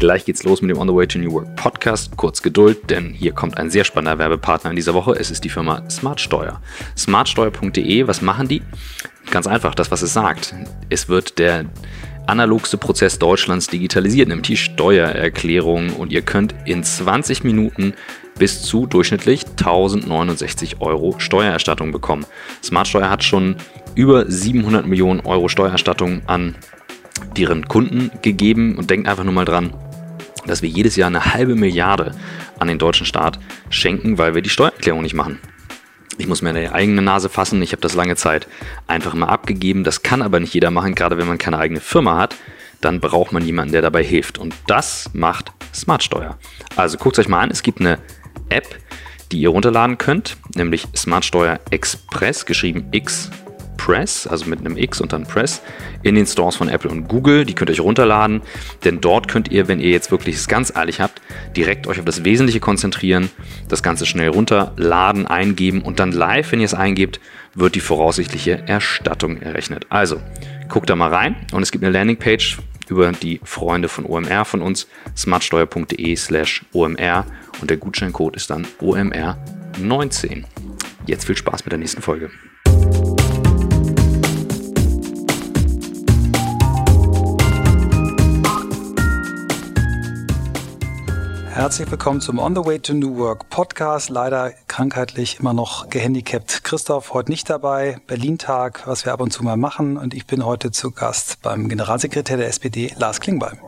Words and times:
Gleich 0.00 0.24
geht's 0.24 0.44
los 0.44 0.62
mit 0.62 0.70
dem 0.70 0.78
On 0.78 0.88
the 0.88 0.94
Way 0.94 1.06
to 1.08 1.18
New 1.18 1.30
Work 1.30 1.56
Podcast. 1.56 2.16
Kurz 2.16 2.40
Geduld, 2.40 2.88
denn 2.88 3.10
hier 3.10 3.32
kommt 3.32 3.58
ein 3.58 3.68
sehr 3.68 3.84
spannender 3.84 4.18
Werbepartner 4.18 4.70
in 4.70 4.76
dieser 4.76 4.94
Woche. 4.94 5.12
Es 5.12 5.30
ist 5.30 5.44
die 5.44 5.50
Firma 5.50 5.82
Smartsteuer. 5.90 6.62
Smartsteuer.de, 6.96 8.06
was 8.06 8.22
machen 8.22 8.48
die? 8.48 8.62
Ganz 9.30 9.46
einfach, 9.46 9.74
das, 9.74 9.90
was 9.90 10.00
es 10.00 10.14
sagt. 10.14 10.54
Es 10.88 11.10
wird 11.10 11.38
der 11.38 11.66
analogste 12.26 12.78
Prozess 12.78 13.18
Deutschlands 13.18 13.66
digitalisiert, 13.66 14.28
nämlich 14.28 14.46
die 14.46 14.56
Steuererklärung. 14.56 15.90
Und 15.90 16.12
ihr 16.12 16.22
könnt 16.22 16.54
in 16.64 16.82
20 16.82 17.44
Minuten 17.44 17.92
bis 18.38 18.62
zu 18.62 18.86
durchschnittlich 18.86 19.44
1069 19.48 20.80
Euro 20.80 21.16
Steuererstattung 21.18 21.92
bekommen. 21.92 22.24
Smartsteuer 22.64 23.10
hat 23.10 23.22
schon 23.22 23.56
über 23.96 24.30
700 24.30 24.86
Millionen 24.86 25.20
Euro 25.20 25.48
Steuererstattung 25.48 26.22
an 26.26 26.54
deren 27.36 27.68
Kunden 27.68 28.10
gegeben 28.22 28.78
und 28.78 28.88
denkt 28.88 29.06
einfach 29.06 29.24
nur 29.24 29.34
mal 29.34 29.44
dran, 29.44 29.74
dass 30.46 30.62
wir 30.62 30.68
jedes 30.68 30.96
Jahr 30.96 31.08
eine 31.08 31.34
halbe 31.34 31.54
Milliarde 31.54 32.14
an 32.58 32.68
den 32.68 32.78
deutschen 32.78 33.06
Staat 33.06 33.38
schenken, 33.70 34.18
weil 34.18 34.34
wir 34.34 34.42
die 34.42 34.50
Steuererklärung 34.50 35.02
nicht 35.02 35.14
machen. 35.14 35.38
Ich 36.18 36.26
muss 36.26 36.42
mir 36.42 36.50
eine 36.50 36.72
eigene 36.72 37.00
Nase 37.00 37.28
fassen. 37.28 37.62
Ich 37.62 37.72
habe 37.72 37.80
das 37.80 37.94
lange 37.94 38.14
Zeit 38.16 38.46
einfach 38.86 39.14
mal 39.14 39.28
abgegeben. 39.28 39.84
Das 39.84 40.02
kann 40.02 40.20
aber 40.20 40.38
nicht 40.38 40.52
jeder 40.52 40.70
machen, 40.70 40.94
gerade 40.94 41.16
wenn 41.16 41.26
man 41.26 41.38
keine 41.38 41.58
eigene 41.58 41.80
Firma 41.80 42.18
hat. 42.18 42.36
Dann 42.82 43.00
braucht 43.00 43.32
man 43.32 43.44
jemanden, 43.44 43.72
der 43.72 43.82
dabei 43.82 44.02
hilft. 44.02 44.36
Und 44.36 44.54
das 44.66 45.10
macht 45.14 45.52
Smartsteuer. 45.74 46.38
Also 46.76 46.98
guckt 46.98 47.18
euch 47.18 47.28
mal 47.28 47.40
an. 47.40 47.50
Es 47.50 47.62
gibt 47.62 47.80
eine 47.80 47.98
App, 48.50 48.66
die 49.32 49.40
ihr 49.40 49.48
runterladen 49.48 49.96
könnt, 49.96 50.36
nämlich 50.54 50.86
Smartsteuer 50.94 51.60
Express, 51.70 52.44
geschrieben 52.44 52.88
X 52.92 53.30
Press, 53.80 54.26
also 54.26 54.44
mit 54.44 54.60
einem 54.60 54.76
X 54.76 55.00
und 55.00 55.14
dann 55.14 55.24
Press, 55.24 55.62
in 56.02 56.14
den 56.14 56.26
Stores 56.26 56.56
von 56.56 56.68
Apple 56.68 56.90
und 56.90 57.08
Google. 57.08 57.46
Die 57.46 57.54
könnt 57.54 57.70
ihr 57.70 57.72
euch 57.72 57.80
runterladen, 57.80 58.42
denn 58.84 59.00
dort 59.00 59.26
könnt 59.26 59.50
ihr, 59.50 59.68
wenn 59.68 59.80
ihr 59.80 59.88
jetzt 59.88 60.10
wirklich 60.10 60.36
es 60.36 60.48
ganz 60.48 60.76
eilig 60.76 61.00
habt, 61.00 61.22
direkt 61.56 61.86
euch 61.86 61.98
auf 61.98 62.04
das 62.04 62.22
Wesentliche 62.22 62.60
konzentrieren, 62.60 63.30
das 63.68 63.82
Ganze 63.82 64.04
schnell 64.04 64.28
runterladen, 64.28 65.26
eingeben 65.26 65.80
und 65.80 65.98
dann 65.98 66.12
live, 66.12 66.52
wenn 66.52 66.60
ihr 66.60 66.66
es 66.66 66.74
eingebt, 66.74 67.20
wird 67.54 67.74
die 67.74 67.80
voraussichtliche 67.80 68.68
Erstattung 68.68 69.40
errechnet. 69.40 69.86
Also, 69.88 70.20
guckt 70.68 70.90
da 70.90 70.94
mal 70.94 71.12
rein 71.12 71.36
und 71.52 71.62
es 71.62 71.72
gibt 71.72 71.82
eine 71.82 71.92
Landingpage 71.92 72.58
über 72.90 73.12
die 73.12 73.40
Freunde 73.44 73.88
von 73.88 74.04
OMR 74.04 74.44
von 74.44 74.60
uns, 74.60 74.88
smartsteuer.de 75.16 76.16
slash 76.16 76.66
OMR 76.74 77.24
und 77.62 77.70
der 77.70 77.78
Gutscheincode 77.78 78.36
ist 78.36 78.50
dann 78.50 78.66
OMR19. 78.82 80.44
Jetzt 81.06 81.24
viel 81.24 81.36
Spaß 81.36 81.64
mit 81.64 81.72
der 81.72 81.78
nächsten 81.78 82.02
Folge. 82.02 82.30
Herzlich 91.60 91.90
willkommen 91.90 92.22
zum 92.22 92.38
On 92.38 92.56
the 92.56 92.64
Way 92.64 92.78
to 92.78 92.94
New 92.94 93.18
Work 93.18 93.50
Podcast. 93.50 94.08
Leider 94.08 94.50
krankheitlich 94.66 95.40
immer 95.40 95.52
noch 95.52 95.90
gehandicapt. 95.90 96.64
Christoph 96.64 97.12
heute 97.12 97.30
nicht 97.30 97.50
dabei. 97.50 98.00
Berlin-Tag, 98.06 98.86
was 98.86 99.04
wir 99.04 99.12
ab 99.12 99.20
und 99.20 99.30
zu 99.30 99.44
mal 99.44 99.58
machen. 99.58 99.98
Und 99.98 100.14
ich 100.14 100.26
bin 100.26 100.46
heute 100.46 100.70
zu 100.70 100.90
Gast 100.90 101.42
beim 101.42 101.68
Generalsekretär 101.68 102.38
der 102.38 102.48
SPD, 102.48 102.94
Lars 102.96 103.20
Klingbeil. 103.20 103.60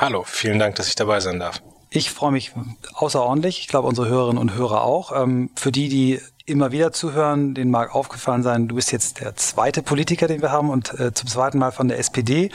Hallo, 0.00 0.24
vielen 0.26 0.58
Dank, 0.58 0.74
dass 0.74 0.88
ich 0.88 0.96
dabei 0.96 1.20
sein 1.20 1.38
darf. 1.38 1.62
Ich 1.88 2.10
freue 2.10 2.32
mich 2.32 2.50
außerordentlich. 2.94 3.60
Ich 3.60 3.68
glaube, 3.68 3.86
unsere 3.86 4.08
Hörerinnen 4.08 4.38
und 4.38 4.56
Hörer 4.56 4.82
auch. 4.82 5.12
Ähm, 5.14 5.50
für 5.54 5.70
die, 5.70 5.88
die 5.88 6.20
immer 6.46 6.70
wieder 6.70 6.92
zuhören, 6.92 7.54
den 7.54 7.70
mag 7.70 7.94
aufgefallen 7.94 8.42
sein, 8.42 8.68
du 8.68 8.76
bist 8.76 8.92
jetzt 8.92 9.20
der 9.20 9.34
zweite 9.34 9.82
Politiker, 9.82 10.28
den 10.28 10.40
wir 10.42 10.52
haben 10.52 10.70
und 10.70 10.98
äh, 10.98 11.12
zum 11.12 11.28
zweiten 11.28 11.58
Mal 11.58 11.72
von 11.72 11.88
der 11.88 11.98
SPD, 11.98 12.50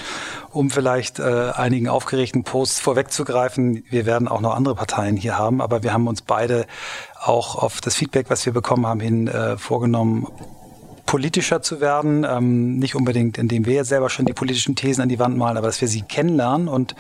um 0.50 0.70
vielleicht 0.70 1.20
äh, 1.20 1.52
einigen 1.54 1.90
aufgeregten 1.90 2.44
Posts 2.44 2.80
vorwegzugreifen. 2.80 3.84
Wir 3.90 4.06
werden 4.06 4.30
auch 4.30 4.40
noch 4.40 4.56
andere 4.56 4.76
Parteien 4.76 5.18
hier 5.18 5.38
haben, 5.38 5.62
aber 5.62 5.84
wir 5.84 5.92
haben 5.92 6.08
uns 6.08 6.22
beide 6.22 6.66
auch 7.20 7.56
auf 7.56 7.82
das 7.82 7.96
Feedback, 7.96 8.30
was 8.30 8.46
wir 8.46 8.54
bekommen 8.54 8.88
haben, 8.88 9.02
hin 9.02 9.28
äh, 9.28 9.58
vorgenommen, 9.58 10.28
politischer 11.06 11.62
zu 11.62 11.82
werden. 11.82 12.26
Ähm, 12.30 12.80
nicht 12.80 12.96
unbedingt, 12.96 13.38
indem 13.38 13.66
wir 13.66 13.76
jetzt 13.76 13.90
selber 13.90 14.10
schon 14.10 14.26
die 14.26 14.34
politischen 14.34 14.76
Thesen 14.76 15.02
an 15.02 15.10
die 15.10 15.20
Wand 15.20 15.38
malen, 15.38 15.58
aber 15.58 15.68
dass 15.68 15.82
wir 15.82 15.88
sie 15.88 16.02
kennenlernen. 16.02 16.68
Und 16.68 16.96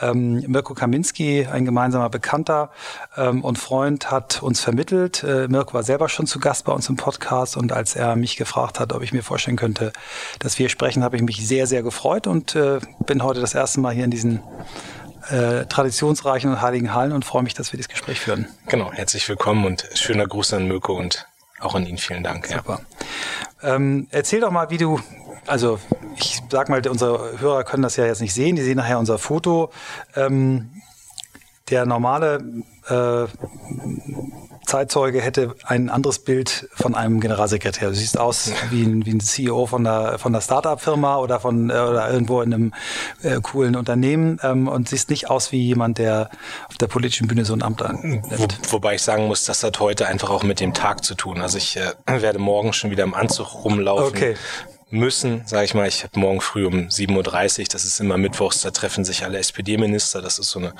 ähm, 0.00 0.44
Mirko 0.46 0.74
Kaminski, 0.74 1.46
ein 1.46 1.64
gemeinsamer 1.64 2.10
Bekannter 2.10 2.70
ähm, 3.16 3.42
und 3.42 3.58
Freund, 3.58 4.10
hat 4.10 4.42
uns 4.42 4.60
vermittelt. 4.60 5.22
Äh, 5.22 5.48
Mirko 5.48 5.74
war 5.74 5.82
selber 5.82 6.08
schon 6.08 6.26
zu 6.26 6.38
Gast 6.38 6.64
bei 6.64 6.72
uns 6.72 6.88
im 6.88 6.96
Podcast 6.96 7.56
und 7.56 7.72
als 7.72 7.96
er 7.96 8.16
mich 8.16 8.36
gefragt 8.36 8.80
hat, 8.80 8.92
ob 8.92 9.02
ich 9.02 9.12
mir 9.12 9.22
vorstellen 9.22 9.56
könnte, 9.56 9.92
dass 10.38 10.58
wir 10.58 10.68
sprechen, 10.68 11.02
habe 11.02 11.16
ich 11.16 11.22
mich 11.22 11.46
sehr, 11.46 11.66
sehr 11.66 11.82
gefreut 11.82 12.26
und 12.26 12.54
äh, 12.54 12.80
bin 13.06 13.22
heute 13.22 13.40
das 13.40 13.54
erste 13.54 13.80
Mal 13.80 13.94
hier 13.94 14.04
in 14.04 14.10
diesen 14.10 14.42
äh, 15.30 15.64
traditionsreichen 15.66 16.50
und 16.50 16.60
heiligen 16.60 16.94
Hallen 16.94 17.12
und 17.12 17.24
freue 17.24 17.42
mich, 17.42 17.54
dass 17.54 17.72
wir 17.72 17.78
das 17.78 17.88
Gespräch 17.88 18.20
führen. 18.20 18.46
Genau, 18.66 18.92
herzlich 18.92 19.28
willkommen 19.28 19.64
und 19.64 19.88
schöner 19.94 20.26
Gruß 20.26 20.52
an 20.52 20.68
Mirko 20.68 20.96
und 20.96 21.26
auch 21.60 21.74
an 21.74 21.86
ihn 21.86 21.98
vielen 21.98 22.22
Dank. 22.22 22.46
Super. 22.46 22.80
Ja. 23.62 23.74
Ähm, 23.74 24.06
erzähl 24.10 24.40
doch 24.40 24.50
mal, 24.50 24.70
wie 24.70 24.78
du, 24.78 25.00
also 25.46 25.78
ich 26.16 26.42
sag 26.50 26.68
mal, 26.68 26.86
unsere 26.88 27.40
Hörer 27.40 27.64
können 27.64 27.82
das 27.82 27.96
ja 27.96 28.06
jetzt 28.06 28.20
nicht 28.20 28.34
sehen, 28.34 28.56
die 28.56 28.62
sehen 28.62 28.76
nachher 28.76 28.98
unser 28.98 29.18
Foto. 29.18 29.70
Ähm, 30.14 30.70
der 31.70 31.84
normale 31.84 32.38
äh, 32.88 33.26
Zeitzeuge 34.66 35.20
hätte 35.20 35.54
ein 35.64 35.88
anderes 35.88 36.18
Bild 36.18 36.68
von 36.74 36.94
einem 36.94 37.20
Generalsekretär. 37.20 37.88
Du 37.88 37.94
siehst 37.94 38.18
aus 38.18 38.52
wie 38.70 38.82
ein, 38.82 39.06
wie 39.06 39.12
ein 39.12 39.20
CEO 39.20 39.66
von 39.66 39.84
der, 39.84 40.18
von 40.18 40.32
der 40.32 40.40
Startup-Firma 40.40 41.16
oder 41.18 41.40
von 41.40 41.70
äh, 41.70 41.74
oder 41.74 42.10
irgendwo 42.10 42.42
in 42.42 42.52
einem 42.52 42.74
äh, 43.22 43.40
coolen 43.40 43.76
Unternehmen 43.76 44.38
ähm, 44.42 44.68
und 44.68 44.88
siehst 44.88 45.10
nicht 45.10 45.30
aus 45.30 45.52
wie 45.52 45.62
jemand, 45.62 45.98
der 45.98 46.30
auf 46.68 46.76
der 46.76 46.88
politischen 46.88 47.28
Bühne 47.28 47.44
so 47.44 47.54
ein 47.54 47.62
Amt 47.62 47.82
annimmt. 47.82 48.26
Wo, 48.36 48.46
wobei 48.72 48.96
ich 48.96 49.02
sagen 49.02 49.26
muss, 49.26 49.44
das 49.44 49.62
hat 49.62 49.80
heute 49.80 50.06
einfach 50.06 50.30
auch 50.30 50.42
mit 50.42 50.60
dem 50.60 50.74
Tag 50.74 51.04
zu 51.04 51.14
tun. 51.14 51.40
Also 51.40 51.58
ich 51.58 51.76
äh, 51.76 51.92
werde 52.06 52.38
morgen 52.38 52.72
schon 52.72 52.90
wieder 52.90 53.04
im 53.04 53.14
Anzug 53.14 53.64
rumlaufen. 53.64 54.08
Okay 54.08 54.36
müssen, 54.90 55.42
sage 55.46 55.64
ich 55.64 55.74
mal. 55.74 55.88
Ich 55.88 56.04
habe 56.04 56.18
morgen 56.18 56.40
früh 56.40 56.66
um 56.66 56.88
7.30 56.88 57.60
Uhr, 57.60 57.66
das 57.70 57.84
ist 57.84 58.00
immer 58.00 58.16
mittwochs, 58.16 58.60
da 58.60 58.70
treffen 58.70 59.04
sich 59.04 59.24
alle 59.24 59.38
SPD-Minister. 59.38 60.22
Das 60.22 60.38
ist 60.38 60.50
so 60.50 60.60
eine 60.60 60.74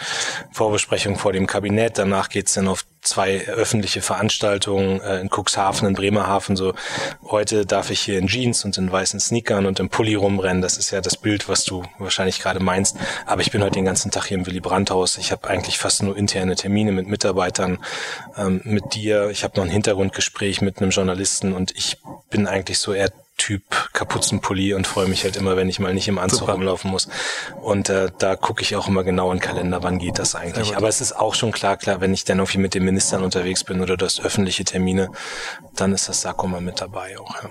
Vorbesprechung 0.52 1.18
vor 1.18 1.32
dem 1.32 1.46
Kabinett. 1.46 1.98
Danach 1.98 2.28
geht's 2.28 2.54
dann 2.54 2.68
auf 2.68 2.85
zwei 3.06 3.46
öffentliche 3.46 4.02
Veranstaltungen 4.02 5.00
äh, 5.00 5.20
in 5.20 5.30
Cuxhaven, 5.30 5.88
in 5.88 5.94
Bremerhaven. 5.94 6.56
So 6.56 6.74
heute 7.24 7.64
darf 7.64 7.90
ich 7.90 8.00
hier 8.00 8.18
in 8.18 8.26
Jeans 8.26 8.64
und 8.64 8.76
in 8.78 8.90
weißen 8.90 9.20
Sneakern 9.20 9.66
und 9.66 9.80
im 9.80 9.88
Pulli 9.88 10.14
rumrennen. 10.14 10.62
Das 10.62 10.76
ist 10.76 10.90
ja 10.90 11.00
das 11.00 11.16
Bild, 11.16 11.48
was 11.48 11.64
du 11.64 11.84
wahrscheinlich 11.98 12.40
gerade 12.40 12.60
meinst. 12.60 12.96
Aber 13.24 13.40
ich 13.42 13.50
bin 13.50 13.62
heute 13.62 13.74
den 13.74 13.84
ganzen 13.84 14.10
Tag 14.10 14.26
hier 14.26 14.36
im 14.36 14.46
Willy 14.46 14.60
Brandt-Haus. 14.60 15.18
Ich 15.18 15.32
habe 15.32 15.48
eigentlich 15.48 15.78
fast 15.78 16.02
nur 16.02 16.16
interne 16.16 16.56
Termine 16.56 16.92
mit 16.92 17.06
Mitarbeitern, 17.06 17.78
ähm, 18.36 18.60
mit 18.64 18.94
dir. 18.94 19.30
Ich 19.30 19.44
habe 19.44 19.56
noch 19.56 19.64
ein 19.64 19.70
Hintergrundgespräch 19.70 20.60
mit 20.60 20.80
einem 20.80 20.90
Journalisten 20.90 21.52
und 21.52 21.72
ich 21.76 21.98
bin 22.30 22.46
eigentlich 22.46 22.78
so 22.78 22.92
eher 22.92 23.10
Typ 23.36 23.62
Kapuzenpulli 23.92 24.74
und 24.74 24.86
freue 24.86 25.08
mich 25.08 25.24
halt 25.24 25.36
immer, 25.36 25.56
wenn 25.56 25.68
ich 25.68 25.78
mal 25.78 25.92
nicht 25.92 26.08
im 26.08 26.18
Anzug 26.18 26.40
Super. 26.40 26.52
rumlaufen 26.52 26.90
muss. 26.90 27.08
Und 27.60 27.90
äh, 27.90 28.10
da 28.18 28.34
gucke 28.36 28.62
ich 28.62 28.76
auch 28.76 28.88
immer 28.88 29.04
genau 29.04 29.30
in 29.30 29.38
den 29.38 29.42
Kalender, 29.42 29.82
wann 29.82 29.98
geht 29.98 30.18
das 30.18 30.34
eigentlich. 30.34 30.76
Aber 30.76 30.88
es 30.88 31.00
ist 31.00 31.12
auch 31.12 31.34
schon 31.34 31.52
klar, 31.52 31.76
klar, 31.76 32.00
wenn 32.00 32.14
ich 32.14 32.24
dann 32.24 32.38
irgendwie 32.38 32.58
mit 32.58 32.74
den 32.74 32.84
Ministern 32.84 33.22
unterwegs 33.22 33.64
bin 33.64 33.80
oder 33.80 33.96
das 33.96 34.20
öffentliche 34.20 34.64
Termine, 34.64 35.10
dann 35.74 35.92
ist 35.92 36.08
das 36.08 36.22
Sakko 36.22 36.46
mal 36.46 36.60
mit 36.60 36.80
dabei 36.80 37.18
auch. 37.18 37.42
Ja. 37.42 37.50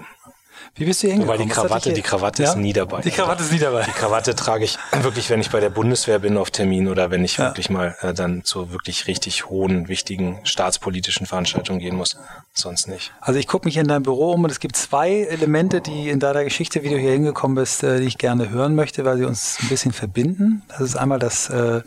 Wie 0.77 0.83
bist 0.83 1.03
du 1.03 1.07
hingekommen? 1.07 1.39
Weil 1.39 1.45
die 1.45 1.51
Krawatte, 1.51 1.93
die 1.93 2.01
Krawatte 2.01 2.43
ja? 2.43 2.49
ist 2.49 2.57
nie 2.57 2.73
dabei. 2.73 2.99
Die 2.99 3.09
Krawatte 3.09 3.43
ist 3.43 3.51
nie 3.53 3.59
dabei. 3.59 3.83
Die 3.83 3.91
Krawatte 3.91 4.35
trage 4.35 4.65
ich 4.65 4.77
wirklich, 5.01 5.29
wenn 5.29 5.39
ich 5.39 5.49
bei 5.49 5.61
der 5.61 5.69
Bundeswehr 5.69 6.19
bin 6.19 6.35
auf 6.37 6.51
Termin 6.51 6.89
oder 6.89 7.11
wenn 7.11 7.23
ich 7.23 7.37
ja. 7.37 7.45
wirklich 7.45 7.69
mal 7.69 7.95
äh, 8.01 8.13
dann 8.13 8.43
zu 8.43 8.71
wirklich 8.73 9.07
richtig 9.07 9.45
hohen, 9.45 9.87
wichtigen 9.87 10.39
staatspolitischen 10.43 11.27
Veranstaltungen 11.27 11.79
gehen 11.79 11.95
muss. 11.95 12.17
Sonst 12.53 12.89
nicht. 12.89 13.13
Also 13.21 13.39
ich 13.39 13.47
gucke 13.47 13.65
mich 13.65 13.77
in 13.77 13.87
deinem 13.87 14.03
Büro 14.03 14.33
um 14.33 14.43
und 14.43 14.51
es 14.51 14.59
gibt 14.59 14.75
zwei 14.75 15.21
Elemente, 15.21 15.79
die 15.79 16.09
in 16.09 16.19
deiner 16.19 16.43
Geschichte, 16.43 16.83
wie 16.83 16.89
du 16.89 16.97
hier 16.97 17.11
hingekommen 17.11 17.55
bist, 17.55 17.81
äh, 17.83 18.01
die 18.01 18.07
ich 18.07 18.17
gerne 18.17 18.49
hören 18.49 18.75
möchte, 18.75 19.05
weil 19.05 19.17
sie 19.17 19.23
uns 19.23 19.57
ein 19.61 19.69
bisschen 19.69 19.93
verbinden. 19.93 20.61
Das 20.67 20.81
ist 20.81 20.97
einmal 20.97 21.19
das 21.19 21.49
äh, 21.49 21.83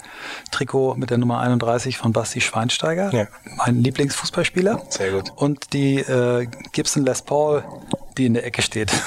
Trikot 0.50 0.94
mit 0.94 1.10
der 1.10 1.18
Nummer 1.18 1.40
31 1.40 1.98
von 1.98 2.14
Basti 2.14 2.40
Schweinsteiger, 2.40 3.12
ja. 3.12 3.26
mein 3.58 3.82
Lieblingsfußballspieler. 3.82 4.82
Sehr 4.88 5.10
gut. 5.10 5.30
Und 5.36 5.74
die 5.74 5.96
äh, 5.96 6.46
Gibson 6.72 7.04
Les 7.04 7.20
Paul 7.20 7.62
die 8.18 8.26
in 8.26 8.34
der 8.34 8.44
Ecke 8.44 8.62
steht. 8.62 8.92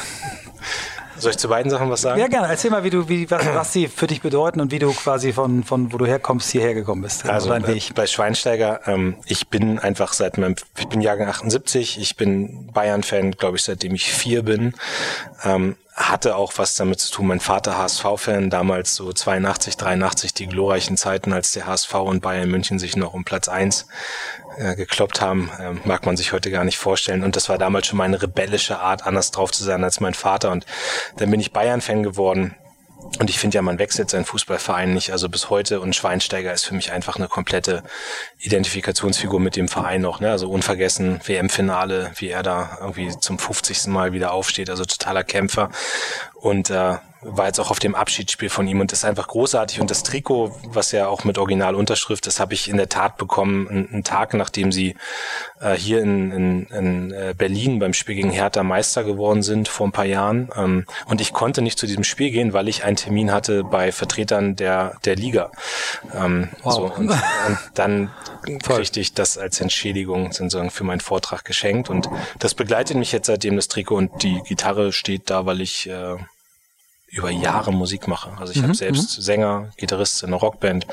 Soll 1.18 1.32
ich 1.32 1.38
zu 1.38 1.50
beiden 1.50 1.70
Sachen 1.70 1.88
was 1.92 2.02
sagen? 2.02 2.20
Ja, 2.20 2.28
gerne. 2.28 2.48
Erzähl 2.48 2.72
mal, 2.72 2.84
wie 2.84 2.90
du, 2.90 3.08
wie, 3.08 3.30
was, 3.30 3.46
was 3.46 3.74
sie 3.74 3.88
für 3.88 4.08
dich 4.08 4.22
bedeuten 4.22 4.60
und 4.60 4.72
wie 4.72 4.80
du 4.80 4.92
quasi 4.92 5.34
von, 5.34 5.64
von 5.64 5.94
wo 5.94 5.98
du 5.98 6.08
herkommst, 6.08 6.50
hierher 6.50 6.74
gekommen 6.74 7.04
bist. 7.04 7.30
Also 7.30 7.50
dein 7.50 7.68
Weg. 7.68 7.94
bei 7.94 8.08
Schweinsteiger, 8.08 8.82
ähm, 8.88 9.18
ich 9.28 9.48
bin 9.50 9.78
einfach 9.78 10.14
seit 10.14 10.40
meinem, 10.40 10.56
ich 10.80 10.88
bin 10.88 11.00
Jahrgang 11.00 11.28
78, 11.28 12.00
ich 12.02 12.16
bin 12.16 12.72
Bayern-Fan, 12.74 13.34
glaube 13.34 13.58
ich, 13.58 13.64
seitdem 13.64 13.94
ich 13.94 14.12
vier 14.12 14.42
bin. 14.42 14.74
Ähm, 15.44 15.76
hatte 16.10 16.36
auch 16.36 16.54
was 16.58 16.76
damit 16.76 17.00
zu 17.00 17.12
tun. 17.12 17.28
Mein 17.28 17.40
Vater 17.40 17.78
HSV-Fan, 17.78 18.50
damals 18.50 18.96
so 18.96 19.12
82, 19.12 19.78
83, 19.78 20.34
die 20.34 20.48
glorreichen 20.48 20.98
Zeiten, 20.98 21.34
als 21.34 21.52
der 21.52 21.68
HSV 21.68 21.94
und 21.96 22.22
Bayern 22.22 22.50
München 22.50 22.80
sich 22.80 22.96
noch 22.96 23.14
um 23.14 23.26
Platz 23.26 23.48
eins 23.48 23.88
äh, 24.58 24.76
gekloppt 24.76 25.22
haben, 25.22 25.50
äh, 25.60 25.74
mag 25.88 26.06
man 26.06 26.18
sich 26.18 26.34
heute 26.34 26.52
gar 26.52 26.64
nicht 26.64 26.78
vorstellen. 26.78 27.24
Und 27.24 27.36
das 27.36 27.50
war 27.50 27.58
damals 27.58 27.88
schon 27.88 27.98
meine 27.98 28.22
rebellische 28.22 28.80
Art, 28.80 29.06
anders 29.06 29.32
drauf 29.32 29.52
zu 29.52 29.64
sein 29.64 29.84
als 29.84 30.00
mein 30.00 30.14
Vater. 30.14 30.52
Und 30.52 30.66
dann 31.18 31.32
bin 31.32 31.40
ich 31.40 31.54
Bayern-Fan 31.54 32.04
geworden 32.04 32.56
und 33.20 33.30
ich 33.30 33.40
finde 33.40 33.56
ja, 33.56 33.62
man 33.62 33.80
wechselt 33.80 34.10
seinen 34.10 34.26
Fußballverein 34.26 34.94
nicht, 34.94 35.12
also 35.12 35.30
bis 35.30 35.50
heute. 35.50 35.82
Und 35.82 35.96
Schweinsteiger 35.96 36.54
ist 36.54 36.66
für 36.66 36.74
mich 36.74 36.92
einfach 36.92 37.18
eine 37.18 37.28
komplette 37.28 37.84
Identifikationsfigur 38.40 39.40
mit 39.40 39.56
dem 39.56 39.68
Verein 39.68 40.02
noch. 40.02 40.20
Ne? 40.20 40.32
Also 40.32 40.50
unvergessen, 40.50 41.20
WM-Finale, 41.26 42.12
wie 42.16 42.30
er 42.30 42.44
da 42.44 42.78
irgendwie 42.80 43.10
zum 43.20 43.38
50. 43.38 43.88
Mal 43.88 44.14
wieder 44.14 44.32
aufsteht, 44.32 44.70
also 44.70 44.86
totaler 44.86 45.24
Kämpfer. 45.24 45.70
Und 46.36 46.70
äh, 46.70 46.98
war 47.24 47.46
jetzt 47.46 47.60
auch 47.60 47.70
auf 47.70 47.80
dem 47.80 47.94
Abschiedsspiel 47.94 48.50
von 48.50 48.68
ihm 48.68 48.80
und 48.80 48.92
ist 48.92 49.06
einfach 49.06 49.28
großartig. 49.28 49.80
Und 49.80 49.92
das 49.92 50.04
Trikot, 50.04 50.56
was 50.66 50.92
ja 50.92 51.08
auch 51.08 51.24
mit 51.24 51.38
Originalunterschrift, 51.38 52.26
das 52.26 52.40
habe 52.40 52.54
ich 52.54 52.68
in 52.68 52.78
der 52.78 52.90
Tat 52.90 53.18
bekommen, 53.18 53.68
einen, 53.68 54.04
Tag 54.04 54.34
nachdem 54.34 54.72
sie 54.72 54.96
äh, 55.60 55.76
hier 55.76 56.02
in, 56.02 56.32
in, 56.32 56.66
in 56.68 57.12
äh, 57.12 57.36
Berlin 57.38 57.80
beim 57.80 57.94
Spiel 57.94 58.16
gegen 58.16 58.32
Hertha 58.32 58.64
Meister 58.64 59.04
geworden 59.04 59.44
sind 59.44 59.68
vor 59.68 59.88
ein 59.88 59.92
paar 59.92 60.06
Jahren. 60.06 60.50
Ähm, 60.56 60.86
und 61.06 61.22
ich 61.22 61.34
konnte 61.34 61.62
nicht 61.62 61.78
zu 61.78 61.86
diesem 61.86 62.04
Spiel 62.04 62.32
gehen, 62.32 62.54
weil 62.54 62.68
ich 62.68 62.84
einen 62.84 62.96
Termin 62.96 63.32
hatte 63.32 63.64
bei 63.64 63.92
Vertretern 63.92 64.56
der, 64.56 64.98
der 65.06 65.16
Liga. 65.16 65.52
Ähm, 66.16 66.50
wow. 66.64 66.74
so, 66.74 66.84
und, 66.86 67.12
und 67.12 67.20
dann 67.76 68.12
kriegte 68.64 69.00
ich 69.00 69.14
das 69.14 69.38
als 69.38 69.62
Entschädigung 69.62 70.32
sozusagen 70.32 70.72
für 70.72 70.84
meinen 70.84 71.02
Vortrag 71.02 71.46
geschenkt. 71.46 71.90
Und 71.90 72.10
das 72.40 72.56
begleitet 72.56 72.98
mich 72.98 73.12
jetzt 73.12 73.28
seitdem 73.28 73.56
das 73.56 73.68
Trikot 73.68 73.96
und 73.96 74.24
die 74.24 74.42
Gitarre 74.48 74.92
steht 74.92 75.30
da, 75.30 75.46
weil 75.46 75.62
ich 75.62 75.88
äh, 75.88 76.16
über 77.12 77.30
Jahre 77.30 77.74
Musik 77.74 78.08
mache. 78.08 78.32
Also 78.40 78.54
ich 78.54 78.60
mhm, 78.60 78.64
habe 78.64 78.74
selbst 78.74 79.18
mhm. 79.18 79.22
Sänger, 79.22 79.70
Gitarrist 79.76 80.24
in 80.24 80.30
einer 80.30 80.38
Rockband, 80.38 80.88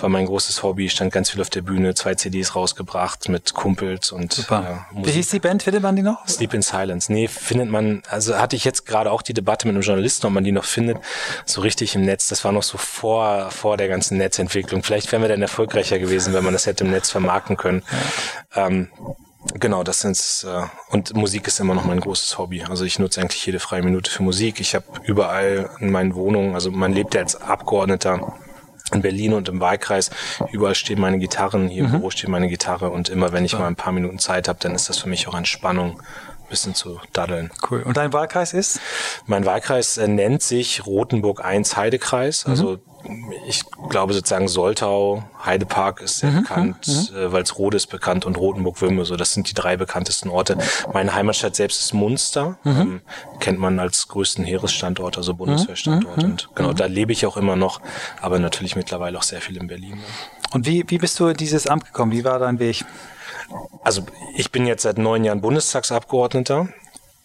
war 0.00 0.08
mein 0.08 0.24
großes 0.24 0.62
Hobby, 0.62 0.88
stand 0.88 1.12
ganz 1.12 1.30
viel 1.30 1.42
auf 1.42 1.50
der 1.50 1.60
Bühne, 1.60 1.94
zwei 1.94 2.14
CDs 2.14 2.56
rausgebracht 2.56 3.28
mit 3.28 3.52
Kumpels 3.52 4.10
und 4.10 4.32
Super. 4.32 4.86
Äh, 4.90 4.94
Musik. 4.94 5.06
Wie 5.06 5.16
hieß 5.18 5.28
die 5.28 5.40
Band? 5.40 5.62
Findet 5.62 5.82
man 5.82 5.94
die 5.94 6.02
noch? 6.02 6.26
Sleep 6.26 6.54
in 6.54 6.62
Silence. 6.62 7.12
Nee, 7.12 7.28
findet 7.28 7.68
man, 7.68 8.02
also 8.08 8.38
hatte 8.38 8.56
ich 8.56 8.64
jetzt 8.64 8.86
gerade 8.86 9.12
auch 9.12 9.20
die 9.20 9.34
Debatte 9.34 9.66
mit 9.66 9.74
einem 9.74 9.82
Journalisten, 9.82 10.26
ob 10.26 10.32
man 10.32 10.44
die 10.44 10.52
noch 10.52 10.64
findet, 10.64 10.98
so 11.44 11.60
richtig 11.60 11.94
im 11.94 12.02
Netz. 12.02 12.28
Das 12.28 12.44
war 12.44 12.52
noch 12.52 12.62
so 12.62 12.78
vor, 12.78 13.50
vor 13.50 13.76
der 13.76 13.88
ganzen 13.88 14.16
Netzentwicklung. 14.16 14.82
Vielleicht 14.82 15.12
wären 15.12 15.20
wir 15.20 15.28
dann 15.28 15.42
erfolgreicher 15.42 15.98
gewesen, 15.98 16.32
wenn 16.32 16.44
man 16.44 16.54
das 16.54 16.64
hätte 16.64 16.84
im 16.84 16.90
Netz 16.90 17.10
vermarkten 17.10 17.58
können. 17.58 17.82
Ja. 18.56 18.66
Ähm, 18.66 18.88
Genau, 19.54 19.82
das 19.82 20.00
sind 20.00 20.46
äh, 20.46 20.66
und 20.90 21.14
Musik 21.14 21.46
ist 21.46 21.58
immer 21.60 21.74
noch 21.74 21.84
mein 21.84 22.00
großes 22.00 22.38
Hobby. 22.38 22.62
Also 22.62 22.84
ich 22.84 22.98
nutze 22.98 23.20
eigentlich 23.20 23.44
jede 23.44 23.60
freie 23.60 23.82
Minute 23.82 24.10
für 24.10 24.22
Musik. 24.22 24.60
Ich 24.60 24.74
habe 24.74 24.84
überall 25.04 25.70
in 25.80 25.90
meinen 25.90 26.14
Wohnungen, 26.14 26.54
also 26.54 26.70
man 26.70 26.92
lebt 26.92 27.14
ja 27.14 27.22
als 27.22 27.40
Abgeordneter 27.40 28.34
in 28.92 29.02
Berlin 29.02 29.34
und 29.34 29.48
im 29.48 29.60
Wahlkreis, 29.60 30.10
überall 30.50 30.74
stehen 30.74 31.00
meine 31.00 31.18
Gitarren, 31.18 31.68
hier 31.68 31.84
im 31.84 31.90
mhm. 31.90 31.96
Büro 31.96 32.10
steht 32.10 32.28
meine 32.28 32.48
Gitarre 32.48 32.90
und 32.90 33.08
immer 33.08 33.32
wenn 33.32 33.44
ich 33.44 33.52
mal 33.52 33.66
ein 33.66 33.76
paar 33.76 33.92
Minuten 33.92 34.18
Zeit 34.18 34.48
habe, 34.48 34.58
dann 34.60 34.74
ist 34.74 34.88
das 34.88 34.98
für 34.98 35.08
mich 35.08 35.28
auch 35.28 35.34
Entspannung 35.34 36.00
bisschen 36.48 36.74
zu 36.74 37.00
daddeln. 37.12 37.50
Cool. 37.70 37.82
Und 37.82 37.96
dein 37.96 38.12
Wahlkreis 38.12 38.52
ist? 38.52 38.80
Mein 39.26 39.44
Wahlkreis 39.44 39.98
äh, 39.98 40.08
nennt 40.08 40.42
sich 40.42 40.86
Rotenburg 40.86 41.44
1 41.44 41.76
Heidekreis. 41.76 42.46
Mhm. 42.46 42.50
Also 42.50 42.78
ich 43.46 43.62
glaube 43.88 44.12
sozusagen 44.12 44.48
Soltau, 44.48 45.24
Heidepark 45.44 46.00
ist 46.00 46.18
sehr 46.18 46.30
mhm. 46.30 46.42
bekannt, 46.42 47.10
mhm. 47.12 47.16
äh, 47.16 47.32
Walsrode 47.32 47.76
ist 47.76 47.86
bekannt 47.86 48.26
und 48.26 48.36
Rotenburg-Wümme. 48.36 49.04
So, 49.04 49.16
das 49.16 49.32
sind 49.32 49.48
die 49.48 49.54
drei 49.54 49.76
bekanntesten 49.76 50.28
Orte. 50.28 50.58
Meine 50.92 51.14
Heimatstadt 51.14 51.54
selbst 51.54 51.80
ist 51.80 51.94
Munster. 51.94 52.58
Mhm. 52.64 52.80
Ähm, 52.80 53.00
kennt 53.40 53.58
man 53.58 53.78
als 53.78 54.08
größten 54.08 54.44
Heeresstandort, 54.44 55.16
also 55.16 55.34
Bundeswehrstandort. 55.34 56.18
Mhm. 56.18 56.24
Und 56.24 56.48
genau, 56.54 56.72
da 56.72 56.86
lebe 56.86 57.12
ich 57.12 57.24
auch 57.26 57.36
immer 57.36 57.56
noch, 57.56 57.80
aber 58.20 58.38
natürlich 58.38 58.76
mittlerweile 58.76 59.16
auch 59.18 59.22
sehr 59.22 59.40
viel 59.40 59.56
in 59.56 59.68
Berlin. 59.68 59.98
Und 60.52 60.66
wie, 60.66 60.84
wie 60.88 60.98
bist 60.98 61.18
du 61.20 61.28
in 61.28 61.36
dieses 61.36 61.66
Amt 61.66 61.86
gekommen? 61.86 62.12
Wie 62.12 62.24
war 62.24 62.38
dein 62.38 62.58
Weg? 62.58 62.84
Also 63.82 64.02
ich 64.36 64.50
bin 64.50 64.66
jetzt 64.66 64.82
seit 64.82 64.98
neun 64.98 65.24
Jahren 65.24 65.40
Bundestagsabgeordneter. 65.40 66.68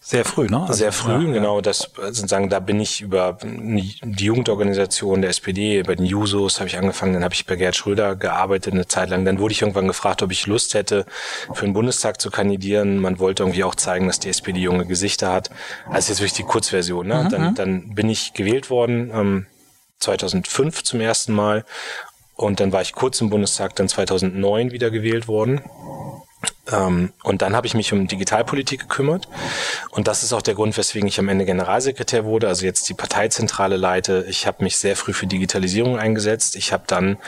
Sehr 0.06 0.26
früh, 0.26 0.48
ne? 0.48 0.60
Also, 0.60 0.74
Sehr 0.74 0.92
früh, 0.92 1.28
ja, 1.28 1.32
genau. 1.32 1.62
Das 1.62 1.90
sozusagen, 1.96 2.50
da 2.50 2.60
bin 2.60 2.78
ich 2.78 3.00
über 3.00 3.38
die 3.42 4.24
Jugendorganisation 4.26 5.22
der 5.22 5.30
SPD, 5.30 5.82
bei 5.82 5.94
den 5.94 6.04
Jusos 6.04 6.60
habe 6.60 6.68
ich 6.68 6.76
angefangen, 6.76 7.14
dann 7.14 7.24
habe 7.24 7.32
ich 7.32 7.46
bei 7.46 7.56
Gerd 7.56 7.74
Schröder 7.74 8.14
gearbeitet 8.14 8.74
eine 8.74 8.86
Zeit 8.86 9.08
lang. 9.08 9.24
Dann 9.24 9.38
wurde 9.38 9.52
ich 9.52 9.62
irgendwann 9.62 9.86
gefragt, 9.86 10.22
ob 10.22 10.30
ich 10.30 10.46
Lust 10.46 10.74
hätte, 10.74 11.06
für 11.54 11.64
den 11.64 11.72
Bundestag 11.72 12.20
zu 12.20 12.30
kandidieren. 12.30 12.98
Man 12.98 13.18
wollte 13.18 13.44
irgendwie 13.44 13.64
auch 13.64 13.74
zeigen, 13.76 14.06
dass 14.06 14.20
die 14.20 14.28
SPD 14.28 14.60
junge 14.60 14.84
Gesichter 14.84 15.32
hat. 15.32 15.48
Also 15.88 16.12
jetzt 16.12 16.20
wirklich 16.20 16.34
die 16.34 16.42
Kurzversion. 16.42 17.06
Ne? 17.06 17.24
Mhm. 17.24 17.28
Dann, 17.30 17.42
mhm. 17.42 17.54
dann 17.54 17.94
bin 17.94 18.10
ich 18.10 18.34
gewählt 18.34 18.68
worden, 18.68 19.10
ähm, 19.10 19.46
2005 20.00 20.82
zum 20.82 21.00
ersten 21.00 21.32
Mal 21.32 21.64
und 22.36 22.60
dann 22.60 22.72
war 22.72 22.82
ich 22.82 22.92
kurz 22.92 23.20
im 23.20 23.30
Bundestag, 23.30 23.76
dann 23.76 23.88
2009 23.88 24.72
wieder 24.72 24.90
gewählt 24.90 25.28
worden. 25.28 25.62
Ähm, 26.72 27.12
und 27.22 27.42
dann 27.42 27.54
habe 27.54 27.66
ich 27.66 27.74
mich 27.74 27.92
um 27.92 28.06
Digitalpolitik 28.06 28.80
gekümmert. 28.80 29.28
Und 29.90 30.08
das 30.08 30.22
ist 30.22 30.32
auch 30.32 30.42
der 30.42 30.54
Grund, 30.54 30.76
weswegen 30.76 31.08
ich 31.08 31.18
am 31.18 31.28
Ende 31.28 31.44
Generalsekretär 31.44 32.24
wurde, 32.24 32.48
also 32.48 32.64
jetzt 32.64 32.88
die 32.88 32.94
Parteizentrale 32.94 33.76
leite. 33.76 34.24
Ich 34.28 34.46
habe 34.46 34.64
mich 34.64 34.76
sehr 34.76 34.96
früh 34.96 35.12
für 35.12 35.26
Digitalisierung 35.26 35.98
eingesetzt. 35.98 36.56
Ich 36.56 36.72
habe 36.72 36.84
dann 36.86 37.18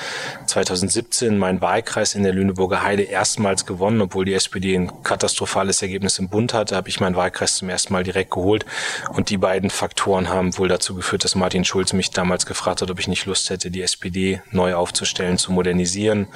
2017 0.47 1.39
meinen 1.39 1.61
Wahlkreis 1.61 2.15
in 2.15 2.23
der 2.23 2.33
Lüneburger 2.33 2.83
Heide 2.83 3.03
erstmals 3.03 3.67
gewonnen, 3.67 4.01
obwohl 4.01 4.25
die 4.25 4.35
SPD 4.35 4.75
ein 4.75 5.03
katastrophales 5.03 5.83
Ergebnis 5.83 6.19
im 6.19 6.29
Bund 6.29 6.55
hatte, 6.55 6.77
habe 6.77 6.89
ich 6.89 7.01
meinen 7.01 7.17
Wahlkreis 7.17 7.57
zum 7.57 7.69
ersten 7.69 7.93
Mal 7.93 8.05
direkt 8.05 8.31
geholt. 8.31 8.65
Und 9.13 9.31
die 9.31 9.39
beiden 9.39 9.71
Faktoren 9.71 10.29
haben 10.29 10.57
wohl 10.59 10.69
dazu 10.69 10.95
geführt, 10.95 11.25
dass 11.25 11.35
Martin 11.35 11.65
Schulz 11.65 11.93
mich 11.93 12.11
damals 12.11 12.47
gefragt 12.47 12.83
hat, 12.83 12.91
ob 12.91 12.99
ich 12.99 13.09
nicht 13.09 13.27
Lust 13.27 13.51
hätte, 13.51 13.71
die 13.71 13.83
SPD 13.83 14.41
neu 14.51 14.75
aufzustellen, 14.75 15.39
zu 15.39 15.53
modernisieren, 15.53 16.29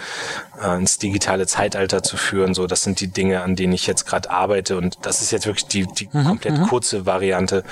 äh, 0.63 0.77
ins 0.77 0.99
digitale 0.99 1.47
Zeitalter 1.47 2.03
zu 2.03 2.17
führen. 2.17 2.55
So, 2.55 2.67
das 2.67 2.83
sind 2.83 2.90
die 2.95 3.09
Dinge, 3.09 3.43
an 3.43 3.57
denen 3.57 3.73
ich 3.73 3.87
jetzt 3.87 4.07
gerade 4.07 4.31
arbeite. 4.31 4.77
Und 4.77 4.99
das 5.03 5.23
ist 5.23 5.31
jetzt 5.31 5.47
wirklich 5.47 5.67
die, 5.67 5.87
die 5.87 6.09
mhm, 6.13 6.25
komplett 6.25 6.59
mhm. 6.59 6.67
kurze 6.67 7.07
Variante 7.07 7.65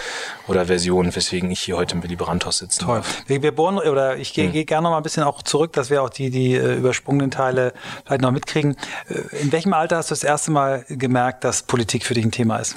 oder 0.46 0.66
Version, 0.66 1.14
weswegen 1.14 1.50
ich 1.50 1.60
hier 1.60 1.76
heute 1.76 1.94
im 1.96 2.02
Willy 2.02 2.16
Brandt-Haus 2.16 2.58
sitze. 2.58 2.80
Toll. 2.80 3.02
Wir, 3.26 3.42
wir 3.42 3.52
bohren, 3.52 3.78
oder 3.78 4.16
ich 4.16 4.32
gehe 4.32 4.48
mhm. 4.48 4.52
geh 4.52 4.64
gerne 4.64 4.84
noch 4.84 4.90
mal 4.90 4.98
ein 4.98 5.02
bisschen 5.02 5.22
auch 5.22 5.42
zurück, 5.42 5.72
dass 5.72 5.90
wir 5.90 6.02
auch 6.02 6.10
die, 6.10 6.30
die 6.30 6.54
äh, 6.54 6.76
übersprungenen 6.76 7.30
Teile 7.30 7.72
vielleicht 8.04 8.22
noch 8.22 8.30
mitkriegen. 8.30 8.76
Äh, 9.08 9.36
in 9.42 9.52
welchem 9.52 9.72
Alter 9.72 9.96
hast 9.96 10.10
du 10.10 10.14
das 10.14 10.24
erste 10.24 10.50
Mal 10.50 10.84
gemerkt, 10.88 11.44
dass 11.44 11.62
Politik 11.62 12.04
für 12.04 12.14
dich 12.14 12.24
ein 12.24 12.32
Thema 12.32 12.58
ist? 12.58 12.76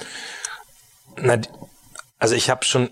Na, 1.16 1.38
also 2.18 2.34
ich 2.34 2.50
habe 2.50 2.64
schon 2.64 2.90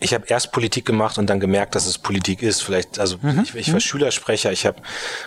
ich 0.00 0.14
habe 0.14 0.26
erst 0.28 0.52
Politik 0.52 0.86
gemacht 0.86 1.18
und 1.18 1.28
dann 1.28 1.40
gemerkt, 1.40 1.74
dass 1.74 1.86
es 1.86 1.98
Politik 1.98 2.40
ist. 2.40 2.62
Vielleicht, 2.62 3.00
also 3.00 3.16
mhm. 3.20 3.40
ich, 3.42 3.54
ich 3.56 3.68
war 3.68 3.74
mhm. 3.74 3.80
Schülersprecher, 3.80 4.52
ich 4.52 4.64
habe 4.64 4.80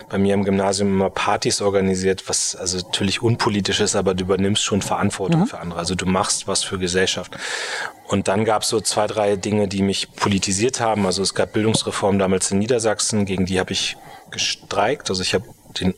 bei 0.08 0.16
mir 0.16 0.32
im 0.32 0.44
Gymnasium 0.44 0.88
immer 0.88 1.10
Partys 1.10 1.60
organisiert, 1.60 2.26
was 2.26 2.56
also 2.56 2.78
natürlich 2.78 3.20
unpolitisch 3.20 3.80
ist, 3.80 3.94
aber 3.96 4.14
du 4.14 4.24
übernimmst 4.24 4.64
schon 4.64 4.80
Verantwortung 4.80 5.40
mhm. 5.40 5.46
für 5.46 5.58
andere. 5.58 5.78
Also 5.78 5.94
du 5.94 6.06
machst 6.06 6.48
was 6.48 6.64
für 6.64 6.78
Gesellschaft. 6.78 7.36
Und 8.08 8.28
dann 8.28 8.46
gab 8.46 8.62
es 8.62 8.68
so 8.68 8.80
zwei, 8.80 9.06
drei 9.06 9.36
Dinge, 9.36 9.68
die 9.68 9.82
mich 9.82 10.14
politisiert 10.14 10.80
haben. 10.80 11.04
Also 11.04 11.22
es 11.22 11.34
gab 11.34 11.52
Bildungsreformen 11.52 12.18
damals 12.18 12.50
in 12.50 12.58
Niedersachsen, 12.58 13.26
gegen 13.26 13.44
die 13.44 13.60
habe 13.60 13.72
ich 13.72 13.98
gestreikt. 14.30 15.10
Also 15.10 15.22
ich 15.22 15.34
habe 15.34 15.44
den 15.78 15.94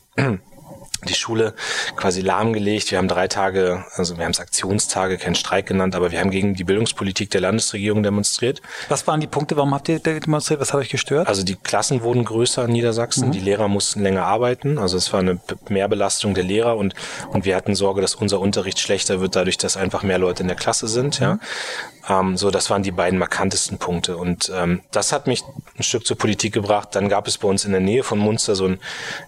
die 1.04 1.14
Schule 1.14 1.54
quasi 1.96 2.20
lahmgelegt. 2.20 2.90
Wir 2.90 2.98
haben 2.98 3.08
drei 3.08 3.28
Tage, 3.28 3.84
also 3.94 4.16
wir 4.16 4.24
haben 4.24 4.32
es 4.32 4.40
Aktionstage, 4.40 5.18
kein 5.18 5.34
Streik 5.34 5.66
genannt, 5.66 5.94
aber 5.94 6.10
wir 6.10 6.20
haben 6.20 6.30
gegen 6.30 6.54
die 6.54 6.64
Bildungspolitik 6.64 7.30
der 7.30 7.40
Landesregierung 7.40 8.02
demonstriert. 8.02 8.60
Was 8.88 9.06
waren 9.06 9.20
die 9.20 9.26
Punkte? 9.26 9.56
Warum 9.56 9.74
habt 9.74 9.88
ihr 9.88 9.98
demonstriert? 9.98 10.60
Was 10.60 10.72
hat 10.72 10.80
euch 10.80 10.90
gestört? 10.90 11.28
Also 11.28 11.42
die 11.42 11.56
Klassen 11.56 12.02
wurden 12.02 12.24
größer 12.24 12.64
in 12.64 12.72
Niedersachsen, 12.72 13.28
mhm. 13.28 13.32
die 13.32 13.40
Lehrer 13.40 13.68
mussten 13.68 14.02
länger 14.02 14.24
arbeiten. 14.24 14.78
Also 14.78 14.96
es 14.96 15.12
war 15.12 15.20
eine 15.20 15.40
Mehrbelastung 15.68 16.34
der 16.34 16.44
Lehrer 16.44 16.76
und, 16.76 16.94
und 17.30 17.44
wir 17.44 17.56
hatten 17.56 17.74
Sorge, 17.74 18.00
dass 18.00 18.14
unser 18.14 18.40
Unterricht 18.40 18.78
schlechter 18.78 19.20
wird, 19.20 19.36
dadurch, 19.36 19.58
dass 19.58 19.76
einfach 19.76 20.02
mehr 20.02 20.18
Leute 20.18 20.42
in 20.42 20.48
der 20.48 20.56
Klasse 20.56 20.88
sind. 20.88 21.20
Mhm. 21.20 21.24
Ja. 21.24 21.38
Ähm, 22.08 22.36
so, 22.36 22.50
das 22.50 22.70
waren 22.70 22.82
die 22.82 22.90
beiden 22.90 23.18
markantesten 23.18 23.78
Punkte. 23.78 24.16
Und 24.16 24.52
ähm, 24.54 24.82
das 24.90 25.12
hat 25.12 25.26
mich 25.26 25.42
ein 25.78 25.82
Stück 25.82 26.06
zur 26.06 26.18
Politik 26.18 26.52
gebracht. 26.52 26.90
Dann 26.92 27.08
gab 27.08 27.26
es 27.26 27.38
bei 27.38 27.48
uns 27.48 27.64
in 27.64 27.72
der 27.72 27.80
Nähe 27.80 28.02
von 28.02 28.18
Munster 28.18 28.54
so 28.54 28.66
ein 28.66 28.80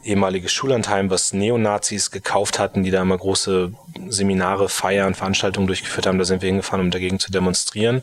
ehemaliges 0.04 0.52
Schullandheim, 0.52 1.11
was 1.11 1.33
Neonazis 1.67 2.11
gekauft 2.11 2.59
hatten, 2.59 2.83
die 2.83 2.91
da 2.91 3.03
immer 3.03 3.19
große 3.19 3.73
Seminare, 4.09 4.69
Feiern, 4.69 5.15
Veranstaltungen 5.15 5.67
durchgeführt 5.67 6.07
haben. 6.07 6.19
Da 6.19 6.25
sind 6.25 6.43
wir 6.43 6.49
hingefahren, 6.49 6.81
um 6.81 6.91
dagegen 6.91 7.19
zu 7.19 7.31
demonstrieren. 7.31 8.03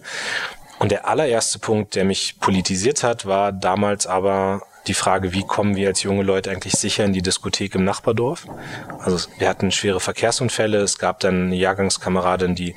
Und 0.79 0.91
der 0.91 1.07
allererste 1.07 1.59
Punkt, 1.59 1.95
der 1.95 2.03
mich 2.03 2.39
politisiert 2.39 3.03
hat, 3.03 3.25
war 3.25 3.51
damals 3.51 4.05
aber 4.05 4.61
die 4.87 4.93
Frage, 4.93 5.31
wie 5.31 5.43
kommen 5.43 5.77
wir 5.77 5.87
als 5.87 6.03
junge 6.03 6.23
Leute 6.23 6.51
eigentlich 6.51 6.73
sicher 6.73 7.05
in 7.05 7.13
die 7.13 7.21
Diskothek 7.21 7.73
im 7.75 7.85
Nachbardorf? 7.85 8.47
Also 8.99 9.29
wir 9.37 9.47
hatten 9.47 9.71
schwere 9.71 10.01
Verkehrsunfälle, 10.01 10.79
es 10.79 10.97
gab 10.97 11.21
dann 11.21 11.47
eine 11.47 11.55
Jahrgangskameradin, 11.55 12.55
die 12.55 12.75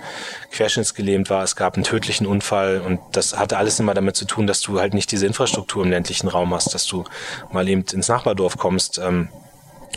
querschnittsgelähmt 0.52 1.30
war, 1.30 1.42
es 1.42 1.56
gab 1.56 1.74
einen 1.74 1.82
tödlichen 1.82 2.28
Unfall 2.28 2.80
und 2.80 3.00
das 3.10 3.36
hatte 3.36 3.56
alles 3.56 3.80
immer 3.80 3.94
damit 3.94 4.14
zu 4.14 4.24
tun, 4.24 4.46
dass 4.46 4.60
du 4.60 4.78
halt 4.78 4.94
nicht 4.94 5.10
diese 5.10 5.26
Infrastruktur 5.26 5.82
im 5.82 5.90
ländlichen 5.90 6.28
Raum 6.28 6.54
hast, 6.54 6.74
dass 6.74 6.86
du 6.86 7.02
mal 7.50 7.68
eben 7.68 7.84
ins 7.92 8.06
Nachbardorf 8.06 8.56
kommst. 8.56 8.98
Ähm, 8.98 9.28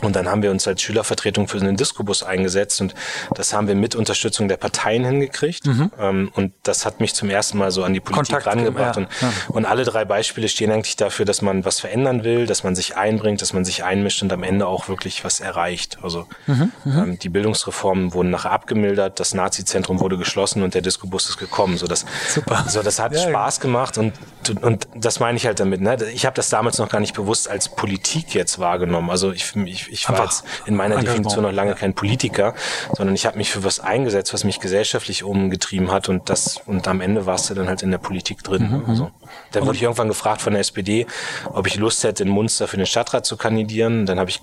und 0.02 0.16
dann 0.16 0.28
haben 0.28 0.42
wir 0.42 0.50
uns 0.50 0.66
als 0.66 0.82
Schülervertretung 0.82 1.48
für 1.48 1.58
einen 1.58 1.76
Diskobus 1.76 2.22
eingesetzt 2.22 2.80
und 2.80 2.94
das 3.34 3.52
haben 3.52 3.68
wir 3.68 3.74
mit 3.74 3.94
Unterstützung 3.94 4.48
der 4.48 4.56
Parteien 4.56 5.04
hingekriegt. 5.04 5.66
Mhm. 5.66 5.90
Ähm, 5.98 6.32
und 6.34 6.52
das 6.62 6.86
hat 6.86 7.00
mich 7.00 7.14
zum 7.14 7.30
ersten 7.30 7.58
Mal 7.58 7.70
so 7.70 7.84
an 7.84 7.92
die 7.92 8.00
Politik 8.00 8.34
Kontakt, 8.36 8.46
rangebracht. 8.46 8.96
Ja, 8.96 9.02
und, 9.02 9.08
ja. 9.20 9.32
und 9.48 9.64
alle 9.66 9.84
drei 9.84 10.04
Beispiele 10.04 10.48
stehen 10.48 10.70
eigentlich 10.70 10.96
dafür, 10.96 11.24
dass 11.24 11.42
man 11.42 11.64
was 11.64 11.80
verändern 11.80 12.24
will, 12.24 12.46
dass 12.46 12.64
man 12.64 12.74
sich 12.74 12.96
einbringt, 12.96 13.42
dass 13.42 13.52
man 13.52 13.64
sich 13.64 13.84
einmischt 13.84 14.22
und 14.22 14.32
am 14.32 14.42
Ende 14.42 14.66
auch 14.66 14.88
wirklich 14.88 15.24
was 15.24 15.40
erreicht. 15.40 15.98
Also 16.02 16.26
mhm, 16.46 16.72
mhm. 16.84 16.98
ähm, 16.98 17.18
die 17.18 17.28
Bildungsreformen 17.28 18.14
wurden 18.14 18.30
nachher 18.30 18.52
abgemildert, 18.52 19.20
das 19.20 19.34
Nazi-Zentrum 19.34 20.00
wurde 20.00 20.16
geschlossen 20.16 20.62
und 20.62 20.74
der 20.74 20.82
Diskobus 20.82 21.28
ist 21.28 21.38
gekommen. 21.38 21.76
So 21.76 21.86
das, 21.86 22.06
Super. 22.28 22.64
So, 22.68 22.82
das 22.82 22.98
hat 22.98 23.14
ja, 23.14 23.28
Spaß 23.28 23.60
gemacht 23.60 23.98
und 23.98 24.14
und 24.62 24.88
das 24.94 25.20
meine 25.20 25.36
ich 25.36 25.46
halt 25.46 25.60
damit. 25.60 25.80
Ne? 25.80 25.96
Ich 26.12 26.26
habe 26.26 26.34
das 26.34 26.48
damals 26.48 26.78
noch 26.78 26.88
gar 26.88 27.00
nicht 27.00 27.14
bewusst 27.14 27.48
als 27.48 27.68
Politik 27.68 28.34
jetzt 28.34 28.58
wahrgenommen. 28.58 29.10
Also 29.10 29.32
ich, 29.32 29.54
ich, 29.56 29.79
ich 29.90 30.08
war 30.08 30.24
jetzt 30.24 30.44
in 30.66 30.74
meiner 30.76 30.98
Definition 30.98 31.42
noch 31.42 31.52
lange 31.52 31.74
kein 31.74 31.94
Politiker, 31.94 32.54
sondern 32.94 33.14
ich 33.14 33.26
habe 33.26 33.38
mich 33.38 33.50
für 33.50 33.64
was 33.64 33.80
eingesetzt, 33.80 34.32
was 34.34 34.44
mich 34.44 34.60
gesellschaftlich 34.60 35.24
umgetrieben 35.24 35.90
hat 35.90 36.08
und 36.08 36.28
das 36.28 36.60
und 36.66 36.86
am 36.88 37.00
Ende 37.00 37.26
warst 37.26 37.50
du 37.50 37.54
dann 37.54 37.68
halt 37.68 37.82
in 37.82 37.90
der 37.90 37.98
Politik 37.98 38.42
drin. 38.42 38.82
Mhm. 38.82 38.84
Also, 38.88 39.04
mhm. 39.04 39.10
da 39.52 39.62
wurde 39.62 39.76
ich 39.76 39.82
irgendwann 39.82 40.08
gefragt 40.08 40.42
von 40.42 40.52
der 40.52 40.60
SPD, 40.60 41.06
ob 41.52 41.66
ich 41.66 41.76
Lust 41.76 42.04
hätte, 42.04 42.22
in 42.22 42.28
Munster 42.28 42.68
für 42.68 42.76
den 42.76 42.86
Stadtrat 42.86 43.26
zu 43.26 43.36
kandidieren. 43.36 44.06
Dann 44.06 44.18
habe 44.18 44.30
ich 44.30 44.40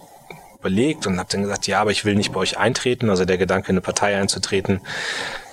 überlegt 0.60 1.08
und 1.08 1.20
habe 1.20 1.30
dann 1.32 1.44
gesagt, 1.44 1.68
ja, 1.68 1.82
aber 1.82 1.92
ich 1.92 2.06
will 2.06 2.16
nicht 2.16 2.32
bei 2.32 2.40
euch 2.40 2.58
eintreten. 2.58 3.10
Also 3.10 3.26
der 3.26 3.38
Gedanke, 3.38 3.70
in 3.70 3.74
eine 3.74 3.82
Partei 3.82 4.18
einzutreten, 4.18 4.82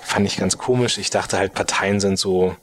fand 0.01 0.25
ich 0.25 0.37
ganz 0.37 0.57
komisch. 0.57 0.97
Ich 0.97 1.09
dachte 1.09 1.37
halt, 1.37 1.53
Parteien 1.53 1.99
sind 1.99 2.17
so 2.17 2.55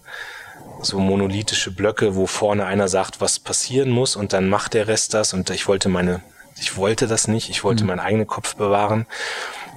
so 0.85 0.99
monolithische 0.99 1.71
Blöcke, 1.71 2.17
wo 2.17 2.27
vorne 2.27 2.67
einer 2.67 2.89
sagt, 2.89 3.21
was 3.21 3.39
passieren 3.39 3.91
muss 3.91 4.17
und 4.17 4.33
dann 4.33 4.49
macht 4.49 4.75
der 4.75 4.89
Rest 4.89 5.15
das 5.15 5.33
und 5.33 5.49
ich 5.51 5.69
wollte 5.69 5.89
meine, 5.89 6.23
ich 6.61 6.77
wollte 6.77 7.07
das 7.07 7.29
nicht, 7.29 7.51
ich 7.51 7.65
wollte 7.65 7.85
mhm. 7.85 7.89
meinen 7.89 8.01
eigenen 8.01 8.27
Kopf 8.27 8.57
bewahren. 8.57 9.07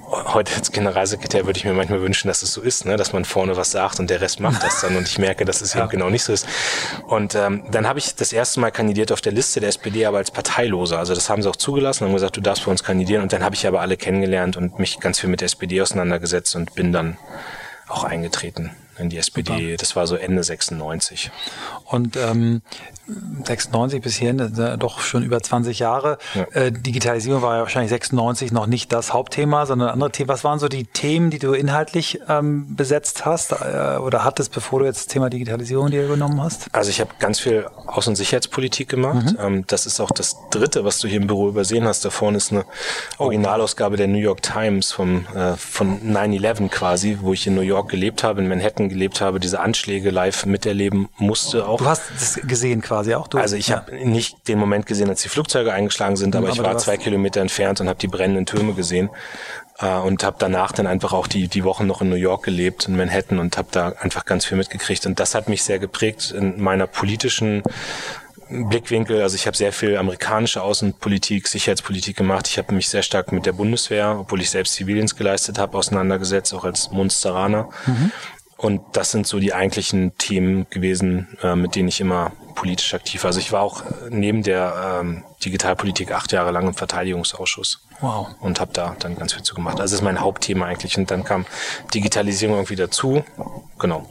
Heute 0.08 0.54
als 0.54 0.70
Generalsekretär 0.70 1.46
würde 1.46 1.58
ich 1.58 1.64
mir 1.64 1.72
manchmal 1.72 2.00
wünschen, 2.00 2.28
dass 2.28 2.42
es 2.42 2.52
so 2.52 2.60
ist, 2.60 2.84
ne? 2.84 2.96
dass 2.96 3.12
man 3.12 3.24
vorne 3.24 3.56
was 3.56 3.72
sagt 3.72 3.98
und 3.98 4.08
der 4.08 4.20
Rest 4.20 4.38
macht 4.38 4.62
das 4.62 4.80
dann 4.80 4.96
und 4.96 5.08
ich 5.08 5.18
merke, 5.18 5.44
dass 5.44 5.60
es 5.60 5.74
ja. 5.74 5.80
eben 5.80 5.88
genau 5.88 6.10
nicht 6.10 6.22
so 6.22 6.32
ist. 6.32 6.46
Und 7.08 7.34
ähm, 7.34 7.64
dann 7.72 7.88
habe 7.88 7.98
ich 7.98 8.14
das 8.14 8.32
erste 8.32 8.60
Mal 8.60 8.70
kandidiert 8.70 9.10
auf 9.10 9.20
der 9.20 9.32
Liste 9.32 9.58
der 9.58 9.70
SPD, 9.70 10.06
aber 10.06 10.18
als 10.18 10.30
Parteiloser. 10.30 10.98
Also 10.98 11.12
das 11.12 11.28
haben 11.28 11.42
sie 11.42 11.50
auch 11.50 11.56
zugelassen, 11.56 12.06
haben 12.06 12.14
gesagt, 12.14 12.36
du 12.36 12.40
darfst 12.40 12.64
bei 12.64 12.70
uns 12.70 12.84
kandidieren 12.84 13.22
und 13.22 13.32
dann 13.32 13.42
habe 13.42 13.56
ich 13.56 13.66
aber 13.66 13.80
alle 13.80 13.96
kennengelernt 13.96 14.56
und 14.56 14.78
mich 14.78 15.00
ganz 15.00 15.18
viel 15.18 15.28
mit 15.28 15.40
der 15.40 15.46
SPD 15.46 15.82
auseinandergesetzt 15.82 16.54
und 16.54 16.74
bin 16.76 16.92
dann 16.92 17.18
auch 17.88 18.04
eingetreten 18.04 18.70
in 18.98 19.10
die 19.10 19.18
SPD. 19.18 19.52
Super. 19.52 19.76
Das 19.78 19.96
war 19.96 20.06
so 20.06 20.16
Ende 20.16 20.42
96. 20.42 21.30
Und 21.84 22.16
ähm, 22.16 22.62
96 23.44 24.02
bis 24.02 24.16
hierhin, 24.16 24.40
äh, 24.40 24.76
doch 24.76 25.00
schon 25.00 25.22
über 25.22 25.40
20 25.40 25.78
Jahre. 25.78 26.18
Ja. 26.34 26.42
Äh, 26.52 26.72
Digitalisierung 26.72 27.42
war 27.42 27.54
ja 27.56 27.60
wahrscheinlich 27.62 27.90
96 27.90 28.50
noch 28.52 28.66
nicht 28.66 28.92
das 28.92 29.12
Hauptthema, 29.12 29.66
sondern 29.66 29.90
andere 29.90 30.10
Themen. 30.10 30.28
Was 30.28 30.42
waren 30.42 30.58
so 30.58 30.68
die 30.68 30.84
Themen, 30.84 31.30
die 31.30 31.38
du 31.38 31.52
inhaltlich 31.52 32.20
ähm, 32.28 32.74
besetzt 32.74 33.24
hast 33.24 33.52
äh, 33.52 33.98
oder 33.98 34.24
hattest, 34.24 34.52
bevor 34.52 34.80
du 34.80 34.86
jetzt 34.86 34.98
das 34.98 35.06
Thema 35.06 35.30
Digitalisierung 35.30 35.90
dir 35.90 36.08
genommen 36.08 36.42
hast? 36.42 36.66
Also 36.72 36.90
ich 36.90 37.00
habe 37.00 37.10
ganz 37.20 37.38
viel 37.38 37.66
Außen- 37.86 38.08
und 38.08 38.16
Sicherheitspolitik 38.16 38.88
gemacht. 38.88 39.32
Mhm. 39.32 39.38
Ähm, 39.40 39.64
das 39.68 39.86
ist 39.86 40.00
auch 40.00 40.10
das 40.10 40.36
Dritte, 40.50 40.84
was 40.84 40.98
du 40.98 41.06
hier 41.06 41.20
im 41.20 41.28
Büro 41.28 41.48
übersehen 41.48 41.84
hast. 41.84 42.04
Da 42.04 42.10
vorne 42.10 42.38
ist 42.38 42.50
eine 42.50 42.64
oh. 43.18 43.24
Originalausgabe 43.24 43.96
der 43.96 44.08
New 44.08 44.18
York 44.18 44.42
Times 44.42 44.92
vom, 44.92 45.26
äh, 45.34 45.54
von 45.56 46.00
9-11 46.00 46.68
quasi, 46.70 47.18
wo 47.20 47.32
ich 47.32 47.46
in 47.46 47.54
New 47.54 47.60
York 47.60 47.88
gelebt 47.88 48.24
habe, 48.24 48.40
in 48.40 48.48
Manhattan 48.48 48.85
gelebt 48.88 49.20
habe, 49.20 49.40
diese 49.40 49.60
Anschläge 49.60 50.10
live 50.10 50.44
miterleben 50.44 51.08
musste 51.18 51.66
auch. 51.66 51.78
Du 51.78 51.86
hast 51.86 52.02
das 52.18 52.40
gesehen 52.46 52.82
quasi 52.82 52.96
quasi 52.96 53.14
auch. 53.14 53.28
Du, 53.28 53.38
also 53.38 53.56
ich 53.56 53.68
ja. 53.68 53.76
habe 53.76 53.94
nicht 54.06 54.48
den 54.48 54.58
Moment 54.58 54.86
gesehen, 54.86 55.08
als 55.08 55.22
die 55.22 55.28
Flugzeuge 55.28 55.72
eingeschlagen 55.72 56.16
sind, 56.16 56.34
aber, 56.34 56.48
aber 56.48 56.56
ich 56.56 56.62
war 56.62 56.78
zwei 56.78 56.96
Kilometer 56.96 57.40
entfernt 57.40 57.80
und 57.80 57.88
habe 57.88 57.98
die 57.98 58.08
brennenden 58.08 58.46
Türme 58.46 58.72
gesehen 58.74 59.10
äh, 59.78 59.96
und 59.98 60.24
habe 60.24 60.36
danach 60.38 60.72
dann 60.72 60.86
einfach 60.86 61.12
auch 61.12 61.26
die 61.26 61.48
die 61.48 61.64
Wochen 61.64 61.86
noch 61.86 62.00
in 62.00 62.08
New 62.08 62.16
York 62.16 62.44
gelebt 62.44 62.88
in 62.88 62.96
Manhattan 62.96 63.38
und 63.38 63.56
habe 63.58 63.68
da 63.70 63.90
einfach 64.00 64.24
ganz 64.24 64.46
viel 64.46 64.56
mitgekriegt 64.56 65.06
und 65.06 65.20
das 65.20 65.34
hat 65.34 65.48
mich 65.48 65.62
sehr 65.62 65.78
geprägt 65.78 66.32
in 66.36 66.60
meiner 66.60 66.86
politischen 66.86 67.62
Blickwinkel. 68.48 69.22
Also 69.22 69.34
ich 69.34 69.46
habe 69.46 69.56
sehr 69.56 69.72
viel 69.72 69.96
amerikanische 69.96 70.62
Außenpolitik, 70.62 71.48
Sicherheitspolitik 71.48 72.16
gemacht. 72.16 72.46
Ich 72.46 72.58
habe 72.58 72.72
mich 72.74 72.88
sehr 72.88 73.02
stark 73.02 73.32
mit 73.32 73.44
der 73.44 73.52
Bundeswehr, 73.52 74.16
obwohl 74.20 74.40
ich 74.40 74.50
selbst 74.50 74.74
Zivildienst 74.74 75.16
geleistet 75.16 75.58
habe, 75.58 75.76
auseinandergesetzt, 75.76 76.54
auch 76.54 76.64
als 76.64 76.92
Munsteraner. 76.92 77.68
Mhm. 77.86 78.12
Und 78.56 78.80
das 78.92 79.10
sind 79.10 79.26
so 79.26 79.38
die 79.38 79.52
eigentlichen 79.52 80.16
Themen 80.16 80.66
gewesen, 80.70 81.36
äh, 81.42 81.54
mit 81.54 81.74
denen 81.74 81.88
ich 81.88 82.00
immer 82.00 82.32
politisch 82.54 82.94
aktiv. 82.94 83.24
Also 83.24 83.38
ich 83.38 83.52
war 83.52 83.60
auch 83.60 83.82
äh, 83.82 83.88
neben 84.08 84.42
der 84.42 85.00
ähm, 85.00 85.24
Digitalpolitik 85.44 86.12
acht 86.12 86.32
Jahre 86.32 86.52
lang 86.52 86.66
im 86.66 86.74
Verteidigungsausschuss. 86.74 87.86
Wow. 88.00 88.28
Und 88.40 88.58
habe 88.58 88.72
da 88.72 88.96
dann 88.98 89.16
ganz 89.16 89.34
viel 89.34 89.42
zu 89.42 89.54
gemacht. 89.54 89.78
Also 89.78 89.92
das 89.92 90.00
ist 90.00 90.02
mein 90.02 90.20
Hauptthema 90.20 90.66
eigentlich. 90.66 90.96
Und 90.96 91.10
dann 91.10 91.22
kam 91.24 91.44
Digitalisierung 91.92 92.56
irgendwie 92.56 92.76
dazu. 92.76 93.22
Genau. 93.78 94.06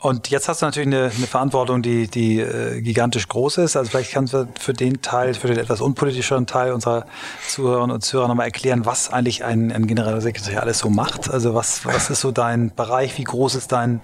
Und 0.00 0.30
jetzt 0.30 0.48
hast 0.48 0.62
du 0.62 0.66
natürlich 0.66 0.86
eine, 0.86 1.10
eine 1.14 1.26
Verantwortung, 1.26 1.82
die, 1.82 2.08
die 2.08 2.40
äh, 2.40 2.80
gigantisch 2.80 3.28
groß 3.28 3.58
ist. 3.58 3.76
Also 3.76 3.90
vielleicht 3.90 4.12
kannst 4.12 4.32
du 4.32 4.48
für 4.58 4.72
den 4.72 5.02
Teil, 5.02 5.34
für 5.34 5.48
den 5.48 5.58
etwas 5.58 5.82
unpolitischeren 5.82 6.46
Teil 6.46 6.72
unserer 6.72 7.04
Zuhörerinnen 7.46 7.90
und 7.94 8.00
Zuhörer 8.02 8.28
nochmal 8.28 8.46
erklären, 8.46 8.86
was 8.86 9.12
eigentlich 9.12 9.44
ein, 9.44 9.70
ein 9.70 9.86
Generalsekretär 9.86 10.62
alles 10.62 10.78
so 10.78 10.88
macht. 10.88 11.30
Also 11.30 11.54
was, 11.54 11.84
was 11.84 12.08
ist 12.08 12.22
so 12.22 12.32
dein 12.32 12.74
Bereich? 12.74 13.18
Wie 13.18 13.24
groß 13.24 13.54
ist 13.56 13.72
dein, 13.72 14.00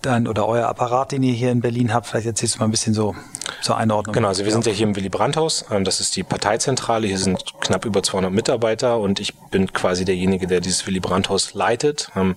dein 0.00 0.28
oder 0.28 0.46
euer 0.46 0.68
Apparat, 0.68 1.10
den 1.10 1.24
ihr 1.24 1.34
hier 1.34 1.50
in 1.50 1.60
Berlin 1.60 1.92
habt? 1.92 2.06
Vielleicht 2.06 2.26
erzählst 2.26 2.54
du 2.54 2.58
mal 2.60 2.66
ein 2.66 2.70
bisschen 2.70 2.94
so 2.94 3.16
zur 3.62 3.76
Einordnung. 3.76 4.14
Genau, 4.14 4.28
also 4.28 4.44
wir 4.44 4.52
sind 4.52 4.64
ja 4.66 4.72
hier 4.72 4.86
im 4.86 4.94
Willy 4.94 5.08
Brandt-Haus. 5.08 5.64
Ähm, 5.72 5.84
das 5.84 5.98
ist 5.98 6.14
die 6.14 6.22
Parteizentrale. 6.22 7.08
Hier 7.08 7.18
sind 7.18 7.42
knapp 7.60 7.84
über 7.84 8.02
200 8.02 8.32
Mitarbeiter 8.32 8.98
und 8.98 9.18
ich 9.18 9.34
bin 9.50 9.72
quasi 9.72 10.04
derjenige, 10.04 10.46
der 10.46 10.60
dieses 10.60 10.86
Willy 10.86 11.00
Brandt-Haus 11.00 11.54
leitet. 11.54 12.10
Ähm, 12.14 12.36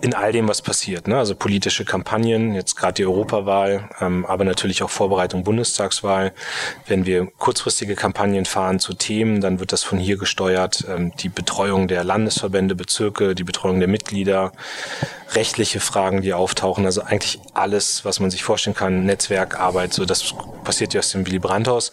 in 0.00 0.14
all 0.14 0.32
dem, 0.32 0.48
was 0.48 0.62
passiert. 0.62 1.08
Ne? 1.08 1.18
Also 1.18 1.34
politische 1.34 1.84
Kampagnen, 1.84 2.19
jetzt 2.24 2.76
gerade 2.76 2.94
die 2.94 3.06
Europawahl, 3.06 3.88
ähm, 4.00 4.24
aber 4.26 4.44
natürlich 4.44 4.82
auch 4.82 4.90
Vorbereitung 4.90 5.44
Bundestagswahl. 5.44 6.32
Wenn 6.86 7.06
wir 7.06 7.26
kurzfristige 7.38 7.94
Kampagnen 7.94 8.44
fahren 8.44 8.78
zu 8.78 8.94
Themen, 8.94 9.40
dann 9.40 9.60
wird 9.60 9.72
das 9.72 9.82
von 9.82 9.98
hier 9.98 10.16
gesteuert. 10.16 10.84
Ähm, 10.88 11.12
die 11.18 11.28
Betreuung 11.28 11.88
der 11.88 12.04
Landesverbände, 12.04 12.74
Bezirke, 12.74 13.34
die 13.34 13.44
Betreuung 13.44 13.78
der 13.80 13.88
Mitglieder, 13.88 14.52
rechtliche 15.34 15.80
Fragen, 15.80 16.22
die 16.22 16.32
auftauchen. 16.32 16.84
Also 16.86 17.02
eigentlich 17.02 17.40
alles, 17.54 18.04
was 18.04 18.20
man 18.20 18.30
sich 18.30 18.42
vorstellen 18.42 18.74
kann, 18.74 19.04
Netzwerkarbeit, 19.04 19.92
so 19.92 20.04
das 20.04 20.34
passiert 20.64 20.94
ja 20.94 21.00
aus 21.00 21.10
dem 21.10 21.26
Willy 21.26 21.38
Brandt-Haus. 21.38 21.92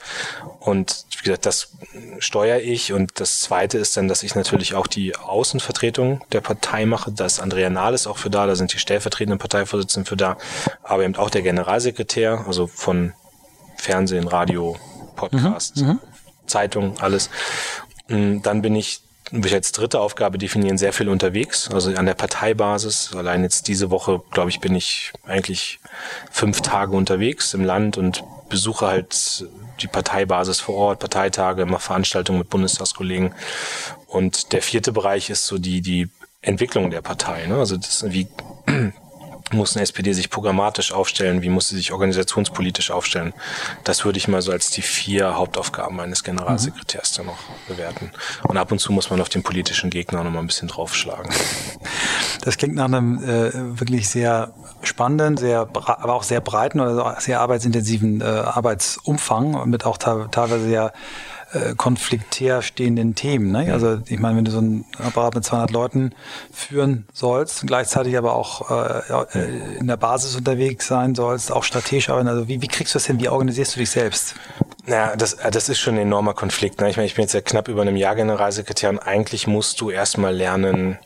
Und 0.59 1.05
wie 1.17 1.23
gesagt, 1.23 1.45
das 1.45 1.73
steuere 2.19 2.59
ich. 2.59 2.93
Und 2.93 3.19
das 3.19 3.41
Zweite 3.41 3.77
ist 3.77 3.97
dann, 3.97 4.07
dass 4.07 4.23
ich 4.23 4.35
natürlich 4.35 4.73
auch 4.73 4.87
die 4.87 5.15
Außenvertretung 5.15 6.23
der 6.31 6.41
Partei 6.41 6.85
mache. 6.85 7.11
Da 7.11 7.25
ist 7.25 7.39
Andrea 7.39 7.69
Nahles 7.69 8.07
auch 8.07 8.17
für 8.17 8.29
da, 8.29 8.47
da 8.47 8.55
sind 8.55 8.73
die 8.73 8.79
stellvertretenden 8.79 9.39
Parteivorsitzenden 9.39 10.07
für 10.07 10.17
da, 10.17 10.37
aber 10.83 11.03
eben 11.03 11.15
auch 11.15 11.29
der 11.29 11.41
Generalsekretär, 11.41 12.43
also 12.47 12.67
von 12.67 13.13
Fernsehen, 13.77 14.27
Radio, 14.27 14.75
Podcast, 15.15 15.77
mhm, 15.77 15.87
mhm. 15.87 15.99
Zeitung, 16.47 16.99
alles. 16.99 17.29
Mm, 18.07 18.41
dann 18.41 18.61
bin 18.61 18.75
ich 18.75 19.01
will 19.31 19.45
ich 19.45 19.53
als 19.53 19.71
dritte 19.71 19.99
Aufgabe 19.99 20.37
definieren, 20.37 20.77
sehr 20.77 20.93
viel 20.93 21.09
unterwegs, 21.09 21.69
also 21.71 21.93
an 21.93 22.05
der 22.05 22.13
Parteibasis. 22.13 23.11
Allein 23.15 23.43
jetzt 23.43 23.67
diese 23.67 23.91
Woche, 23.91 24.21
glaube 24.31 24.49
ich, 24.49 24.59
bin 24.59 24.75
ich 24.75 25.11
eigentlich 25.25 25.79
fünf 26.31 26.61
Tage 26.61 26.95
unterwegs 26.95 27.53
im 27.53 27.63
Land 27.65 27.97
und 27.97 28.23
besuche 28.49 28.87
halt 28.87 29.45
die 29.81 29.87
Parteibasis 29.87 30.59
vor 30.59 30.75
Ort, 30.75 30.99
Parteitage, 30.99 31.65
mache 31.65 31.81
Veranstaltungen 31.81 32.39
mit 32.39 32.49
Bundestagskollegen. 32.49 33.33
Und 34.07 34.53
der 34.53 34.61
vierte 34.61 34.91
Bereich 34.91 35.29
ist 35.29 35.45
so 35.45 35.57
die, 35.57 35.81
die 35.81 36.09
Entwicklung 36.41 36.89
der 36.89 37.01
Partei. 37.01 37.45
Ne? 37.45 37.55
Also 37.55 37.77
das, 37.77 38.05
wie 38.07 38.27
muss 39.53 39.75
eine 39.75 39.83
SPD 39.83 40.13
sich 40.13 40.29
programmatisch 40.29 40.91
aufstellen, 40.91 41.41
wie 41.41 41.49
muss 41.49 41.69
sie 41.69 41.75
sich 41.75 41.91
organisationspolitisch 41.91 42.91
aufstellen. 42.91 43.33
Das 43.83 44.05
würde 44.05 44.17
ich 44.17 44.27
mal 44.27 44.41
so 44.41 44.51
als 44.51 44.69
die 44.69 44.81
vier 44.81 45.35
Hauptaufgaben 45.35 45.99
eines 45.99 46.23
Generalsekretärs 46.23 47.13
dann 47.13 47.27
noch 47.27 47.39
bewerten. 47.67 48.11
Und 48.43 48.57
ab 48.57 48.71
und 48.71 48.79
zu 48.79 48.91
muss 48.91 49.09
man 49.09 49.21
auf 49.21 49.29
den 49.29 49.43
politischen 49.43 49.89
Gegner 49.89 50.23
noch 50.23 50.31
mal 50.31 50.39
ein 50.39 50.47
bisschen 50.47 50.67
draufschlagen. 50.67 51.31
Das 52.41 52.57
klingt 52.57 52.75
nach 52.75 52.85
einem 52.85 53.23
äh, 53.23 53.79
wirklich 53.79 54.09
sehr 54.09 54.53
spannenden, 54.81 55.37
sehr, 55.37 55.61
aber 55.61 56.13
auch 56.13 56.23
sehr 56.23 56.41
breiten 56.41 56.79
oder 56.79 57.17
sehr 57.19 57.41
arbeitsintensiven 57.41 58.21
äh, 58.21 58.23
Arbeitsumfang 58.23 59.69
mit 59.69 59.85
auch 59.85 59.97
teilweise 59.97 60.69
ja 60.69 60.91
äh, 61.53 61.75
konfliktär 61.75 62.61
stehenden 62.61 63.15
Themen. 63.15 63.51
Ne? 63.51 63.71
Also 63.71 63.99
ich 64.07 64.19
meine, 64.19 64.37
wenn 64.37 64.45
du 64.45 64.51
so 64.51 64.59
ein 64.59 64.85
Apparat 64.97 65.35
mit 65.35 65.45
200 65.45 65.71
Leuten 65.71 66.13
führen 66.51 67.07
sollst, 67.13 67.65
gleichzeitig 67.65 68.17
aber 68.17 68.35
auch 68.35 68.69
äh, 68.69 69.77
in 69.77 69.87
der 69.87 69.97
Basis 69.97 70.35
unterwegs 70.35 70.87
sein 70.87 71.15
sollst, 71.15 71.51
auch 71.51 71.63
strategisch 71.63 72.09
arbeiten, 72.09 72.27
also 72.27 72.47
wie, 72.47 72.61
wie 72.61 72.67
kriegst 72.67 72.93
du 72.93 72.99
das 72.99 73.05
hin? 73.05 73.19
Wie 73.19 73.29
organisierst 73.29 73.75
du 73.75 73.79
dich 73.79 73.89
selbst? 73.89 74.35
Naja, 74.85 75.15
das, 75.15 75.35
äh, 75.35 75.51
das 75.51 75.69
ist 75.69 75.79
schon 75.79 75.95
ein 75.95 76.01
enormer 76.01 76.33
Konflikt. 76.33 76.81
Ne? 76.81 76.89
Ich 76.89 76.97
meine, 76.97 77.07
ich 77.07 77.15
bin 77.15 77.23
jetzt 77.23 77.33
ja 77.33 77.41
knapp 77.41 77.67
über 77.67 77.81
einem 77.81 77.95
Jahr 77.95 78.15
Generalsekretär 78.15 78.89
und 78.89 78.99
eigentlich 78.99 79.47
musst 79.47 79.79
du 79.81 79.89
erstmal 79.89 80.35
lernen, 80.35 80.97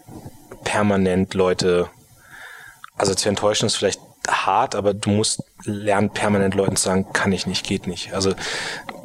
permanent 0.63 1.33
Leute, 1.33 1.89
also 2.95 3.13
zu 3.15 3.29
enttäuschen 3.29 3.65
ist 3.65 3.75
vielleicht 3.75 3.99
hart, 4.27 4.75
aber 4.75 4.93
du 4.93 5.09
musst 5.09 5.43
lernen, 5.65 6.09
permanent 6.11 6.55
Leuten 6.55 6.75
zu 6.75 6.83
sagen, 6.83 7.07
kann 7.13 7.31
ich 7.31 7.47
nicht, 7.47 7.65
geht 7.65 7.87
nicht. 7.87 8.13
Also 8.13 8.33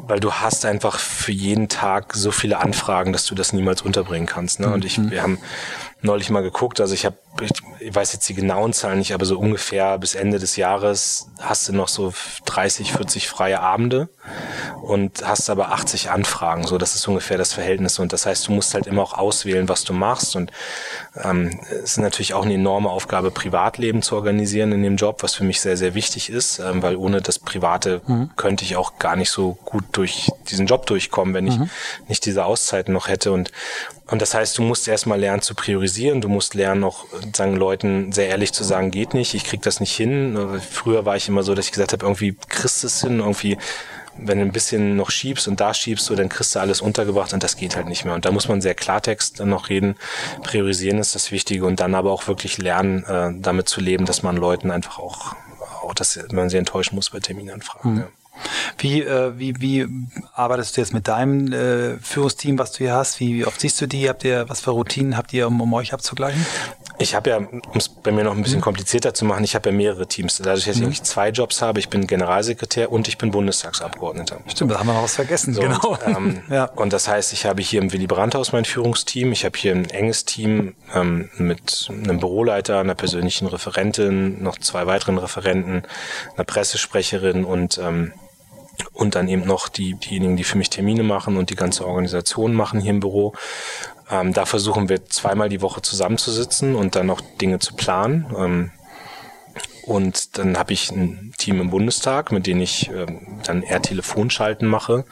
weil 0.09 0.21
du 0.21 0.33
hast 0.33 0.65
einfach 0.65 0.99
für 0.99 1.33
jeden 1.33 1.69
Tag 1.69 2.15
so 2.15 2.31
viele 2.31 2.59
Anfragen, 2.59 3.13
dass 3.13 3.27
du 3.27 3.35
das 3.35 3.53
niemals 3.53 3.83
unterbringen 3.83 4.27
kannst. 4.27 4.61
Ne? 4.61 4.69
Und 4.71 4.85
ich, 4.85 4.99
mhm. 4.99 5.11
wir 5.11 5.23
haben 5.23 5.39
neulich 6.07 6.31
mal 6.31 6.43
geguckt, 6.43 6.81
also 6.81 6.95
ich 6.95 7.05
habe, 7.05 7.17
ich, 7.41 7.51
ich 7.81 7.95
weiß 7.95 8.13
jetzt 8.15 8.29
die 8.29 8.35
genauen 8.35 8.73
Zahlen 8.73 8.99
nicht, 8.99 9.13
aber 9.13 9.27
so 9.27 9.39
ungefähr 9.39 9.99
bis 9.99 10.15
Ende 10.15 10.39
des 10.39 10.57
Jahres 10.57 11.29
hast 11.41 11.69
du 11.69 11.73
noch 11.75 11.89
so 11.89 12.13
30, 12.47 12.93
40 12.93 13.29
freie 13.29 13.61
Abende 13.61 14.09
und 14.83 15.27
hast 15.27 15.51
aber 15.51 15.73
80 15.73 16.11
Anfragen. 16.11 16.67
So, 16.67 16.79
das 16.79 16.95
ist 16.95 17.07
ungefähr 17.09 17.39
das 17.39 17.53
Verhältnis. 17.53 17.99
Und 17.99 18.13
das 18.13 18.25
heißt, 18.25 18.47
du 18.49 18.53
musst 18.53 18.75
halt 18.75 18.87
immer 18.87 19.03
auch 19.03 19.15
auswählen, 19.15 19.69
was 19.69 19.85
du 19.85 19.93
machst. 19.93 20.37
Und 20.37 20.53
ähm, 21.23 21.59
es 21.71 21.93
ist 21.93 21.99
natürlich 21.99 22.35
auch 22.35 22.45
eine 22.45 22.55
enorme 22.55 22.89
Aufgabe, 22.89 23.31
Privatleben 23.31 24.03
zu 24.03 24.15
organisieren 24.15 24.73
in 24.73 24.83
dem 24.83 24.97
Job, 24.97 25.23
was 25.23 25.35
für 25.35 25.45
mich 25.45 25.61
sehr, 25.61 25.77
sehr 25.77 25.95
wichtig 25.95 26.31
ist, 26.31 26.59
ähm, 26.59 26.83
weil 26.83 26.97
ohne 26.97 27.21
das 27.21 27.39
Private 27.39 28.01
mhm. 28.07 28.31
könnte 28.37 28.65
ich 28.65 28.77
auch 28.77 28.99
gar 28.99 29.17
nicht 29.17 29.31
so 29.31 29.59
gut 29.65 29.85
durch 29.93 30.31
diesen 30.49 30.67
Job 30.67 30.87
durchkommen, 30.87 31.35
wenn 31.35 31.47
ich 31.47 31.59
mhm. 31.59 31.71
nicht 32.09 32.25
diese 32.25 32.45
Auszeiten 32.45 32.95
noch 32.95 33.09
hätte. 33.09 33.33
Und 33.33 33.51
und 34.09 34.23
das 34.23 34.35
heißt, 34.35 34.57
du 34.57 34.63
musst 34.63 34.87
erstmal 34.87 35.19
lernen 35.19 35.43
zu 35.43 35.55
priorisieren, 35.55 36.21
du 36.21 36.29
musst 36.29 36.55
lernen, 36.55 36.85
auch 36.85 37.07
sagen 37.35 37.57
Leuten 37.57 38.13
sehr 38.13 38.29
ehrlich 38.29 38.53
zu 38.53 38.63
sagen, 38.63 38.91
geht 38.91 39.15
nicht, 39.15 39.35
ich 39.35 39.45
krieg 39.45 39.63
das 39.63 39.81
nicht 39.81 39.95
hin. 39.95 40.61
Früher 40.71 41.05
war 41.05 41.17
ich 41.17 41.29
immer 41.29 41.43
so, 41.43 41.55
dass 41.55 41.67
ich 41.67 41.73
gesagt 41.73 41.93
habe, 41.93 42.05
irgendwie 42.05 42.37
kriegst 42.49 42.83
du 42.83 42.87
es 42.87 43.01
hin, 43.01 43.19
irgendwie 43.19 43.59
wenn 44.19 44.39
du 44.39 44.45
ein 44.45 44.53
bisschen 44.53 44.97
noch 44.97 45.11
schiebst 45.11 45.49
und 45.49 45.61
da 45.61 45.75
schiebst, 45.75 46.07
so, 46.07 46.15
dann 46.15 46.29
kriegst 46.29 46.55
du 46.55 46.59
alles 46.59 46.81
untergebracht 46.81 47.33
und 47.33 47.43
das 47.43 47.57
geht 47.57 47.77
halt 47.77 47.87
nicht 47.87 48.05
mehr. 48.05 48.15
Und 48.15 48.25
da 48.25 48.31
muss 48.31 48.49
man 48.49 48.61
sehr 48.61 48.75
Klartext 48.75 49.41
dann 49.41 49.51
noch 49.51 49.69
reden. 49.69 49.97
Priorisieren 50.43 50.99
ist 50.99 51.15
das 51.15 51.33
Wichtige 51.33 51.67
und 51.67 51.81
dann 51.81 51.95
aber 51.95 52.13
auch 52.13 52.27
wirklich 52.27 52.59
lernen, 52.59 53.05
äh, 53.05 53.33
damit 53.39 53.69
zu 53.69 53.81
leben, 53.81 54.07
dass 54.07 54.23
man 54.23 54.37
Leuten 54.37 54.71
einfach 54.71 54.99
auch, 54.99 55.37
auch 55.83 55.95
dass 55.95 56.19
man 56.33 56.49
sie 56.49 56.57
enttäuschen 56.57 56.95
muss 56.95 57.11
bei 57.11 57.21
Terminanfragen. 57.21 57.93
Mhm. 57.93 57.99
Ja. 58.01 58.09
Wie, 58.79 59.03
äh, 59.03 59.33
wie, 59.39 59.61
wie 59.61 59.87
arbeitest 60.35 60.77
du 60.77 60.81
jetzt 60.81 60.93
mit 60.93 61.09
deinem 61.09 61.53
äh, 61.53 61.99
Führungsteam, 61.99 62.59
was 62.59 62.73
du 62.73 62.79
hier 62.79 62.95
hast? 62.95 63.21
Wie, 63.21 63.37
wie 63.37 63.47
oft 63.47 63.61
siehst 63.61 63.81
du 63.81 63.87
die? 63.87 64.09
Habt 64.09 64.25
ihr, 64.25 64.49
was 64.49 64.61
für 64.61 64.71
Routinen 64.71 65.17
habt 65.17 65.33
ihr, 65.33 65.47
um, 65.47 65.61
um 65.61 65.73
euch 65.75 65.93
abzugleichen? 65.93 66.45
Ich 66.99 67.15
habe 67.15 67.31
ja, 67.31 67.37
um 67.37 67.61
es 67.75 67.89
bei 67.89 68.11
mir 68.11 68.25
noch 68.25 68.35
ein 68.35 68.43
bisschen 68.43 68.59
mhm. 68.59 68.65
komplizierter 68.65 69.13
zu 69.13 69.25
machen, 69.25 69.45
ich 69.45 69.55
habe 69.55 69.69
ja 69.69 69.75
mehrere 69.75 70.07
Teams. 70.07 70.39
Dadurch, 70.43 70.65
dass 70.65 70.77
mhm. 70.77 70.91
ich 70.91 71.03
zwei 71.03 71.29
Jobs 71.29 71.61
habe, 71.61 71.79
ich 71.79 71.89
bin 71.89 72.07
Generalsekretär 72.07 72.91
und 72.91 73.07
ich 73.09 73.19
bin 73.19 73.31
Bundestagsabgeordneter. 73.31 74.39
Stimmt, 74.47 74.71
da 74.71 74.79
haben 74.79 74.87
wir 74.87 74.95
noch 74.95 75.03
was 75.03 75.15
vergessen, 75.17 75.53
so, 75.53 75.61
genau. 75.61 75.99
Und, 76.07 76.17
ähm, 76.17 76.43
ja. 76.51 76.65
und 76.65 76.93
das 76.93 77.09
heißt, 77.09 77.33
ich 77.33 77.45
habe 77.45 77.63
hier 77.63 77.83
im 77.83 77.93
Willy 77.93 78.07
Brandt-Haus 78.07 78.53
mein 78.53 78.65
Führungsteam, 78.65 79.33
ich 79.33 79.45
habe 79.45 79.59
hier 79.59 79.73
ein 79.73 79.91
enges 79.91 80.25
Team 80.25 80.75
ähm, 80.95 81.29
mit 81.37 81.91
einem 81.91 82.19
Büroleiter, 82.19 82.81
einer 82.81 82.95
persönlichen 82.95 83.47
Referentin, 83.47 84.43
noch 84.43 84.59
zwei 84.59 84.87
weiteren 84.87 85.19
Referenten, 85.19 85.83
einer 86.35 86.45
Pressesprecherin 86.45 87.45
und 87.45 87.79
ähm, 87.79 88.13
und 88.93 89.15
dann 89.15 89.29
eben 89.29 89.47
noch 89.47 89.69
die, 89.69 89.95
diejenigen, 89.95 90.37
die 90.37 90.45
für 90.45 90.59
mich 90.59 90.71
Termine 90.71 91.03
machen 91.03 91.37
und 91.37 91.51
die 91.51 91.57
ganze 91.57 91.87
Organisation 91.87 92.55
machen 92.55 92.81
hier 92.81 92.91
im 92.91 93.01
Büro. 93.01 93.35
Ähm, 94.11 94.33
da 94.33 94.47
versuchen 94.47 94.89
wir 94.89 95.07
zweimal 95.07 95.49
die 95.49 95.63
Woche 95.63 95.83
zusammenzusitzen 95.83 96.75
und 96.75 96.97
dann 96.97 97.07
noch 97.07 97.21
Dinge 97.41 97.59
zu 97.59 97.75
planen. 97.75 98.27
Ähm, 98.37 98.71
und 99.87 100.37
dann 100.37 100.59
habe 100.59 100.73
ich 100.73 100.91
ein 100.91 101.33
Team 101.39 101.61
im 101.61 101.71
Bundestag, 101.71 102.33
mit 102.33 102.49
dem 102.49 102.61
ich 102.61 102.91
ähm, 102.91 103.21
dann 103.45 103.63
eher 103.63 103.81
Telefonschalten 103.81 104.67
mache, 104.67 105.05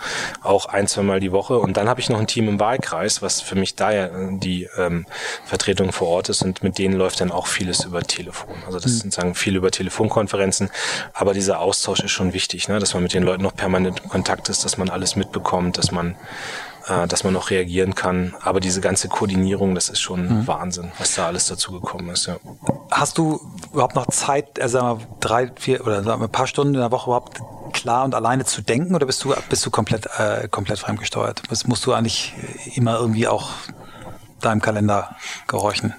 auch 0.43 0.66
ein, 0.66 0.88
zwei 0.88 1.02
Mal 1.02 1.21
die 1.21 1.31
Woche. 1.31 1.59
Und 1.61 1.76
dann 1.76 1.88
habe 1.88 2.00
ich 2.00 2.11
noch 2.11 2.19
ein 2.19 2.26
Team 2.26 2.49
im 2.49 2.59
Wahlkreis, 2.59 3.23
was 3.23 3.40
für 3.40 3.54
mich 3.54 3.76
da 3.76 3.93
ja 3.93 4.07
äh, 4.07 4.37
die 4.37 4.69
ähm, 4.76 5.07
Vertretung 5.45 5.93
vor 5.93 6.09
Ort 6.09 6.28
ist. 6.28 6.43
Und 6.43 6.64
mit 6.64 6.78
denen 6.78 6.97
läuft 6.97 7.21
dann 7.21 7.31
auch 7.31 7.47
vieles 7.47 7.85
über 7.85 8.02
Telefon. 8.02 8.57
Also 8.66 8.81
das 8.81 8.93
mhm. 8.93 8.99
sind 8.99 9.12
sagen 9.14 9.35
viel 9.37 9.54
über 9.54 9.71
Telefonkonferenzen. 9.71 10.71
Aber 11.12 11.35
dieser 11.35 11.61
Austausch 11.61 12.00
ist 12.00 12.11
schon 12.11 12.33
wichtig, 12.33 12.66
ne? 12.66 12.81
dass 12.81 12.95
man 12.95 13.04
mit 13.04 13.14
den 13.14 13.23
Leuten 13.23 13.45
noch 13.45 13.54
permanent 13.54 14.00
in 14.00 14.09
Kontakt 14.09 14.49
ist, 14.49 14.64
dass 14.64 14.76
man 14.76 14.90
alles 14.90 15.14
mitbekommt, 15.14 15.78
dass 15.78 15.93
man 15.93 16.16
äh, 16.87 17.07
dass 17.07 17.25
man 17.25 17.33
noch 17.33 17.50
reagieren 17.50 17.95
kann. 17.95 18.35
Aber 18.43 18.61
diese 18.61 18.81
ganze 18.81 19.09
Koordinierung, 19.09 19.75
das 19.75 19.88
ist 19.88 20.00
schon 20.00 20.41
mhm. 20.41 20.47
Wahnsinn, 20.47 20.93
was 20.99 21.14
da 21.14 21.26
alles 21.26 21.47
dazu 21.47 21.73
gekommen 21.73 22.11
ist. 22.11 22.26
Ja. 22.26 22.37
Hast 22.91 23.19
du 23.19 23.41
überhaupt 23.73 23.95
noch 23.95 24.07
Zeit, 24.09 24.61
also 24.61 24.79
sagen 24.79 25.00
wir, 25.00 25.07
drei, 25.21 25.50
vier 25.57 25.81
oder 25.81 26.03
sagen 26.03 26.21
wir, 26.21 26.29
ein 26.29 26.33
paar 26.33 26.47
Stunden 26.47 26.75
in 26.75 26.81
der 26.81 26.91
Woche 26.91 27.11
überhaupt 27.11 27.41
klar 27.73 28.05
und 28.05 28.14
alleine 28.14 28.45
zu 28.45 28.62
denken 28.62 28.95
oder 28.95 29.07
bist 29.07 29.25
du, 29.25 29.35
bist 29.49 29.64
du 29.67 29.71
komplett, 29.71 30.07
äh, 30.19 30.49
komplett 30.49 30.79
fremdgesteuert? 30.79 31.43
Das 31.50 31.67
musst 31.67 31.85
du 31.87 31.93
eigentlich 31.93 32.35
immer 32.75 32.99
irgendwie 32.99 33.26
auch 33.29 33.50
deinem 34.41 34.61
Kalender 34.61 35.17
gehorchen? 35.47 35.95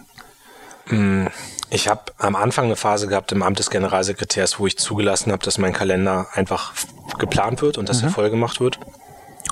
Mm, 0.88 1.28
ich 1.70 1.88
habe 1.88 2.14
am 2.18 2.36
Anfang 2.36 2.66
eine 2.66 2.76
Phase 2.76 3.08
gehabt 3.08 3.32
im 3.32 3.44
Amt 3.44 3.60
des 3.60 3.70
Generalsekretärs, 3.70 4.60
wo 4.60 4.68
ich 4.68 4.78
zugelassen 4.78 5.32
habe, 5.32 5.44
dass 5.44 5.58
mein 5.58 5.74
Kalender 5.74 6.28
einfach 6.34 6.74
geplant 7.18 7.62
wird 7.62 7.78
und 7.78 7.90
dass 7.90 8.02
mhm. 8.02 8.10
er 8.10 8.12
voll 8.12 8.30
gemacht 8.30 8.60
wird. 8.60 8.80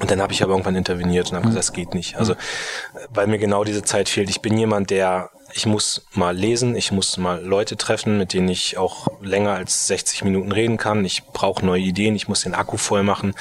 Und 0.01 0.09
dann 0.09 0.21
habe 0.21 0.33
ich 0.33 0.41
aber 0.41 0.53
irgendwann 0.53 0.75
interveniert 0.75 1.29
und 1.29 1.37
habe 1.37 1.47
gesagt, 1.47 1.59
das 1.59 1.73
geht 1.73 1.93
nicht. 1.93 2.17
Also, 2.17 2.35
weil 3.09 3.27
mir 3.27 3.37
genau 3.37 3.63
diese 3.63 3.83
Zeit 3.83 4.09
fehlt. 4.09 4.29
Ich 4.29 4.41
bin 4.41 4.57
jemand, 4.57 4.89
der, 4.89 5.29
ich 5.53 5.67
muss 5.67 6.07
mal 6.13 6.35
lesen, 6.35 6.75
ich 6.75 6.91
muss 6.91 7.17
mal 7.17 7.43
Leute 7.43 7.77
treffen, 7.77 8.17
mit 8.17 8.33
denen 8.33 8.49
ich 8.49 8.77
auch 8.77 9.07
länger 9.21 9.51
als 9.51 9.87
60 9.87 10.23
Minuten 10.23 10.51
reden 10.51 10.77
kann. 10.77 11.05
Ich 11.05 11.23
brauche 11.27 11.63
neue 11.63 11.81
Ideen, 11.81 12.15
ich 12.15 12.27
muss 12.27 12.41
den 12.41 12.55
Akku 12.55 12.77
voll 12.77 13.03
machen. 13.03 13.35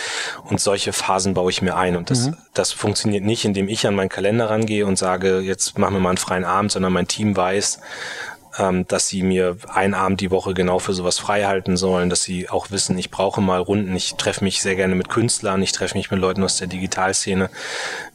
Und 0.44 0.60
solche 0.60 0.92
Phasen 0.92 1.32
baue 1.32 1.50
ich 1.50 1.62
mir 1.62 1.74
ein. 1.74 1.96
Und 1.96 2.10
das, 2.10 2.28
mhm. 2.28 2.36
das 2.52 2.72
funktioniert 2.72 3.24
nicht, 3.24 3.46
indem 3.46 3.68
ich 3.68 3.86
an 3.86 3.94
meinen 3.94 4.10
Kalender 4.10 4.50
rangehe 4.50 4.84
und 4.84 4.98
sage, 4.98 5.40
jetzt 5.40 5.78
machen 5.78 5.94
wir 5.94 6.00
mal 6.00 6.10
einen 6.10 6.18
freien 6.18 6.44
Abend, 6.44 6.70
sondern 6.70 6.92
mein 6.92 7.08
Team 7.08 7.34
weiß, 7.34 7.80
ähm, 8.58 8.86
dass 8.86 9.08
sie 9.08 9.22
mir 9.22 9.56
einen 9.68 9.94
Abend 9.94 10.20
die 10.20 10.30
Woche 10.30 10.54
genau 10.54 10.78
für 10.78 10.92
sowas 10.92 11.18
frei 11.18 11.44
halten 11.44 11.76
sollen, 11.76 12.10
dass 12.10 12.22
sie 12.22 12.48
auch 12.48 12.70
wissen, 12.70 12.98
ich 12.98 13.10
brauche 13.10 13.40
mal 13.40 13.60
Runden, 13.60 13.94
ich 13.96 14.14
treffe 14.14 14.44
mich 14.44 14.60
sehr 14.60 14.76
gerne 14.76 14.94
mit 14.94 15.08
Künstlern, 15.08 15.62
ich 15.62 15.72
treffe 15.72 15.96
mich 15.96 16.10
mit 16.10 16.20
Leuten 16.20 16.42
aus 16.42 16.58
der 16.58 16.66
Digitalszene. 16.66 17.50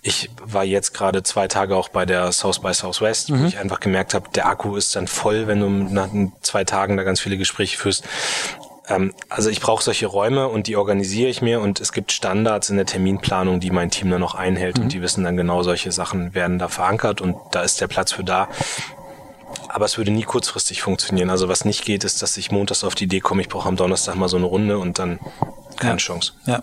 Ich 0.01 0.29
war 0.43 0.63
jetzt 0.63 0.93
gerade 0.93 1.23
zwei 1.23 1.47
Tage 1.47 1.75
auch 1.75 1.89
bei 1.89 2.05
der 2.05 2.31
South 2.31 2.59
by 2.59 2.73
Southwest, 2.73 3.29
mhm. 3.29 3.43
wo 3.43 3.47
ich 3.47 3.57
einfach 3.57 3.79
gemerkt 3.79 4.13
habe, 4.13 4.29
der 4.35 4.47
Akku 4.47 4.75
ist 4.75 4.95
dann 4.95 5.07
voll, 5.07 5.47
wenn 5.47 5.59
du 5.59 5.69
nach 5.69 6.09
zwei 6.41 6.63
Tagen 6.63 6.97
da 6.97 7.03
ganz 7.03 7.19
viele 7.19 7.37
Gespräche 7.37 7.77
führst 7.77 8.05
ähm, 8.89 9.13
also 9.29 9.49
ich 9.49 9.59
brauche 9.59 9.83
solche 9.83 10.07
Räume 10.07 10.47
und 10.47 10.67
die 10.67 10.75
organisiere 10.75 11.29
ich 11.29 11.41
mir 11.41 11.59
und 11.59 11.81
es 11.81 11.91
gibt 11.91 12.11
Standards 12.11 12.69
in 12.69 12.77
der 12.77 12.85
Terminplanung, 12.85 13.59
die 13.59 13.71
mein 13.71 13.91
Team 13.91 14.09
dann 14.09 14.21
noch 14.21 14.35
einhält 14.35 14.77
mhm. 14.77 14.85
und 14.85 14.93
die 14.93 15.01
wissen 15.01 15.23
dann 15.23 15.37
genau 15.37 15.63
solche 15.63 15.91
Sachen 15.91 16.33
werden 16.33 16.59
da 16.59 16.67
verankert 16.67 17.21
und 17.21 17.35
da 17.51 17.61
ist 17.61 17.81
der 17.81 17.87
Platz 17.87 18.13
für 18.13 18.23
da. 18.23 18.47
Aber 19.69 19.85
es 19.85 19.97
würde 19.97 20.11
nie 20.11 20.23
kurzfristig 20.23 20.81
funktionieren. 20.81 21.29
Also 21.29 21.49
was 21.49 21.65
nicht 21.65 21.83
geht, 21.83 22.03
ist, 22.03 22.21
dass 22.21 22.37
ich 22.37 22.51
montags 22.51 22.83
auf 22.83 22.95
die 22.95 23.05
Idee 23.05 23.19
komme, 23.19 23.41
ich 23.41 23.49
brauche 23.49 23.67
am 23.67 23.75
Donnerstag 23.75 24.15
mal 24.15 24.29
so 24.29 24.37
eine 24.37 24.45
Runde 24.45 24.77
und 24.79 24.99
dann 24.99 25.19
keine 25.77 25.93
ja. 25.93 25.97
Chance. 25.97 26.33
Ja. 26.45 26.61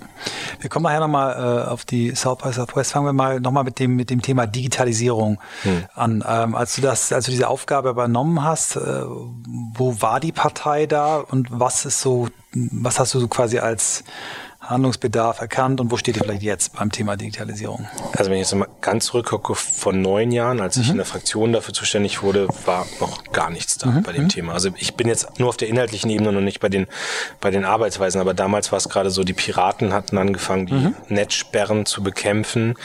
Wir 0.60 0.68
kommen 0.68 0.84
nachher 0.84 1.00
nochmal 1.00 1.66
äh, 1.66 1.70
auf 1.70 1.84
die 1.84 2.14
South 2.14 2.38
by 2.38 2.52
Southwest. 2.52 2.92
Fangen 2.92 3.06
wir 3.06 3.12
mal 3.12 3.40
nochmal 3.40 3.64
mit 3.64 3.78
dem, 3.78 3.96
mit 3.96 4.10
dem 4.10 4.20
Thema 4.22 4.46
Digitalisierung 4.46 5.38
hm. 5.62 5.84
an. 5.94 6.24
Ähm, 6.26 6.54
als 6.54 6.74
du 6.74 6.82
das, 6.82 7.12
als 7.12 7.26
du 7.26 7.30
diese 7.30 7.48
Aufgabe 7.48 7.90
übernommen 7.90 8.42
hast, 8.44 8.76
äh, 8.76 9.02
wo 9.04 10.00
war 10.00 10.20
die 10.20 10.32
Partei 10.32 10.86
da 10.86 11.18
und 11.18 11.48
was 11.50 11.84
ist 11.84 12.00
so, 12.00 12.28
was 12.52 12.98
hast 12.98 13.14
du 13.14 13.20
so 13.20 13.28
quasi 13.28 13.58
als 13.58 14.04
Handlungsbedarf 14.68 15.40
erkannt 15.40 15.80
und 15.80 15.90
wo 15.90 15.96
steht 15.96 16.16
ihr 16.16 16.22
vielleicht 16.22 16.42
jetzt 16.42 16.74
beim 16.74 16.90
Thema 16.90 17.16
Digitalisierung? 17.16 17.86
Also 18.16 18.30
wenn 18.30 18.38
ich 18.38 18.50
jetzt 18.50 18.54
mal 18.54 18.68
ganz 18.80 19.06
zurückgucke, 19.06 19.54
von 19.54 20.00
neun 20.00 20.32
Jahren, 20.32 20.60
als 20.60 20.76
ich 20.76 20.86
mhm. 20.86 20.92
in 20.92 20.96
der 20.98 21.06
Fraktion 21.06 21.52
dafür 21.52 21.74
zuständig 21.74 22.22
wurde, 22.22 22.48
war 22.64 22.86
noch 23.00 23.24
gar 23.32 23.50
nichts 23.50 23.78
da 23.78 23.88
mhm. 23.88 24.02
bei 24.02 24.12
dem 24.12 24.24
mhm. 24.24 24.28
Thema. 24.28 24.52
Also 24.52 24.70
ich 24.76 24.94
bin 24.94 25.08
jetzt 25.08 25.38
nur 25.38 25.48
auf 25.48 25.56
der 25.56 25.68
inhaltlichen 25.68 26.10
Ebene 26.10 26.30
und 26.30 26.44
nicht 26.44 26.60
bei 26.60 26.68
den, 26.68 26.86
bei 27.40 27.50
den 27.50 27.64
Arbeitsweisen, 27.64 28.20
aber 28.20 28.34
damals 28.34 28.72
war 28.72 28.78
es 28.78 28.88
gerade 28.88 29.10
so, 29.10 29.24
die 29.24 29.32
Piraten 29.32 29.92
hatten 29.92 30.18
angefangen, 30.18 30.66
die 30.66 30.74
mhm. 30.74 30.94
Netzsperren 31.08 31.86
zu 31.86 32.02
bekämpfen 32.02 32.76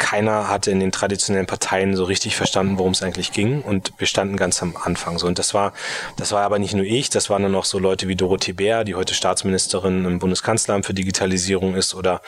keiner 0.00 0.48
hatte 0.48 0.72
in 0.72 0.80
den 0.80 0.90
traditionellen 0.90 1.46
Parteien 1.46 1.94
so 1.94 2.04
richtig 2.04 2.34
verstanden, 2.34 2.78
worum 2.78 2.92
es 2.92 3.02
eigentlich 3.02 3.30
ging. 3.30 3.62
Und 3.62 3.92
wir 3.98 4.08
standen 4.08 4.36
ganz 4.36 4.60
am 4.62 4.74
Anfang 4.82 5.18
so. 5.18 5.28
Und 5.28 5.38
das 5.38 5.54
war, 5.54 5.72
das 6.16 6.32
war 6.32 6.42
aber 6.42 6.58
nicht 6.58 6.74
nur 6.74 6.84
ich, 6.84 7.10
das 7.10 7.30
waren 7.30 7.44
dann 7.44 7.54
auch 7.54 7.66
so 7.66 7.78
Leute 7.78 8.08
wie 8.08 8.16
Dorothee 8.16 8.54
Bär, 8.54 8.82
die 8.82 8.96
heute 8.96 9.14
Staatsministerin 9.14 10.04
im 10.04 10.18
Bundeskanzleramt 10.18 10.86
für 10.86 10.94
Digitalisierung 10.94 11.76
ist, 11.76 11.94
oder 11.94 12.22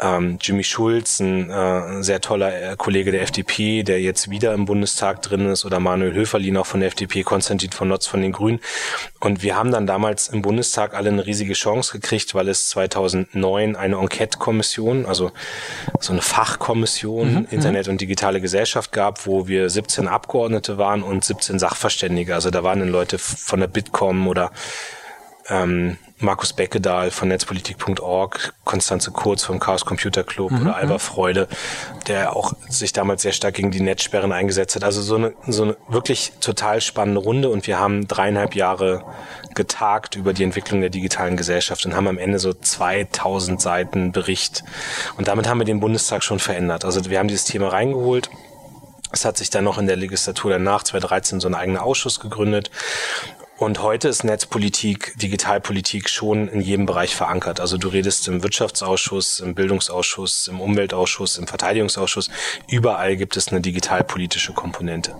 ähm, 0.00 0.38
Jimmy 0.40 0.64
Schulz, 0.64 1.20
ein 1.20 1.50
äh, 1.50 2.02
sehr 2.02 2.20
toller 2.20 2.72
äh, 2.72 2.76
Kollege 2.76 3.12
der 3.12 3.22
FDP, 3.22 3.82
der 3.82 4.00
jetzt 4.00 4.30
wieder 4.30 4.54
im 4.54 4.64
Bundestag 4.64 5.20
drin 5.22 5.46
ist, 5.46 5.64
oder 5.64 5.78
Manuel 5.78 6.14
Höferlin 6.14 6.56
auch 6.56 6.66
von 6.66 6.80
der 6.80 6.88
FDP, 6.88 7.22
Konstantin 7.22 7.70
von 7.70 7.88
Notz 7.88 8.06
von 8.06 8.22
den 8.22 8.32
Grünen. 8.32 8.60
Und 9.20 9.42
wir 9.42 9.56
haben 9.56 9.70
dann 9.70 9.86
damals 9.86 10.28
im 10.28 10.40
Bundestag 10.40 10.94
alle 10.94 11.10
eine 11.10 11.26
riesige 11.26 11.52
Chance 11.52 11.92
gekriegt, 11.92 12.34
weil 12.34 12.48
es 12.48 12.70
2009 12.70 13.76
eine 13.76 13.96
Enquete-Kommission, 13.96 15.04
also 15.04 15.32
so 16.00 16.12
eine 16.12 16.22
Fachkommission 16.22 17.34
mhm, 17.34 17.46
Internet 17.50 17.88
und 17.88 18.00
digitale 18.00 18.40
Gesellschaft 18.40 18.92
gab, 18.92 19.26
wo 19.26 19.48
wir 19.48 19.68
17 19.68 20.08
Abgeordnete 20.08 20.78
waren 20.78 21.02
und 21.02 21.24
17 21.24 21.58
Sachverständige. 21.58 22.34
Also 22.34 22.50
da 22.50 22.62
waren 22.62 22.80
dann 22.80 22.88
Leute 22.88 23.18
von 23.18 23.60
der 23.60 23.66
Bitkom 23.66 24.28
oder 24.28 24.50
ähm, 25.48 25.98
Markus 26.20 26.52
Beckedahl 26.52 27.10
von 27.10 27.28
netzpolitik.org, 27.28 28.52
Konstanze 28.64 29.10
Kurz 29.10 29.42
vom 29.42 29.58
Chaos 29.58 29.86
Computer 29.86 30.22
Club 30.22 30.50
mhm, 30.50 30.62
oder 30.62 30.76
Alba 30.76 30.98
Freude, 30.98 31.48
der 32.08 32.36
auch 32.36 32.52
sich 32.68 32.92
damals 32.92 33.22
sehr 33.22 33.32
stark 33.32 33.54
gegen 33.54 33.70
die 33.70 33.80
Netzsperren 33.80 34.30
eingesetzt 34.30 34.76
hat. 34.76 34.84
Also 34.84 35.00
so 35.00 35.16
eine, 35.16 35.32
so 35.46 35.62
eine 35.62 35.76
wirklich 35.88 36.32
total 36.40 36.82
spannende 36.82 37.20
Runde 37.20 37.48
und 37.48 37.66
wir 37.66 37.78
haben 37.78 38.06
dreieinhalb 38.06 38.54
Jahre 38.54 39.04
getagt 39.54 40.14
über 40.14 40.34
die 40.34 40.44
Entwicklung 40.44 40.82
der 40.82 40.90
digitalen 40.90 41.38
Gesellschaft 41.38 41.86
und 41.86 41.96
haben 41.96 42.06
am 42.06 42.18
Ende 42.18 42.38
so 42.38 42.52
2000 42.52 43.60
Seiten 43.60 44.12
Bericht. 44.12 44.62
Und 45.16 45.26
damit 45.28 45.48
haben 45.48 45.58
wir 45.58 45.64
den 45.64 45.80
Bundestag 45.80 46.22
schon 46.22 46.38
verändert. 46.38 46.84
Also 46.84 47.08
wir 47.08 47.18
haben 47.18 47.28
dieses 47.28 47.46
Thema 47.46 47.68
reingeholt. 47.68 48.28
Es 49.12 49.24
hat 49.24 49.38
sich 49.38 49.50
dann 49.50 49.64
noch 49.64 49.78
in 49.78 49.86
der 49.86 49.96
Legislatur 49.96 50.52
danach, 50.52 50.84
2013, 50.84 51.40
so 51.40 51.48
ein 51.48 51.54
eigener 51.54 51.82
Ausschuss 51.82 52.20
gegründet 52.20 52.70
Und 53.60 53.82
heute 53.82 54.08
ist 54.08 54.24
Netzpolitik, 54.24 55.12
Digitalpolitik 55.18 56.08
schon 56.08 56.48
in 56.48 56.62
jedem 56.62 56.86
Bereich 56.86 57.14
verankert. 57.14 57.60
Also 57.60 57.76
du 57.76 57.88
redest 57.88 58.26
im 58.26 58.42
Wirtschaftsausschuss, 58.42 59.40
im 59.40 59.54
Bildungsausschuss, 59.54 60.48
im 60.48 60.62
Umweltausschuss, 60.62 61.36
im 61.36 61.46
Verteidigungsausschuss. 61.46 62.30
Überall 62.70 63.18
gibt 63.18 63.36
es 63.36 63.48
eine 63.48 63.60
digitalpolitische 63.60 64.54
Komponente. 64.54 65.14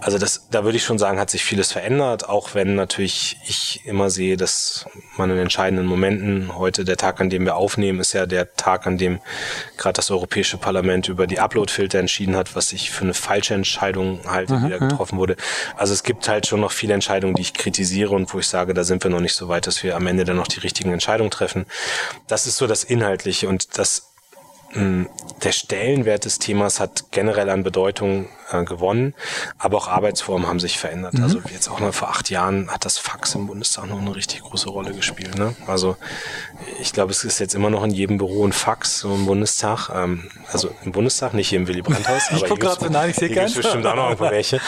Also 0.00 0.16
das, 0.16 0.48
da 0.50 0.64
würde 0.64 0.78
ich 0.78 0.84
schon 0.84 0.96
sagen, 0.96 1.18
hat 1.18 1.28
sich 1.28 1.44
vieles 1.44 1.72
verändert, 1.72 2.26
auch 2.26 2.54
wenn 2.54 2.74
natürlich 2.74 3.36
ich 3.46 3.82
immer 3.84 4.08
sehe, 4.08 4.38
dass 4.38 4.86
man 5.18 5.28
in 5.28 5.36
entscheidenden 5.36 5.84
Momenten, 5.84 6.56
heute 6.56 6.86
der 6.86 6.96
Tag, 6.96 7.20
an 7.20 7.28
dem 7.28 7.44
wir 7.44 7.54
aufnehmen, 7.54 8.00
ist 8.00 8.14
ja 8.14 8.24
der 8.24 8.54
Tag, 8.54 8.86
an 8.86 8.96
dem 8.96 9.20
gerade 9.76 9.92
das 9.92 10.10
Europäische 10.10 10.56
Parlament 10.56 11.10
über 11.10 11.26
die 11.26 11.38
Uploadfilter 11.38 11.98
entschieden 11.98 12.34
hat, 12.34 12.56
was 12.56 12.72
ich 12.72 12.90
für 12.90 13.04
eine 13.04 13.12
falsche 13.12 13.52
Entscheidung 13.52 14.20
halte, 14.26 14.58
die 14.64 14.70
da 14.70 14.80
mhm, 14.80 14.88
getroffen 14.88 15.18
wurde. 15.18 15.36
Also 15.76 15.92
es 15.92 16.02
gibt 16.02 16.26
halt 16.30 16.46
schon 16.46 16.62
noch 16.62 16.72
viele 16.72 16.94
Entscheidungen, 16.94 17.34
die 17.34 17.42
ich 17.42 17.52
kritisiere 17.52 17.73
kritisiere 17.74 18.14
und 18.14 18.32
wo 18.32 18.38
ich 18.38 18.46
sage, 18.46 18.72
da 18.72 18.84
sind 18.84 19.02
wir 19.02 19.10
noch 19.10 19.20
nicht 19.20 19.34
so 19.34 19.48
weit, 19.48 19.66
dass 19.66 19.82
wir 19.82 19.96
am 19.96 20.06
Ende 20.06 20.24
dann 20.24 20.36
noch 20.36 20.46
die 20.46 20.60
richtigen 20.60 20.92
Entscheidungen 20.92 21.32
treffen. 21.32 21.66
Das 22.28 22.46
ist 22.46 22.56
so 22.56 22.68
das 22.68 22.84
Inhaltliche 22.84 23.48
und 23.48 23.76
das 23.78 24.13
der 24.74 25.52
Stellenwert 25.52 26.24
des 26.24 26.38
Themas 26.38 26.80
hat 26.80 27.04
generell 27.12 27.48
an 27.50 27.62
Bedeutung 27.62 28.28
äh, 28.50 28.64
gewonnen, 28.64 29.14
aber 29.58 29.76
auch 29.78 29.88
Arbeitsformen 29.88 30.48
haben 30.48 30.58
sich 30.58 30.78
verändert. 30.78 31.14
Mhm. 31.14 31.22
Also 31.22 31.40
jetzt 31.52 31.68
auch 31.68 31.80
mal 31.80 31.92
vor 31.92 32.08
acht 32.08 32.30
Jahren 32.30 32.70
hat 32.70 32.84
das 32.84 32.98
Fax 32.98 33.34
im 33.34 33.46
Bundestag 33.46 33.86
noch 33.86 34.00
eine 34.00 34.14
richtig 34.14 34.42
große 34.42 34.68
Rolle 34.68 34.92
gespielt. 34.92 35.36
Ne? 35.38 35.54
Also 35.66 35.96
ich 36.80 36.92
glaube, 36.92 37.12
es 37.12 37.24
ist 37.24 37.38
jetzt 37.38 37.54
immer 37.54 37.70
noch 37.70 37.84
in 37.84 37.90
jedem 37.90 38.18
Büro 38.18 38.44
ein 38.46 38.52
Fax 38.52 39.00
so 39.00 39.14
im 39.14 39.26
Bundestag. 39.26 39.90
Ähm, 39.94 40.30
also 40.52 40.70
im 40.84 40.92
Bundestag, 40.92 41.34
nicht 41.34 41.48
hier 41.48 41.58
im 41.58 41.68
Willy 41.68 41.82
Brandt-Haus. 41.82 42.30
ich 42.34 42.44
gucke 42.44 42.60
gerade 42.60 42.80
so, 42.80 42.90
nein, 42.90 43.10
ich 43.10 43.16
sehe 43.16 43.30
keinen. 43.30 43.52
bestimmt 43.52 43.86
auch 43.86 43.94
noch 43.94 44.10
irgendwo 44.10 44.24
welche. 44.30 44.60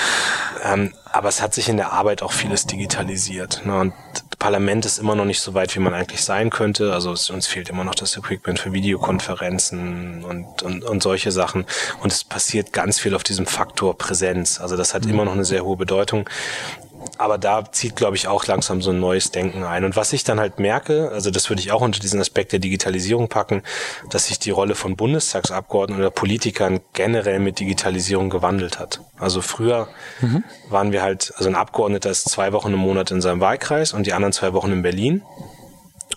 Ähm, 0.62 0.92
aber 1.10 1.28
es 1.28 1.42
hat 1.42 1.54
sich 1.54 1.68
in 1.68 1.76
der 1.76 1.92
Arbeit 1.92 2.22
auch 2.22 2.32
vieles 2.32 2.66
digitalisiert. 2.66 3.62
Ne? 3.64 3.80
Und 3.80 3.92
Parlament 4.38 4.84
ist 4.84 4.98
immer 4.98 5.14
noch 5.14 5.24
nicht 5.24 5.40
so 5.40 5.54
weit, 5.54 5.74
wie 5.74 5.80
man 5.80 5.94
eigentlich 5.94 6.22
sein 6.22 6.50
könnte. 6.50 6.92
Also 6.92 7.12
es, 7.12 7.30
uns 7.30 7.46
fehlt 7.46 7.70
immer 7.70 7.84
noch 7.84 7.94
das 7.94 8.16
Equipment 8.16 8.58
für 8.58 8.72
Videokonferenzen 8.72 10.24
und, 10.24 10.62
und, 10.62 10.84
und 10.84 11.02
solche 11.02 11.32
Sachen. 11.32 11.64
Und 12.02 12.12
es 12.12 12.22
passiert 12.22 12.72
ganz 12.72 12.98
viel 12.98 13.14
auf 13.14 13.22
diesem 13.22 13.46
Faktor 13.46 13.96
Präsenz. 13.96 14.60
Also 14.60 14.76
das 14.76 14.92
hat 14.92 15.04
mhm. 15.04 15.12
immer 15.12 15.24
noch 15.24 15.32
eine 15.32 15.44
sehr 15.44 15.64
hohe 15.64 15.76
Bedeutung 15.76 16.28
aber 17.18 17.38
da 17.38 17.70
zieht, 17.70 17.96
glaube 17.96 18.16
ich, 18.16 18.28
auch 18.28 18.46
langsam 18.46 18.82
so 18.82 18.90
ein 18.90 19.00
neues 19.00 19.30
Denken 19.30 19.64
ein. 19.64 19.84
Und 19.84 19.96
was 19.96 20.12
ich 20.12 20.24
dann 20.24 20.40
halt 20.40 20.58
merke, 20.58 21.10
also 21.12 21.30
das 21.30 21.48
würde 21.48 21.60
ich 21.60 21.72
auch 21.72 21.80
unter 21.80 22.00
diesen 22.00 22.20
Aspekt 22.20 22.52
der 22.52 22.58
Digitalisierung 22.58 23.28
packen, 23.28 23.62
dass 24.10 24.26
sich 24.26 24.38
die 24.38 24.50
Rolle 24.50 24.74
von 24.74 24.96
Bundestagsabgeordneten 24.96 26.02
oder 26.02 26.10
Politikern 26.10 26.80
generell 26.92 27.38
mit 27.38 27.60
Digitalisierung 27.60 28.30
gewandelt 28.30 28.78
hat. 28.78 29.00
Also 29.18 29.40
früher 29.40 29.88
mhm. 30.20 30.44
waren 30.68 30.92
wir 30.92 31.02
halt, 31.02 31.32
also 31.36 31.48
ein 31.48 31.54
Abgeordneter 31.54 32.10
ist 32.10 32.28
zwei 32.28 32.52
Wochen 32.52 32.72
im 32.72 32.80
Monat 32.80 33.10
in 33.10 33.20
seinem 33.20 33.40
Wahlkreis 33.40 33.92
und 33.92 34.06
die 34.06 34.12
anderen 34.12 34.32
zwei 34.32 34.52
Wochen 34.52 34.72
in 34.72 34.82
Berlin. 34.82 35.22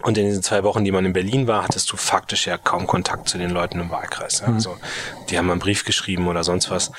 Und 0.01 0.17
in 0.17 0.27
diesen 0.27 0.43
zwei 0.43 0.63
Wochen, 0.63 0.85
die 0.85 0.91
man 0.91 1.03
in 1.03 1.11
Berlin 1.11 1.47
war, 1.47 1.63
hattest 1.63 1.91
du 1.91 1.97
faktisch 1.97 2.47
ja 2.47 2.57
kaum 2.57 2.87
Kontakt 2.87 3.27
zu 3.27 3.37
den 3.37 3.49
Leuten 3.49 3.81
im 3.81 3.89
Wahlkreis. 3.89 4.41
Also 4.41 4.77
die 5.29 5.37
haben 5.37 5.51
einen 5.51 5.59
Brief 5.59 5.83
geschrieben 5.83 6.27
oder 6.29 6.45
sonst 6.45 6.71
was. 6.71 6.91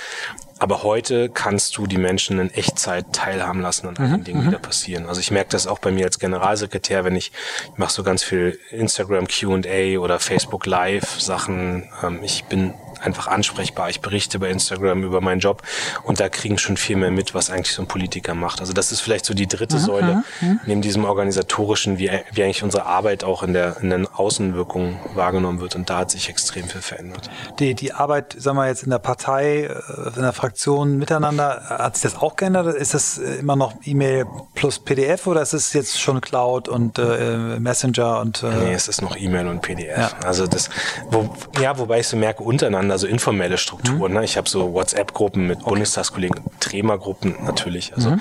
Aber 0.61 0.83
heute 0.83 1.31
kannst 1.31 1.79
du 1.79 1.87
die 1.87 1.97
Menschen 1.97 2.39
in 2.39 2.51
Echtzeit 2.51 3.15
teilhaben 3.15 3.63
lassen 3.63 3.89
an 3.89 3.97
allen 3.97 4.21
mhm, 4.21 4.25
Dingen, 4.25 4.41
die 4.43 4.49
mhm. 4.49 4.53
da 4.53 4.59
passieren. 4.59 5.07
Also 5.07 5.19
ich 5.19 5.31
merke 5.31 5.49
das 5.51 5.67
auch 5.67 5.79
bei 5.79 5.91
mir 5.91 6.05
als 6.05 6.19
Generalsekretär, 6.19 7.03
wenn 7.03 7.17
ich, 7.17 7.33
ich 7.73 7.79
mache 7.79 7.93
so 7.93 8.03
ganz 8.03 8.23
viel 8.23 8.59
Instagram 8.71 9.27
Q&A 9.27 9.99
oder 9.99 10.21
Facebook 10.21 10.67
Live 10.67 11.19
Sachen. 11.19 11.89
Ähm, 12.03 12.21
ich 12.23 12.45
bin 12.45 12.75
einfach 13.03 13.27
ansprechbar. 13.27 13.91
Ich 13.91 14.01
berichte 14.01 14.39
bei 14.39 14.51
Instagram 14.51 15.03
über 15.05 15.21
meinen 15.21 15.41
Job 15.41 15.63
und 16.03 16.21
da 16.21 16.29
kriegen 16.29 16.59
schon 16.59 16.77
viel 16.77 16.97
mehr 16.97 17.11
mit, 17.11 17.35
was 17.35 17.51
eigentlich 17.51 17.75
so 17.75 17.83
ein 17.83 17.89
Politiker 17.89 18.35
macht. 18.35 18.61
Also 18.61 18.73
das 18.73 18.93
ist 18.93 19.01
vielleicht 19.01 19.25
so 19.25 19.35
die 19.35 19.47
dritte 19.47 19.77
mhm. 19.77 19.81
Säule 19.81 20.23
neben 20.67 20.83
diesem 20.83 21.05
organisatorischen, 21.05 21.99
wie, 21.99 22.11
wie 22.33 22.43
eigentlich 22.43 22.63
unsere 22.63 22.87
Arbeit 22.87 23.25
auch 23.25 23.43
in 23.43 23.53
der, 23.53 23.79
in 23.81 23.91
den 23.91 24.07
Außenwirkungen 24.07 24.99
wahrgenommen 25.15 25.61
wird. 25.61 25.77
Und 25.77 25.91
da 25.91 25.99
hat 25.99 26.11
sich 26.11 26.29
extrem 26.29 26.69
viel 26.69 26.81
verändert. 26.81 27.31
Die, 27.59 27.75
die 27.75 27.93
Arbeit, 27.93 28.37
sagen 28.39 28.57
wir 28.57 28.67
jetzt 28.67 28.83
in 28.83 28.91
der 28.91 28.99
Partei, 28.99 29.65
äh, 29.65 30.17
in 30.17 30.23
der 30.23 30.33
Fraktion 30.33 30.99
miteinander, 30.99 31.63
hat 31.69 31.97
sich 31.97 32.11
das 32.11 32.21
auch 32.21 32.37
geändert? 32.37 32.75
Ist 32.75 32.95
das 32.95 33.19
äh, 33.19 33.37
immer 33.37 33.57
noch 33.57 33.75
E-Mail 33.85 34.27
plus 34.55 34.79
PDF 34.79 35.27
oder 35.27 35.43
ist 35.43 35.53
es 35.53 35.73
jetzt 35.73 36.01
schon 36.01 36.21
Cloud 36.21 36.69
und 36.69 36.99
äh, 36.99 37.59
Messenger 37.59 38.21
und 38.21 38.43
äh 38.43 38.51
Nee, 38.51 38.75
es 38.75 38.89
ist 38.89 39.03
noch 39.03 39.17
E-Mail 39.17 39.47
und 39.49 39.63
PDF. 39.63 39.97
Ja. 39.97 40.11
Also 40.25 40.47
das, 40.47 40.71
wo, 41.11 41.31
ja, 41.61 41.79
wobei 41.79 42.01
ich 42.01 42.09
so 42.09 42.17
merke, 42.17 42.43
untereinander 42.43 42.90
also 42.91 43.07
informelle 43.07 43.59
Strukturen. 43.59 44.13
Mhm. 44.13 44.19
Ne? 44.19 44.25
Ich 44.25 44.37
habe 44.37 44.49
so 44.49 44.73
WhatsApp-Gruppen 44.73 45.47
mit 45.47 45.59
okay. 45.61 45.71
Bundestagskollegen, 45.71 46.45
Trema-Gruppen 46.61 47.37
natürlich. 47.45 47.95
Also 47.95 48.11
mhm. 48.11 48.21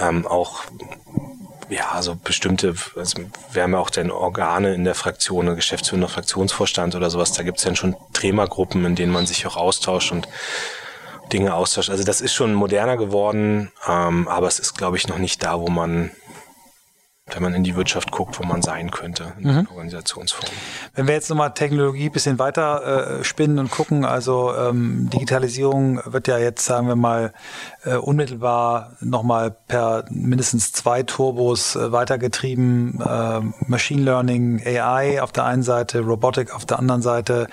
ähm, 0.00 0.26
auch 0.26 0.64
ja, 1.68 1.90
also 1.92 2.16
bestimmte, 2.16 2.74
also 2.94 3.22
wir 3.52 3.62
haben 3.62 3.72
ja 3.72 3.78
auch 3.78 3.90
dann 3.90 4.10
Organe 4.10 4.74
in 4.74 4.84
der 4.84 4.94
Fraktion, 4.94 5.54
Geschäftsführer, 5.56 6.08
Fraktionsvorstand 6.08 6.94
oder 6.94 7.10
sowas, 7.10 7.32
da 7.32 7.42
gibt's 7.42 7.64
dann 7.64 7.76
schon 7.76 7.96
Trema-Gruppen, 8.12 8.84
in 8.84 8.94
denen 8.94 9.12
man 9.12 9.26
sich 9.26 9.46
auch 9.46 9.56
austauscht 9.56 10.12
und 10.12 10.28
Dinge 11.32 11.54
austauscht. 11.54 11.90
Also 11.90 12.04
das 12.04 12.20
ist 12.20 12.34
schon 12.34 12.54
moderner 12.54 12.96
geworden, 12.96 13.72
ähm, 13.88 14.28
aber 14.28 14.46
es 14.46 14.60
ist, 14.60 14.78
glaube 14.78 14.96
ich, 14.96 15.08
noch 15.08 15.18
nicht 15.18 15.42
da, 15.42 15.58
wo 15.58 15.68
man 15.68 16.12
wenn 17.32 17.42
man 17.42 17.54
in 17.54 17.64
die 17.64 17.74
Wirtschaft 17.74 18.12
guckt, 18.12 18.38
wo 18.38 18.46
man 18.46 18.62
sein 18.62 18.92
könnte 18.92 19.32
in 19.40 19.52
mhm. 19.52 19.68
Organisationsform. 19.70 20.48
Wenn 20.94 21.08
wir 21.08 21.14
jetzt 21.14 21.28
nochmal 21.28 21.52
Technologie 21.54 22.08
bisschen 22.08 22.38
weiter 22.38 23.18
äh, 23.18 23.24
spinnen 23.24 23.58
und 23.58 23.68
gucken, 23.68 24.04
also 24.04 24.54
ähm, 24.54 25.10
Digitalisierung 25.12 26.00
wird 26.04 26.28
ja 26.28 26.38
jetzt, 26.38 26.64
sagen 26.64 26.86
wir 26.86 26.94
mal, 26.94 27.32
äh, 27.84 27.96
unmittelbar 27.96 28.92
nochmal 29.00 29.50
per 29.50 30.04
mindestens 30.08 30.70
zwei 30.70 31.02
Turbos 31.02 31.74
äh, 31.74 31.90
weitergetrieben. 31.90 33.00
Äh, 33.00 33.40
Machine 33.66 34.02
Learning, 34.02 34.62
AI 34.64 35.20
auf 35.20 35.32
der 35.32 35.46
einen 35.46 35.64
Seite, 35.64 36.02
Robotik 36.02 36.54
auf 36.54 36.64
der 36.64 36.78
anderen 36.78 37.02
Seite, 37.02 37.48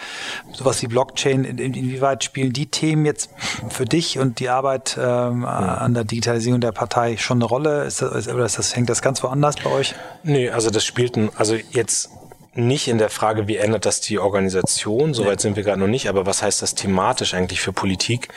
sowas 0.51 0.83
wie 0.83 0.87
Blockchain. 0.87 1.45
In, 1.45 1.57
in, 1.57 1.73
inwieweit 1.73 2.23
spielen 2.23 2.53
die 2.53 2.67
Themen 2.67 3.05
jetzt 3.05 3.31
für 3.69 3.85
dich 3.85 4.19
und 4.19 4.39
die 4.39 4.49
Arbeit 4.49 4.99
ähm, 5.01 5.45
an 5.45 5.95
der 5.95 6.03
Digitalisierung 6.03 6.61
der 6.61 6.73
Partei 6.73 7.17
schon 7.17 7.39
eine 7.39 7.45
Rolle? 7.45 7.85
Ist 7.85 8.03
das, 8.03 8.27
oder 8.27 8.45
ist 8.45 8.59
das, 8.59 8.75
hängt 8.75 8.89
das 8.89 9.01
ganz 9.01 9.23
woanders 9.23 9.62
bei 9.63 9.71
euch? 9.71 9.95
Nee, 10.23 10.49
also 10.49 10.69
das 10.69 10.85
spielt 10.85 11.15
ein, 11.15 11.31
also 11.35 11.55
jetzt 11.71 12.09
nicht 12.53 12.87
in 12.87 12.97
der 12.97 13.09
Frage, 13.09 13.47
wie 13.47 13.57
ändert 13.57 13.85
das 13.85 13.99
die 13.99 14.19
Organisation, 14.19 15.13
soweit 15.13 15.41
sind 15.41 15.55
wir 15.55 15.63
gerade 15.63 15.79
noch 15.79 15.87
nicht, 15.87 16.07
aber 16.07 16.25
was 16.25 16.43
heißt 16.43 16.61
das 16.61 16.75
thematisch 16.75 17.33
eigentlich 17.33 17.61
für 17.61 17.73
Politik? 17.73 18.29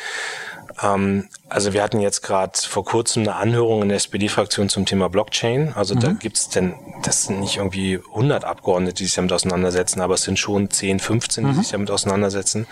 Ähm, 0.83 1.29
also 1.49 1.73
wir 1.73 1.83
hatten 1.83 2.01
jetzt 2.01 2.23
gerade 2.23 2.59
vor 2.59 2.85
kurzem 2.85 3.23
eine 3.23 3.37
Anhörung 3.37 3.83
in 3.83 3.89
der 3.89 3.97
SPD-Fraktion 3.97 4.69
zum 4.69 4.87
Thema 4.87 5.09
Blockchain. 5.09 5.73
Also 5.75 5.95
mhm. 5.95 6.01
da 6.01 6.13
gibt's 6.13 6.49
denn, 6.49 6.75
das 7.03 7.25
sind 7.25 7.41
nicht 7.41 7.59
irgendwie 7.59 8.01
100 8.11 8.45
Abgeordnete, 8.45 8.95
die 8.95 9.05
sich 9.05 9.15
damit 9.15 9.33
auseinandersetzen, 9.33 10.01
aber 10.01 10.15
es 10.15 10.23
sind 10.23 10.39
schon 10.39 10.71
10, 10.71 11.01
15, 11.01 11.45
die 11.45 11.53
mhm. 11.53 11.57
sich 11.57 11.71
damit 11.71 11.91
auseinandersetzen. 11.91 12.67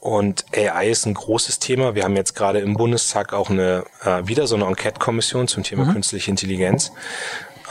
Und 0.00 0.46
AI 0.56 0.88
ist 0.88 1.04
ein 1.04 1.12
großes 1.12 1.58
Thema. 1.58 1.94
Wir 1.94 2.04
haben 2.04 2.16
jetzt 2.16 2.34
gerade 2.34 2.60
im 2.60 2.74
Bundestag 2.74 3.34
auch 3.34 3.50
eine 3.50 3.84
äh, 4.02 4.26
wieder 4.26 4.46
so 4.46 4.54
eine 4.56 4.64
Enquete-Kommission 4.64 5.46
zum 5.46 5.62
Thema 5.62 5.84
mhm. 5.84 5.92
künstliche 5.92 6.30
Intelligenz, 6.30 6.90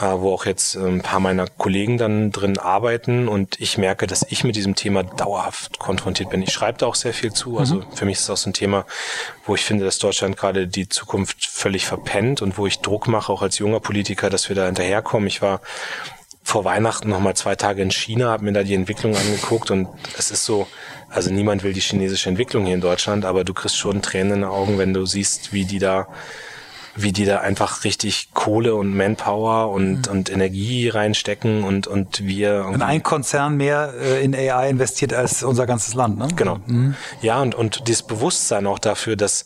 wo 0.00 0.32
auch 0.32 0.46
jetzt 0.46 0.76
ein 0.76 1.02
paar 1.02 1.20
meiner 1.20 1.46
Kollegen 1.46 1.98
dann 1.98 2.32
drin 2.32 2.58
arbeiten. 2.58 3.28
Und 3.28 3.60
ich 3.60 3.78
merke, 3.78 4.06
dass 4.06 4.26
ich 4.28 4.44
mit 4.44 4.56
diesem 4.56 4.74
Thema 4.74 5.02
dauerhaft 5.02 5.78
konfrontiert 5.78 6.30
bin. 6.30 6.42
Ich 6.42 6.52
schreibe 6.52 6.78
da 6.78 6.86
auch 6.86 6.94
sehr 6.94 7.14
viel 7.14 7.32
zu. 7.32 7.58
Also 7.58 7.76
mhm. 7.76 7.84
für 7.94 8.04
mich 8.04 8.18
ist 8.18 8.28
das 8.28 8.40
auch 8.40 8.42
so 8.42 8.50
ein 8.50 8.54
Thema, 8.54 8.86
wo 9.46 9.54
ich 9.54 9.64
finde, 9.64 9.84
dass 9.84 9.98
Deutschland 9.98 10.36
gerade 10.36 10.66
die 10.66 10.88
Zukunft 10.88 11.46
völlig 11.46 11.86
verpennt 11.86 12.42
und 12.42 12.58
wo 12.58 12.66
ich 12.66 12.80
Druck 12.80 13.08
mache, 13.08 13.32
auch 13.32 13.42
als 13.42 13.58
junger 13.58 13.80
Politiker, 13.80 14.30
dass 14.30 14.48
wir 14.48 14.56
da 14.56 14.66
hinterherkommen. 14.66 15.26
Ich 15.26 15.42
war 15.42 15.60
vor 16.42 16.64
Weihnachten 16.64 17.08
noch 17.10 17.20
mal 17.20 17.34
zwei 17.34 17.54
Tage 17.54 17.82
in 17.82 17.90
China, 17.90 18.30
habe 18.30 18.44
mir 18.44 18.52
da 18.52 18.62
die 18.62 18.74
Entwicklung 18.74 19.14
angeguckt 19.14 19.70
und 19.70 19.88
es 20.18 20.30
ist 20.30 20.44
so, 20.44 20.66
also 21.08 21.30
niemand 21.30 21.62
will 21.62 21.72
die 21.72 21.80
chinesische 21.80 22.28
Entwicklung 22.28 22.64
hier 22.64 22.74
in 22.74 22.80
Deutschland, 22.80 23.24
aber 23.24 23.44
du 23.44 23.54
kriegst 23.54 23.76
schon 23.76 24.02
Tränen 24.02 24.32
in 24.32 24.40
den 24.40 24.50
Augen, 24.50 24.78
wenn 24.78 24.94
du 24.94 25.06
siehst, 25.06 25.52
wie 25.52 25.64
die 25.64 25.78
da 25.78 26.08
wie 27.02 27.12
die 27.12 27.24
da 27.24 27.40
einfach 27.40 27.84
richtig 27.84 28.30
Kohle 28.34 28.74
und 28.74 28.96
Manpower 28.96 29.70
und, 29.70 30.06
mhm. 30.06 30.12
und 30.12 30.30
Energie 30.30 30.88
reinstecken 30.88 31.64
und, 31.64 31.86
und 31.86 32.24
wir. 32.24 32.66
Wenn 32.70 32.82
ein 32.82 33.02
Konzern 33.02 33.56
mehr 33.56 33.94
äh, 34.00 34.24
in 34.24 34.34
AI 34.34 34.70
investiert 34.70 35.12
als 35.12 35.42
unser 35.42 35.66
ganzes 35.66 35.94
Land, 35.94 36.18
ne? 36.18 36.28
Genau. 36.36 36.58
Mhm. 36.66 36.94
Ja, 37.22 37.40
und, 37.40 37.54
und 37.54 37.88
dieses 37.88 38.02
Bewusstsein 38.02 38.66
auch 38.66 38.78
dafür, 38.78 39.16
dass 39.16 39.44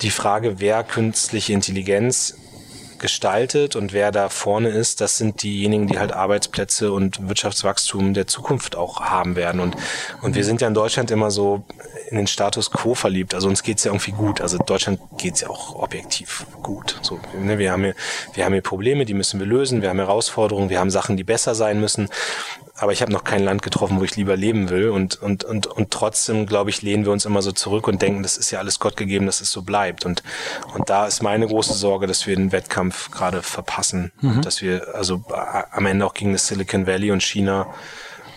die 0.00 0.10
Frage, 0.10 0.60
wer 0.60 0.84
künstliche 0.84 1.52
Intelligenz 1.52 2.36
gestaltet 3.02 3.76
und 3.76 3.92
wer 3.92 4.10
da 4.10 4.30
vorne 4.30 4.70
ist, 4.70 5.02
das 5.02 5.18
sind 5.18 5.42
diejenigen, 5.42 5.86
die 5.86 5.98
halt 5.98 6.12
Arbeitsplätze 6.12 6.92
und 6.92 7.28
Wirtschaftswachstum 7.28 8.14
der 8.14 8.26
Zukunft 8.26 8.76
auch 8.76 9.00
haben 9.00 9.36
werden. 9.36 9.60
Und, 9.60 9.76
und 10.22 10.34
wir 10.34 10.44
sind 10.44 10.62
ja 10.62 10.68
in 10.68 10.74
Deutschland 10.74 11.10
immer 11.10 11.30
so 11.30 11.64
in 12.08 12.16
den 12.16 12.26
Status 12.26 12.70
quo 12.70 12.94
verliebt. 12.94 13.34
Also 13.34 13.48
uns 13.48 13.62
geht's 13.62 13.84
ja 13.84 13.90
irgendwie 13.90 14.12
gut. 14.12 14.40
Also 14.40 14.58
Deutschland 14.58 15.00
geht's 15.18 15.40
ja 15.40 15.50
auch 15.50 15.74
objektiv 15.74 16.46
gut. 16.62 16.98
So, 17.02 17.20
ne, 17.38 17.58
wir, 17.58 17.72
haben 17.72 17.84
hier, 17.84 17.94
wir 18.34 18.44
haben 18.44 18.52
hier 18.52 18.62
Probleme, 18.62 19.04
die 19.04 19.14
müssen 19.14 19.40
wir 19.40 19.46
lösen. 19.46 19.82
Wir 19.82 19.90
haben 19.90 19.98
Herausforderungen, 19.98 20.70
wir 20.70 20.78
haben 20.78 20.90
Sachen, 20.90 21.16
die 21.16 21.24
besser 21.24 21.54
sein 21.54 21.80
müssen. 21.80 22.08
Aber 22.82 22.90
ich 22.90 23.00
habe 23.00 23.12
noch 23.12 23.22
kein 23.22 23.44
Land 23.44 23.62
getroffen, 23.62 24.00
wo 24.00 24.02
ich 24.02 24.16
lieber 24.16 24.36
leben 24.36 24.68
will. 24.68 24.88
Und, 24.88 25.22
und, 25.22 25.44
und, 25.44 25.68
und 25.68 25.92
trotzdem, 25.92 26.46
glaube 26.46 26.70
ich, 26.70 26.82
lehnen 26.82 27.04
wir 27.04 27.12
uns 27.12 27.24
immer 27.24 27.40
so 27.40 27.52
zurück 27.52 27.86
und 27.86 28.02
denken, 28.02 28.24
das 28.24 28.36
ist 28.36 28.50
ja 28.50 28.58
alles 28.58 28.80
Gott 28.80 28.96
gegeben, 28.96 29.26
dass 29.26 29.40
es 29.40 29.52
so 29.52 29.62
bleibt. 29.62 30.04
Und, 30.04 30.24
und 30.74 30.90
da 30.90 31.06
ist 31.06 31.22
meine 31.22 31.46
große 31.46 31.74
Sorge, 31.74 32.08
dass 32.08 32.26
wir 32.26 32.34
den 32.34 32.50
Wettkampf 32.50 33.12
gerade 33.12 33.44
verpassen. 33.44 34.10
Mhm. 34.20 34.42
Dass 34.42 34.62
wir 34.62 34.96
also 34.96 35.22
am 35.70 35.86
Ende 35.86 36.04
auch 36.04 36.12
gegen 36.12 36.32
das 36.32 36.48
Silicon 36.48 36.88
Valley 36.88 37.12
und 37.12 37.22
China 37.22 37.68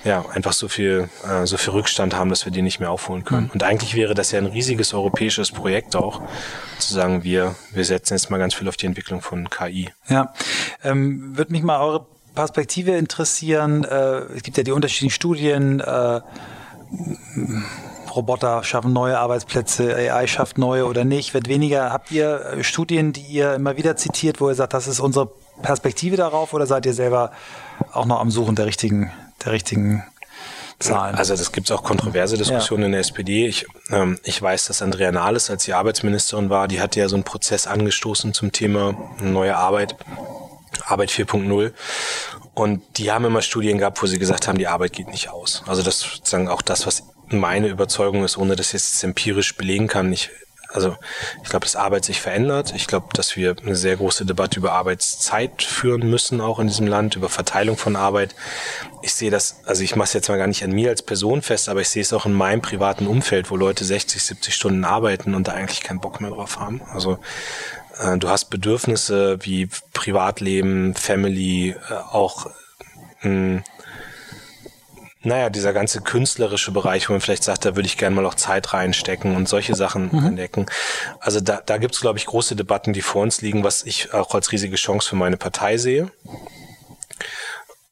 ja, 0.03 0.23
einfach 0.29 0.53
so 0.53 0.67
viel, 0.67 1.09
äh, 1.27 1.47
so 1.47 1.57
viel 1.57 1.73
Rückstand 1.73 2.15
haben, 2.15 2.29
dass 2.29 2.45
wir 2.45 2.51
die 2.51 2.61
nicht 2.61 2.79
mehr 2.79 2.91
aufholen 2.91 3.25
können. 3.25 3.45
Mhm. 3.45 3.51
Und 3.53 3.63
eigentlich 3.63 3.95
wäre 3.95 4.13
das 4.13 4.31
ja 4.31 4.37
ein 4.37 4.45
riesiges 4.45 4.93
europäisches 4.93 5.51
Projekt 5.51 5.95
auch, 5.95 6.21
zu 6.77 6.93
sagen, 6.93 7.23
wir, 7.23 7.55
wir 7.71 7.83
setzen 7.83 8.13
jetzt 8.13 8.29
mal 8.29 8.37
ganz 8.37 8.53
viel 8.53 8.67
auf 8.67 8.77
die 8.77 8.85
Entwicklung 8.85 9.21
von 9.21 9.49
KI. 9.49 9.89
Ja, 10.07 10.35
ähm, 10.83 11.35
würde 11.35 11.51
mich 11.51 11.63
mal 11.63 11.81
eure 11.81 12.05
Perspektive 12.35 12.91
interessieren. 12.91 13.83
Äh, 13.83 14.19
es 14.35 14.43
gibt 14.43 14.57
ja 14.57 14.63
die 14.63 14.71
unterschiedlichen 14.71 15.13
Studien. 15.13 15.79
Äh, 15.79 16.21
Roboter 18.15 18.63
schaffen 18.63 18.93
neue 18.93 19.19
Arbeitsplätze, 19.19 19.93
AI 19.95 20.27
schafft 20.27 20.57
neue 20.57 20.85
oder 20.85 21.03
nicht, 21.03 21.33
wird 21.33 21.49
weniger. 21.49 21.91
Habt 21.91 22.11
ihr 22.11 22.45
äh, 22.45 22.63
Studien, 22.63 23.11
die 23.13 23.21
ihr 23.21 23.53
immer 23.55 23.77
wieder 23.77 23.97
zitiert, 23.97 24.39
wo 24.39 24.49
ihr 24.49 24.55
sagt, 24.55 24.73
das 24.73 24.87
ist 24.87 24.99
unsere 24.99 25.31
Perspektive 25.61 26.15
darauf 26.15 26.53
oder 26.53 26.65
seid 26.65 26.85
ihr 26.85 26.93
selber 26.93 27.31
auch 27.91 28.05
noch 28.05 28.19
am 28.19 28.31
Suchen 28.31 28.55
der 28.55 28.65
richtigen, 28.65 29.11
der 29.43 29.51
richtigen 29.51 30.03
Zahlen? 30.79 31.15
Also 31.15 31.35
das 31.35 31.51
gibt 31.51 31.69
es 31.69 31.75
auch 31.75 31.83
kontroverse 31.83 32.37
Diskussionen 32.37 32.83
ja. 32.83 32.85
in 32.87 32.91
der 32.93 33.01
SPD. 33.01 33.47
Ich, 33.47 33.65
ähm, 33.89 34.17
ich 34.23 34.41
weiß, 34.41 34.67
dass 34.67 34.81
Andrea 34.81 35.11
Nahles, 35.11 35.49
als 35.49 35.63
sie 35.63 35.73
Arbeitsministerin 35.73 36.49
war, 36.49 36.67
die 36.67 36.81
hatte 36.81 36.99
ja 36.99 37.09
so 37.09 37.15
einen 37.15 37.23
Prozess 37.23 37.67
angestoßen 37.67 38.33
zum 38.33 38.51
Thema 38.51 38.95
neue 39.21 39.55
Arbeit. 39.55 39.95
Arbeit 40.85 41.09
4.0. 41.09 41.73
Und 42.53 42.81
die 42.97 43.11
haben 43.11 43.25
immer 43.25 43.41
Studien 43.41 43.77
gehabt, 43.77 44.01
wo 44.01 44.07
sie 44.07 44.17
gesagt 44.17 44.47
haben, 44.47 44.57
die 44.57 44.67
Arbeit 44.67 44.93
geht 44.93 45.09
nicht 45.09 45.29
aus. 45.29 45.63
Also 45.67 45.81
das 45.81 45.99
sozusagen 45.99 46.47
auch 46.47 46.61
das, 46.61 46.87
was 46.87 47.03
meine 47.27 47.67
Überzeugung 47.67 48.23
ist, 48.23 48.37
ohne 48.37 48.55
dass 48.55 48.69
ich 48.69 48.75
es 48.75 49.03
empirisch 49.03 49.55
belegen 49.57 49.87
kann. 49.87 50.13
Ich, 50.13 50.29
also 50.69 50.95
ich 51.43 51.49
glaube, 51.49 51.65
dass 51.65 51.75
Arbeit 51.75 52.05
sich 52.05 52.21
verändert. 52.21 52.73
Ich 52.75 52.87
glaube, 52.87 53.07
dass 53.13 53.35
wir 53.35 53.55
eine 53.61 53.75
sehr 53.75 53.97
große 53.97 54.25
Debatte 54.25 54.59
über 54.59 54.73
Arbeitszeit 54.73 55.63
führen 55.63 56.09
müssen, 56.09 56.41
auch 56.41 56.59
in 56.59 56.67
diesem 56.67 56.87
Land, 56.87 57.15
über 57.15 57.29
Verteilung 57.29 57.77
von 57.77 57.95
Arbeit. 57.95 58.35
Ich 59.01 59.13
sehe 59.13 59.31
das, 59.31 59.57
also 59.65 59.83
ich 59.83 59.95
mache 59.95 60.07
es 60.07 60.13
jetzt 60.13 60.29
mal 60.29 60.37
gar 60.37 60.47
nicht 60.47 60.63
an 60.63 60.71
mir 60.71 60.89
als 60.89 61.01
Person 61.01 61.41
fest, 61.41 61.69
aber 61.69 61.81
ich 61.81 61.89
sehe 61.89 62.01
es 62.01 62.13
auch 62.13 62.25
in 62.25 62.33
meinem 62.33 62.61
privaten 62.61 63.07
Umfeld, 63.07 63.51
wo 63.51 63.55
Leute 63.55 63.85
60, 63.85 64.21
70 64.21 64.53
Stunden 64.53 64.85
arbeiten 64.85 65.35
und 65.35 65.47
da 65.47 65.53
eigentlich 65.53 65.81
keinen 65.81 65.99
Bock 65.99 66.21
mehr 66.21 66.31
drauf 66.31 66.59
haben. 66.59 66.81
Also 66.93 67.19
äh, 67.99 68.17
du 68.17 68.29
hast 68.29 68.45
Bedürfnisse 68.45 69.37
wie 69.41 69.69
Privatleben, 69.93 70.95
Family, 70.95 71.75
äh, 71.89 71.93
auch 71.93 72.47
mh, 73.21 73.29
hm, 73.29 73.63
naja, 75.25 75.49
dieser 75.49 75.73
ganze 75.73 76.01
künstlerische 76.01 76.71
Bereich, 76.71 77.09
wo 77.09 77.13
man 77.13 77.21
vielleicht 77.21 77.43
sagt, 77.43 77.65
da 77.65 77.75
würde 77.75 77.87
ich 77.87 77.97
gerne 77.97 78.15
mal 78.15 78.25
auch 78.27 78.35
Zeit 78.35 78.73
reinstecken 78.73 79.35
und 79.35 79.49
solche 79.49 79.73
Sachen 79.73 80.09
mhm. 80.11 80.27
entdecken. 80.27 80.67
Also 81.19 81.39
da, 81.39 81.61
da 81.65 81.77
gibt 81.77 81.95
es, 81.95 82.01
glaube 82.01 82.19
ich, 82.19 82.27
große 82.27 82.55
Debatten, 82.55 82.93
die 82.93 83.01
vor 83.01 83.23
uns 83.23 83.41
liegen, 83.41 83.63
was 83.63 83.83
ich 83.83 84.13
auch 84.13 84.35
als 84.35 84.51
riesige 84.51 84.75
Chance 84.75 85.09
für 85.09 85.15
meine 85.15 85.37
Partei 85.37 85.77
sehe. 85.77 86.11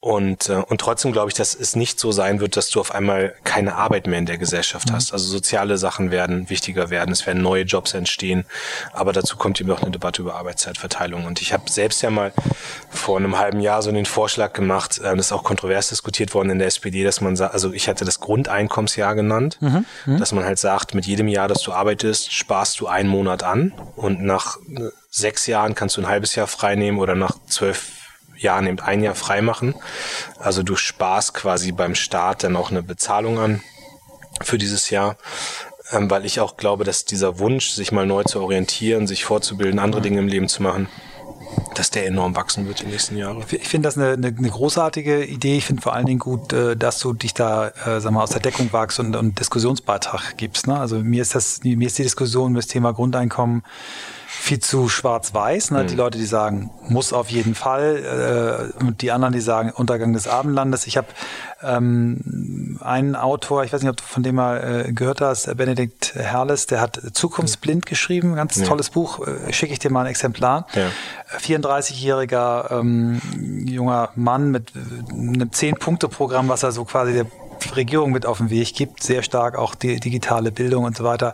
Und, 0.04 0.50
äh, 0.50 0.56
und 0.56 0.82
trotzdem 0.82 1.14
glaube 1.14 1.30
ich, 1.30 1.34
dass 1.34 1.56
es 1.56 1.78
nicht 1.78 1.98
so 1.98 2.12
sein 2.12 2.42
wird, 2.42 2.58
dass 2.58 2.70
du 2.70 2.82
auf 2.82 2.94
einmal 2.94 3.36
keine 3.46 3.76
Arbeit 3.76 4.06
mehr 4.06 4.20
in 4.20 4.26
der 4.26 4.38
Gesellschaft 4.38 4.90
mhm. 4.90 4.96
hast. 4.96 5.14
Also 5.14 5.28
soziale 5.28 5.78
Sachen 5.78 6.12
werden 6.12 6.50
wichtiger 6.50 6.90
werden, 6.90 7.14
es 7.14 7.26
werden 7.26 7.42
neue 7.42 7.64
Jobs 7.64 7.94
entstehen. 7.94 8.44
Aber 8.92 9.14
dazu 9.14 9.38
kommt 9.38 9.62
eben 9.62 9.72
auch 9.72 9.82
eine 9.82 9.92
Debatte 9.92 10.22
über 10.22 10.36
Arbeitszeitverteilung. 10.36 11.24
Und 11.24 11.42
ich 11.42 11.54
habe 11.54 11.70
selbst 11.70 12.02
ja 12.02 12.10
mal 12.10 12.34
vor 12.90 13.16
einem 13.16 13.40
halben 13.40 13.62
Jahr 13.62 13.82
so 13.82 13.94
den 13.94 14.06
Vorschlag 14.06 14.52
gemacht, 14.52 14.98
äh, 14.98 15.16
das 15.16 15.28
ist 15.28 15.32
auch 15.32 15.46
kontrovers 15.46 15.88
diskutiert 15.88 16.34
worden 16.34 16.50
in 16.50 16.60
der 16.60 16.68
SPD, 16.68 17.06
dass 17.06 17.22
man 17.22 17.38
sagt, 17.38 17.54
also 17.54 17.72
ich 17.72 17.88
hatte 17.88 18.04
das 18.04 18.20
Grundeinkommensjahr 18.20 19.16
genannt, 19.16 19.58
mhm. 19.62 19.86
Mhm. 20.06 20.18
dass 20.18 20.34
man 20.34 20.44
halt 20.44 20.60
sagt, 20.60 20.96
mit 20.96 21.06
jedem 21.06 21.30
Jahr, 21.30 21.48
dass 21.48 21.62
du 21.62 21.72
arbeitest, 21.72 22.34
sparst 22.34 22.82
du 22.82 22.88
einen 22.88 23.08
Monat 23.08 23.44
an 23.44 23.72
und 23.96 24.22
nach 24.22 24.58
äh, 24.58 24.90
sechs 25.10 25.48
Jahren 25.48 25.76
kannst 25.76 25.96
du 25.96 26.02
ein 26.02 26.10
halbes 26.10 26.36
Jahr 26.36 26.48
frei 26.48 26.76
nehmen 26.76 27.00
oder 27.00 27.16
nach 27.16 27.38
zwölf 27.48 28.03
Jahr 28.44 28.62
nimmt 28.62 28.84
ein 28.84 29.02
Jahr 29.02 29.16
frei 29.16 29.42
machen. 29.42 29.74
Also 30.38 30.62
du 30.62 30.76
sparst 30.76 31.34
quasi 31.34 31.72
beim 31.72 31.96
Start 31.96 32.44
dann 32.44 32.56
auch 32.56 32.70
eine 32.70 32.84
Bezahlung 32.84 33.40
an 33.40 33.62
für 34.42 34.58
dieses 34.58 34.90
Jahr 34.90 35.18
ähm, 35.92 36.10
weil 36.10 36.26
ich 36.26 36.40
auch 36.40 36.58
glaube, 36.58 36.84
dass 36.84 37.06
dieser 37.06 37.40
Wunsch, 37.40 37.72
sich 37.72 37.92
mal 37.92 38.06
neu 38.06 38.24
zu 38.24 38.42
orientieren, 38.42 39.08
sich 39.08 39.26
vorzubilden, 39.26 39.80
andere 39.80 40.02
Dinge 40.02 40.20
im 40.20 40.28
Leben 40.28 40.48
zu 40.48 40.64
machen, 40.64 40.88
dass 41.76 41.92
der 41.92 42.08
enorm 42.08 42.36
wachsen 42.36 42.68
wird 42.68 42.82
den 42.82 42.90
nächsten 42.90 43.18
Jahren. 43.18 43.44
Ich 43.50 43.68
finde 43.68 43.88
das 43.88 43.98
eine, 43.98 44.14
eine, 44.14 44.28
eine, 44.28 44.50
großartige 44.50 45.24
Idee. 45.26 45.58
Ich 45.58 45.66
finde 45.66 45.82
vor 45.82 45.94
allen 45.94 46.06
Dingen 46.06 46.20
gut, 46.20 46.54
äh, 46.54 46.76
dass 46.76 47.00
du 47.00 47.14
dich 47.14 47.34
da 47.34 47.70
äh, 47.86 48.00
sag 48.00 48.12
mal, 48.12 48.24
aus 48.24 48.32
der 48.32 48.42
Deckung 48.42 48.72
wagst 48.72 49.00
und, 49.00 49.16
und 49.16 49.40
Diskussionsbeitrag 49.40 50.38
gibst. 50.38 50.68
Ne? 50.68 50.80
Also 50.80 51.00
mir 51.00 51.22
ist 51.22 51.36
das, 51.36 51.62
mir 51.64 51.86
ist 51.86 51.98
die 51.98 52.04
Diskussion 52.04 52.52
über 52.52 52.60
das 52.60 52.68
Thema 52.68 52.94
Grundeinkommen 52.94 53.64
viel 54.44 54.60
zu 54.60 54.90
schwarz-weiß. 54.90 55.72
Ne? 55.72 55.84
Mhm. 55.84 55.88
Die 55.88 55.96
Leute, 55.96 56.18
die 56.18 56.26
sagen, 56.26 56.70
muss 56.90 57.14
auf 57.14 57.30
jeden 57.30 57.56
Fall, 57.56 58.74
äh, 58.78 58.84
und 58.84 59.02
die 59.02 59.12
anderen, 59.12 59.34
die 59.34 59.40
sagen, 59.40 59.72
Untergang 59.72 60.12
des 60.12 60.28
Abendlandes. 60.28 60.86
Ich 60.86 60.98
habe 60.98 61.08
ähm, 61.64 62.78
einen 62.82 63.16
Autor, 63.16 63.64
ich 63.64 63.72
weiß 63.72 63.82
nicht, 63.82 63.90
ob 63.90 63.96
du 63.96 64.04
von 64.04 64.22
dem 64.22 64.36
mal 64.36 64.86
äh, 64.88 64.92
gehört 64.92 65.22
hast, 65.22 65.56
Benedikt 65.56 66.16
Herles, 66.16 66.68
der 66.68 66.82
hat 66.82 67.00
Zukunftsblind 67.14 67.86
geschrieben, 67.86 68.36
ganz 68.36 68.58
ja. 68.58 68.66
tolles 68.66 68.90
Buch, 68.90 69.26
äh, 69.26 69.54
schicke 69.54 69.72
ich 69.72 69.80
dir 69.80 69.90
mal 69.90 70.02
ein 70.02 70.08
Exemplar. 70.08 70.68
Ja. 70.74 70.90
34-jähriger 71.40 72.80
ähm, 72.80 73.22
junger 73.66 74.10
Mann 74.16 74.52
mit 74.52 74.74
äh, 74.76 75.14
einem 75.14 75.54
Zehn-Punkte-Programm, 75.54 76.50
was 76.50 76.64
er 76.64 76.74
so 76.74 76.84
quasi 76.84 77.14
der 77.14 77.28
Regierung 77.76 78.12
mit 78.12 78.26
auf 78.26 78.38
den 78.38 78.50
Weg 78.50 78.74
gibt, 78.76 79.04
sehr 79.04 79.24
stark 79.24 79.58
auch 79.58 79.76
die 79.76 80.00
digitale 80.00 80.52
Bildung 80.52 80.84
und 80.84 80.98
so 80.98 81.04
weiter, 81.04 81.34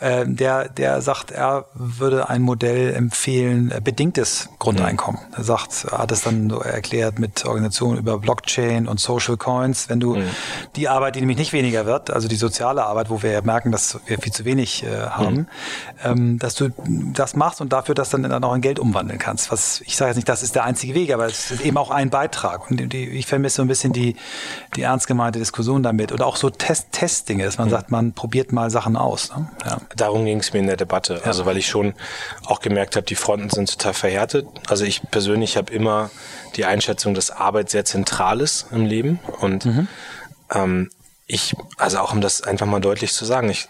äh, 0.00 0.24
der, 0.26 0.68
der 0.68 1.00
sagt, 1.02 1.30
er 1.30 1.66
würde 1.74 2.28
ein 2.28 2.42
Modell 2.42 2.94
empfehlen, 2.94 3.70
äh, 3.70 3.80
bedingtes 3.80 4.48
Grundeinkommen. 4.58 5.20
Er 5.36 5.44
sagt, 5.44 5.86
er 5.90 5.98
hat 5.98 6.12
es 6.12 6.22
dann 6.22 6.50
so 6.50 6.60
erklärt 6.60 7.18
mit 7.18 7.44
Organisationen 7.44 7.98
über 7.98 8.18
Blockchain 8.18 8.88
und 8.88 9.00
Social 9.00 9.36
Coins, 9.36 9.88
wenn 9.88 10.00
du 10.00 10.16
mhm. 10.16 10.24
die 10.76 10.88
Arbeit, 10.88 11.16
die 11.16 11.20
nämlich 11.20 11.38
nicht 11.38 11.52
weniger 11.52 11.86
wird, 11.86 12.10
also 12.10 12.28
die 12.28 12.36
soziale 12.36 12.84
Arbeit, 12.84 13.10
wo 13.10 13.22
wir 13.22 13.30
ja 13.30 13.42
merken, 13.42 13.72
dass 13.72 13.98
wir 14.06 14.18
viel 14.18 14.32
zu 14.32 14.44
wenig 14.44 14.84
äh, 14.84 15.08
haben, 15.08 15.34
mhm. 15.36 15.46
ähm, 16.04 16.38
dass 16.38 16.54
du 16.54 16.70
das 17.12 17.36
machst 17.36 17.60
und 17.60 17.72
dafür 17.72 17.94
das 17.94 18.10
dann, 18.10 18.22
dann 18.22 18.44
auch 18.44 18.54
in 18.54 18.60
Geld 18.60 18.78
umwandeln 18.78 19.18
kannst. 19.18 19.50
Was 19.50 19.80
ich 19.82 19.96
sage 19.96 20.10
jetzt 20.10 20.16
nicht, 20.16 20.28
das 20.28 20.42
ist 20.42 20.54
der 20.54 20.64
einzige 20.64 20.94
Weg, 20.94 21.12
aber 21.12 21.26
es 21.26 21.50
ist 21.50 21.60
eben 21.64 21.76
auch 21.76 21.90
ein 21.90 22.10
Beitrag. 22.10 22.70
Und 22.70 22.92
die, 22.92 23.08
ich 23.08 23.26
vermisse 23.26 23.56
so 23.56 23.62
ein 23.62 23.68
bisschen 23.68 23.92
die, 23.92 24.16
die 24.74 24.82
ernst 24.82 25.06
gemeinte 25.06 25.38
Diskussion 25.38 25.65
Diskussion 25.66 25.82
damit 25.82 26.12
oder 26.12 26.26
auch 26.26 26.36
so 26.36 26.48
Test 26.50 26.92
Testdinge, 26.92 27.44
dass 27.44 27.58
man 27.58 27.68
mhm. 27.68 27.72
sagt, 27.72 27.90
man 27.90 28.12
probiert 28.12 28.52
mal 28.52 28.70
Sachen 28.70 28.96
aus. 28.96 29.30
Ne? 29.36 29.48
Ja. 29.64 29.78
Darum 29.96 30.24
ging 30.24 30.38
es 30.38 30.52
mir 30.52 30.60
in 30.60 30.66
der 30.66 30.76
Debatte. 30.76 31.22
Also 31.24 31.44
weil 31.44 31.56
ich 31.56 31.66
schon 31.66 31.94
auch 32.46 32.60
gemerkt 32.60 32.94
habe, 32.96 33.04
die 33.04 33.16
Fronten 33.16 33.50
sind 33.50 33.70
total 33.70 33.94
verhärtet. 33.94 34.46
Also 34.68 34.84
ich 34.84 35.02
persönlich 35.10 35.56
habe 35.56 35.72
immer 35.72 36.10
die 36.54 36.64
Einschätzung, 36.64 37.14
dass 37.14 37.30
Arbeit 37.30 37.70
sehr 37.70 37.84
zentral 37.84 38.40
ist 38.40 38.66
im 38.70 38.86
Leben 38.86 39.18
und 39.40 39.64
mhm. 39.64 39.88
ähm, 40.54 40.90
ich, 41.26 41.56
also 41.76 41.98
auch 41.98 42.12
um 42.12 42.20
das 42.20 42.42
einfach 42.42 42.66
mal 42.66 42.80
deutlich 42.80 43.12
zu 43.12 43.24
sagen, 43.24 43.50
ich 43.50 43.68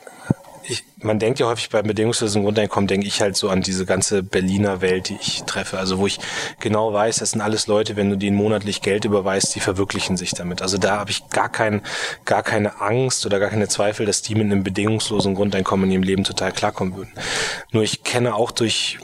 ich, 0.68 0.84
man 0.98 1.18
denkt 1.18 1.38
ja 1.38 1.46
häufig 1.46 1.70
beim 1.70 1.86
bedingungslosen 1.86 2.42
Grundeinkommen, 2.42 2.88
denke 2.88 3.06
ich 3.06 3.20
halt 3.20 3.36
so 3.36 3.48
an 3.48 3.62
diese 3.62 3.86
ganze 3.86 4.22
Berliner 4.22 4.80
Welt, 4.80 5.08
die 5.08 5.18
ich 5.20 5.44
treffe. 5.44 5.78
Also 5.78 5.98
wo 5.98 6.06
ich 6.06 6.18
genau 6.60 6.92
weiß, 6.92 7.16
das 7.16 7.32
sind 7.32 7.40
alles 7.40 7.66
Leute, 7.66 7.96
wenn 7.96 8.10
du 8.10 8.16
denen 8.16 8.36
monatlich 8.36 8.82
Geld 8.82 9.04
überweist, 9.04 9.54
die 9.54 9.60
verwirklichen 9.60 10.16
sich 10.16 10.32
damit. 10.32 10.62
Also 10.62 10.78
da 10.78 10.98
habe 10.98 11.10
ich 11.10 11.28
gar 11.28 11.48
kein, 11.48 11.82
gar 12.24 12.42
keine 12.42 12.80
Angst 12.80 13.26
oder 13.26 13.38
gar 13.38 13.50
keine 13.50 13.68
Zweifel, 13.68 14.06
dass 14.06 14.22
die 14.22 14.34
mit 14.34 14.44
einem 14.44 14.64
bedingungslosen 14.64 15.34
Grundeinkommen 15.34 15.86
in 15.86 15.92
ihrem 15.92 16.02
Leben 16.02 16.24
total 16.24 16.52
klarkommen 16.52 16.96
würden. 16.96 17.12
Nur 17.70 17.82
ich 17.82 18.02
kenne 18.02 18.34
auch 18.34 18.50
durch 18.50 18.98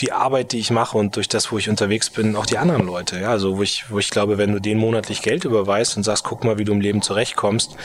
die 0.00 0.12
Arbeit, 0.12 0.52
die 0.52 0.58
ich 0.58 0.70
mache 0.70 0.98
und 0.98 1.16
durch 1.16 1.28
das, 1.28 1.52
wo 1.52 1.58
ich 1.58 1.68
unterwegs 1.68 2.10
bin, 2.10 2.36
auch 2.36 2.46
die 2.46 2.58
anderen 2.58 2.86
Leute. 2.86 3.20
Ja, 3.20 3.30
also 3.30 3.58
wo 3.58 3.62
ich, 3.62 3.90
wo 3.90 3.98
ich 3.98 4.10
glaube, 4.10 4.38
wenn 4.38 4.52
du 4.52 4.60
denen 4.60 4.80
monatlich 4.80 5.22
Geld 5.22 5.44
überweist 5.44 5.96
und 5.96 6.02
sagst, 6.02 6.24
guck 6.24 6.44
mal, 6.44 6.58
wie 6.58 6.64
du 6.64 6.72
im 6.72 6.80
Leben 6.80 7.02
zurechtkommst, 7.02 7.76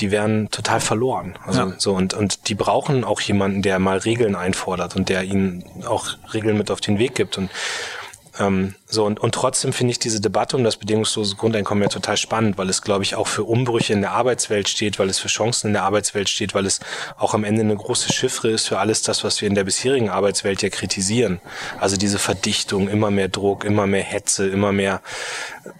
die 0.00 0.10
werden 0.10 0.50
total 0.50 0.80
verloren. 0.80 1.38
Also 1.44 1.60
ja. 1.60 1.74
so 1.78 1.94
und 1.94 2.14
und 2.14 2.48
die 2.48 2.54
brauchen 2.54 3.04
auch 3.04 3.20
jemanden, 3.20 3.62
der 3.62 3.78
mal 3.78 3.98
Regeln 3.98 4.36
einfordert 4.36 4.96
und 4.96 5.08
der 5.08 5.24
ihnen 5.24 5.64
auch 5.86 6.08
Regeln 6.32 6.56
mit 6.56 6.70
auf 6.70 6.80
den 6.80 6.98
Weg 6.98 7.14
gibt 7.14 7.38
und 7.38 7.50
ähm, 8.38 8.74
so 8.86 9.04
und, 9.04 9.20
und 9.20 9.34
trotzdem 9.34 9.72
finde 9.72 9.92
ich 9.92 9.98
diese 9.98 10.20
Debatte 10.20 10.56
um 10.56 10.64
das 10.64 10.76
bedingungslose 10.76 11.36
Grundeinkommen 11.36 11.82
ja 11.82 11.88
total 11.88 12.16
spannend, 12.16 12.58
weil 12.58 12.68
es, 12.68 12.82
glaube 12.82 13.04
ich, 13.04 13.14
auch 13.14 13.26
für 13.26 13.44
Umbrüche 13.44 13.92
in 13.92 14.00
der 14.00 14.12
Arbeitswelt 14.12 14.68
steht, 14.68 14.98
weil 14.98 15.08
es 15.08 15.18
für 15.18 15.28
Chancen 15.28 15.68
in 15.68 15.72
der 15.72 15.82
Arbeitswelt 15.82 16.28
steht, 16.28 16.54
weil 16.54 16.66
es 16.66 16.80
auch 17.18 17.34
am 17.34 17.44
Ende 17.44 17.62
eine 17.62 17.76
große 17.76 18.12
Chiffre 18.12 18.50
ist 18.50 18.68
für 18.68 18.78
alles 18.78 19.02
das, 19.02 19.24
was 19.24 19.40
wir 19.40 19.48
in 19.48 19.54
der 19.54 19.64
bisherigen 19.64 20.08
Arbeitswelt 20.08 20.62
ja 20.62 20.68
kritisieren. 20.68 21.40
Also 21.80 21.96
diese 21.96 22.18
Verdichtung, 22.18 22.88
immer 22.88 23.10
mehr 23.10 23.28
Druck, 23.28 23.64
immer 23.64 23.86
mehr 23.86 24.04
Hetze, 24.04 24.48
immer 24.48 24.72
mehr, 24.72 25.02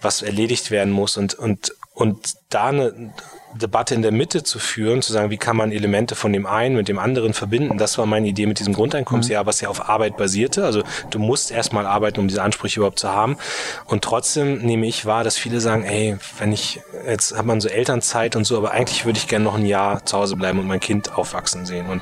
was 0.01 0.21
erledigt 0.21 0.71
werden 0.71 0.91
muss 0.91 1.17
und 1.17 1.33
und 1.35 1.73
und 1.93 2.35
da 2.49 2.67
eine 2.67 3.13
Debatte 3.53 3.95
in 3.95 4.01
der 4.01 4.11
Mitte 4.11 4.43
zu 4.43 4.59
führen, 4.59 5.01
zu 5.01 5.11
sagen, 5.11 5.29
wie 5.29 5.37
kann 5.37 5.57
man 5.57 5.71
Elemente 5.71 6.15
von 6.15 6.31
dem 6.33 6.45
einen 6.45 6.75
mit 6.75 6.87
dem 6.87 6.99
anderen 6.99 7.33
verbinden, 7.33 7.77
das 7.77 7.97
war 7.97 8.05
meine 8.05 8.27
Idee 8.27 8.45
mit 8.45 8.59
diesem 8.59 8.73
Grundeinkommensjahr, 8.73 9.43
mhm. 9.43 9.47
was 9.47 9.61
ja 9.61 9.69
auf 9.69 9.89
Arbeit 9.89 10.17
basierte. 10.17 10.65
Also 10.65 10.83
du 11.09 11.19
musst 11.19 11.51
erstmal 11.51 11.85
arbeiten, 11.85 12.19
um 12.19 12.27
diese 12.27 12.43
Ansprüche 12.43 12.79
überhaupt 12.79 12.99
zu 12.99 13.09
haben. 13.09 13.37
Und 13.85 14.03
trotzdem 14.03 14.59
nehme 14.59 14.85
ich 14.85 15.05
wahr, 15.05 15.23
dass 15.23 15.37
viele 15.37 15.61
sagen, 15.61 15.83
ey, 15.83 16.17
wenn 16.37 16.51
ich, 16.51 16.81
jetzt 17.07 17.35
hat 17.35 17.45
man 17.45 17.61
so 17.61 17.69
Elternzeit 17.69 18.35
und 18.35 18.45
so, 18.45 18.57
aber 18.57 18.71
eigentlich 18.71 19.05
würde 19.05 19.17
ich 19.17 19.27
gerne 19.27 19.45
noch 19.45 19.55
ein 19.55 19.65
Jahr 19.65 20.05
zu 20.05 20.17
Hause 20.17 20.35
bleiben 20.35 20.59
und 20.59 20.67
mein 20.67 20.79
Kind 20.79 21.17
aufwachsen 21.17 21.65
sehen. 21.65 21.87
Und 21.87 22.01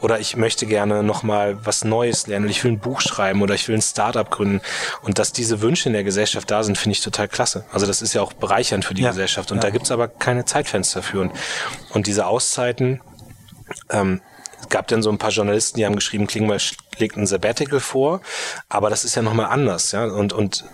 oder 0.00 0.20
ich 0.20 0.36
möchte 0.36 0.66
gerne 0.66 1.02
nochmal 1.02 1.64
was 1.64 1.84
Neues 1.84 2.26
lernen 2.26 2.44
oder 2.44 2.50
ich 2.50 2.62
will 2.64 2.72
ein 2.72 2.78
Buch 2.78 3.00
schreiben 3.00 3.42
oder 3.42 3.54
ich 3.54 3.66
will 3.68 3.76
ein 3.76 3.82
Startup 3.82 4.30
gründen. 4.30 4.60
Und 5.02 5.18
dass 5.18 5.32
diese 5.32 5.60
Wünsche 5.62 5.88
in 5.88 5.94
der 5.94 6.04
Gesellschaft 6.04 6.50
da 6.50 6.62
sind, 6.62 6.76
finde 6.76 6.92
ich 6.92 7.00
total 7.00 7.28
klasse. 7.28 7.64
Also 7.72 7.86
das 7.86 8.02
ist 8.02 8.12
ja 8.14 8.22
auch 8.22 8.32
bereichernd 8.32 8.84
für 8.84 8.94
die 8.94 9.02
ja. 9.02 9.10
Gesellschaft. 9.10 9.50
Und 9.52 9.58
ja. 9.58 9.62
da 9.62 9.70
gibt's 9.70 9.90
aber 9.90 10.08
keine 10.08 10.44
Zeitfenster 10.44 11.02
für. 11.02 11.20
Und, 11.20 11.32
und 11.90 12.06
diese 12.06 12.26
Auszeiten, 12.26 13.00
ähm, 13.90 14.20
es 14.60 14.68
gab 14.68 14.88
dann 14.88 15.02
so 15.02 15.10
ein 15.10 15.18
paar 15.18 15.30
Journalisten, 15.30 15.78
die 15.78 15.86
haben 15.86 15.96
geschrieben, 15.96 16.26
Klingbeil 16.26 16.60
schlägt 16.60 17.16
ein 17.16 17.26
Sabbatical 17.26 17.80
vor, 17.80 18.20
aber 18.68 18.90
das 18.90 19.04
ist 19.04 19.14
ja 19.14 19.22
nochmal 19.22 19.46
anders, 19.46 19.92
ja. 19.92 20.04
Und, 20.04 20.32
und, 20.32 20.64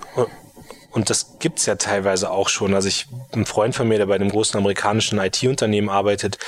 und 0.93 1.11
das 1.11 1.39
gibt's 1.39 1.67
ja 1.67 1.77
teilweise 1.77 2.31
auch 2.31 2.49
schon. 2.49 2.75
Also 2.75 2.89
ich, 2.89 3.07
ein 3.33 3.47
Freund 3.47 3.75
von 3.75 3.89
mir, 3.89 3.99
der 3.99 4.07
bei 4.07 4.15
einem 4.15 4.31
großen 4.31 4.59
amerikanischen 4.59 5.19
IT-Unternehmen 5.19 5.89
arbeitet, 5.89 6.39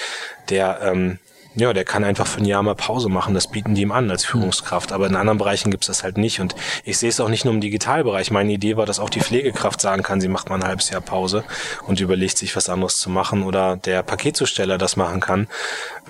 der 0.49 0.81
ähm, 0.83 1.19
ja, 1.57 1.73
der 1.73 1.85
kann 1.85 2.03
einfach 2.03 2.27
für 2.27 2.41
ein 2.41 2.45
Jahr 2.45 2.63
mal 2.63 2.75
Pause 2.75 3.09
machen. 3.09 3.35
Das 3.35 3.47
bieten 3.47 3.75
die 3.75 3.83
ihm 3.83 3.93
an 3.93 4.11
als 4.11 4.25
Führungskraft. 4.25 4.93
Aber 4.93 5.07
in 5.07 5.15
anderen 5.15 5.39
Bereichen 5.39 5.71
gibt's 5.71 5.87
das 5.87 6.03
halt 6.03 6.19
nicht. 6.19 6.41
Und 6.41 6.55
ich 6.85 6.99
sehe 6.99 7.09
es 7.09 7.21
auch 7.21 7.29
nicht 7.29 7.45
nur 7.45 7.55
im 7.55 7.61
Digitalbereich. 7.61 8.31
Meine 8.31 8.53
Idee 8.53 8.77
war, 8.77 8.87
dass 8.87 8.99
auch 8.99 9.11
die 9.11 9.21
Pflegekraft 9.21 9.81
sagen 9.81 10.03
kann, 10.03 10.21
sie 10.21 10.29
macht 10.29 10.51
mal 10.51 10.57
ein 10.57 10.65
halbes 10.65 10.91
Jahr 10.91 11.01
Pause 11.01 11.45
und 11.87 12.01
überlegt 12.01 12.39
sich 12.39 12.57
was 12.57 12.69
anderes 12.69 12.99
zu 12.99 13.09
machen 13.09 13.45
oder 13.45 13.77
der 13.77 14.03
Paketzusteller 14.03 14.79
das 14.79 14.97
machen 14.97 15.21
kann. 15.21 15.47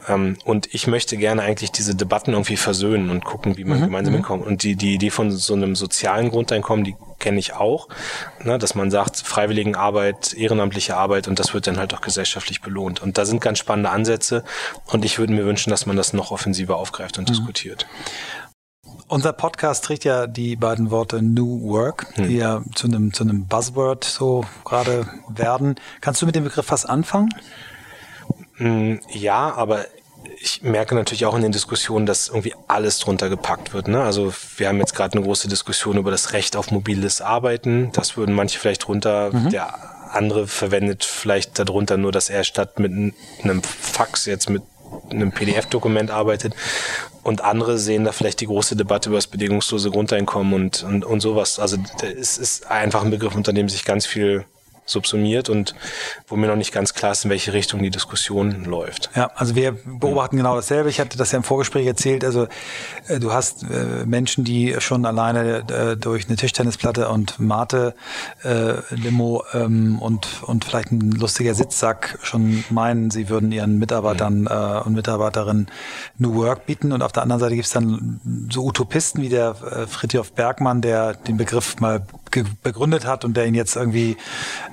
Ähm, 0.08 0.36
und 0.44 0.72
ich 0.74 0.86
möchte 0.86 1.16
gerne 1.16 1.42
eigentlich 1.42 1.72
diese 1.72 1.94
Debatten 1.94 2.32
irgendwie 2.32 2.56
versöhnen 2.56 3.10
und 3.10 3.24
gucken, 3.24 3.56
wie 3.56 3.64
man 3.64 3.78
mhm. 3.78 3.84
gemeinsam 3.84 4.12
mhm. 4.12 4.18
hinkommt. 4.18 4.46
Und 4.46 4.62
die, 4.62 4.76
die 4.76 4.94
Idee 4.94 5.10
von 5.10 5.30
so 5.30 5.54
einem 5.54 5.76
sozialen 5.76 6.30
Grundeinkommen, 6.30 6.84
die 6.84 6.96
kenne 7.18 7.38
ich 7.38 7.54
auch, 7.54 7.88
ne, 8.42 8.58
dass 8.58 8.74
man 8.74 8.90
sagt, 8.90 9.16
Freiwilligenarbeit, 9.16 10.34
ehrenamtliche 10.34 10.96
Arbeit 10.96 11.26
und 11.26 11.38
das 11.38 11.54
wird 11.54 11.66
dann 11.66 11.78
halt 11.78 11.94
auch 11.94 12.02
gesellschaftlich 12.02 12.60
belohnt. 12.60 13.02
Und 13.02 13.16
da 13.16 13.24
sind 13.24 13.40
ganz 13.40 13.58
spannende 13.58 13.90
Ansätze 13.90 14.44
und 14.86 15.04
ich 15.04 15.18
würde 15.18 15.32
mir 15.32 15.46
wünschen, 15.46 15.70
dass 15.70 15.86
man 15.86 15.96
das 15.96 16.12
noch 16.12 16.30
offensiver 16.30 16.76
aufgreift 16.76 17.18
und 17.18 17.28
mhm. 17.28 17.32
diskutiert. 17.32 17.86
Unser 19.06 19.32
Podcast 19.32 19.84
trägt 19.84 20.04
ja 20.04 20.26
die 20.26 20.56
beiden 20.56 20.90
Worte 20.90 21.22
New 21.22 21.62
Work, 21.62 22.14
die 22.16 22.22
hm. 22.22 22.36
ja 22.36 22.62
zu 22.74 22.86
einem, 22.86 23.12
zu 23.12 23.22
einem 23.22 23.46
Buzzword 23.46 24.02
so 24.02 24.44
gerade 24.64 25.06
werden. 25.28 25.76
Kannst 26.00 26.22
du 26.22 26.26
mit 26.26 26.34
dem 26.34 26.44
Begriff 26.44 26.70
was 26.70 26.86
anfangen? 26.86 27.28
Hm, 28.56 29.00
ja, 29.08 29.52
aber 29.54 29.86
ich 30.40 30.62
merke 30.62 30.94
natürlich 30.94 31.26
auch 31.26 31.34
in 31.34 31.42
den 31.42 31.52
Diskussionen, 31.52 32.06
dass 32.06 32.28
irgendwie 32.28 32.54
alles 32.68 32.98
drunter 32.98 33.28
gepackt 33.28 33.72
wird. 33.72 33.88
Ne? 33.88 34.02
Also 34.02 34.32
wir 34.56 34.68
haben 34.68 34.78
jetzt 34.78 34.94
gerade 34.94 35.16
eine 35.16 35.24
große 35.24 35.48
Diskussion 35.48 35.96
über 35.96 36.10
das 36.10 36.32
Recht 36.32 36.56
auf 36.56 36.70
mobiles 36.70 37.20
Arbeiten. 37.20 37.90
Das 37.92 38.16
würden 38.16 38.34
manche 38.34 38.58
vielleicht 38.58 38.86
drunter, 38.86 39.32
mhm. 39.32 39.50
der 39.50 39.74
andere 40.14 40.46
verwendet 40.46 41.04
vielleicht 41.04 41.58
darunter 41.58 41.96
nur, 41.96 42.12
dass 42.12 42.30
er 42.30 42.44
statt 42.44 42.78
mit 42.78 42.92
einem 42.92 43.62
Fax 43.62 44.26
jetzt 44.26 44.48
mit 44.48 44.62
einem 45.10 45.32
PDF-Dokument 45.32 46.10
arbeitet. 46.10 46.54
Und 47.22 47.40
andere 47.40 47.78
sehen 47.78 48.04
da 48.04 48.12
vielleicht 48.12 48.40
die 48.40 48.46
große 48.46 48.76
Debatte 48.76 49.08
über 49.08 49.18
das 49.18 49.26
bedingungslose 49.26 49.90
Grundeinkommen 49.90 50.52
und, 50.52 50.82
und, 50.82 51.04
und 51.04 51.20
sowas. 51.20 51.58
Also 51.58 51.78
es 52.02 52.38
ist 52.38 52.70
einfach 52.70 53.02
ein 53.02 53.10
Begriff, 53.10 53.34
unter 53.34 53.52
dem 53.52 53.68
sich 53.68 53.84
ganz 53.84 54.06
viel 54.06 54.44
subsumiert 54.86 55.48
und 55.48 55.74
wo 56.28 56.36
mir 56.36 56.46
noch 56.46 56.56
nicht 56.56 56.72
ganz 56.72 56.94
klar 56.94 57.12
ist, 57.12 57.24
in 57.24 57.30
welche 57.30 57.52
Richtung 57.52 57.82
die 57.82 57.90
Diskussion 57.90 58.64
läuft. 58.64 59.10
Ja, 59.14 59.30
also 59.34 59.54
wir 59.54 59.72
beobachten 59.72 60.36
genau 60.36 60.56
dasselbe. 60.56 60.90
Ich 60.90 61.00
hatte 61.00 61.16
das 61.18 61.32
ja 61.32 61.38
im 61.38 61.44
Vorgespräch 61.44 61.86
erzählt. 61.86 62.24
Also 62.24 62.48
äh, 63.08 63.18
du 63.18 63.32
hast 63.32 63.62
äh, 63.64 64.04
Menschen, 64.06 64.44
die 64.44 64.76
schon 64.78 65.06
alleine 65.06 65.64
äh, 65.68 65.96
durch 65.96 66.26
eine 66.26 66.36
Tischtennisplatte 66.36 67.08
und 67.08 67.38
Mate 67.40 67.94
äh, 68.42 68.74
Limo 68.94 69.44
ähm, 69.52 69.98
und 70.00 70.42
und 70.42 70.64
vielleicht 70.64 70.92
ein 70.92 71.12
lustiger 71.12 71.54
Sitzsack 71.54 72.18
schon 72.22 72.64
meinen, 72.70 73.10
sie 73.10 73.28
würden 73.28 73.52
ihren 73.52 73.78
Mitarbeitern 73.78 74.42
mhm. 74.42 74.48
äh, 74.48 74.80
und 74.84 74.94
Mitarbeiterinnen 74.94 75.68
New 76.18 76.34
Work 76.34 76.66
bieten. 76.66 76.92
Und 76.92 77.02
auf 77.02 77.12
der 77.12 77.22
anderen 77.22 77.40
Seite 77.40 77.54
gibt 77.54 77.66
es 77.66 77.72
dann 77.72 78.20
so 78.50 78.64
Utopisten 78.64 79.22
wie 79.22 79.28
der 79.28 79.50
äh, 79.50 79.86
Fritjof 79.86 80.32
Bergmann, 80.32 80.80
der 80.80 81.14
den 81.14 81.36
Begriff 81.36 81.80
mal 81.80 82.02
begründet 82.62 83.06
hat 83.06 83.24
und 83.24 83.36
der 83.36 83.46
ihn 83.46 83.54
jetzt 83.54 83.76
irgendwie 83.76 84.16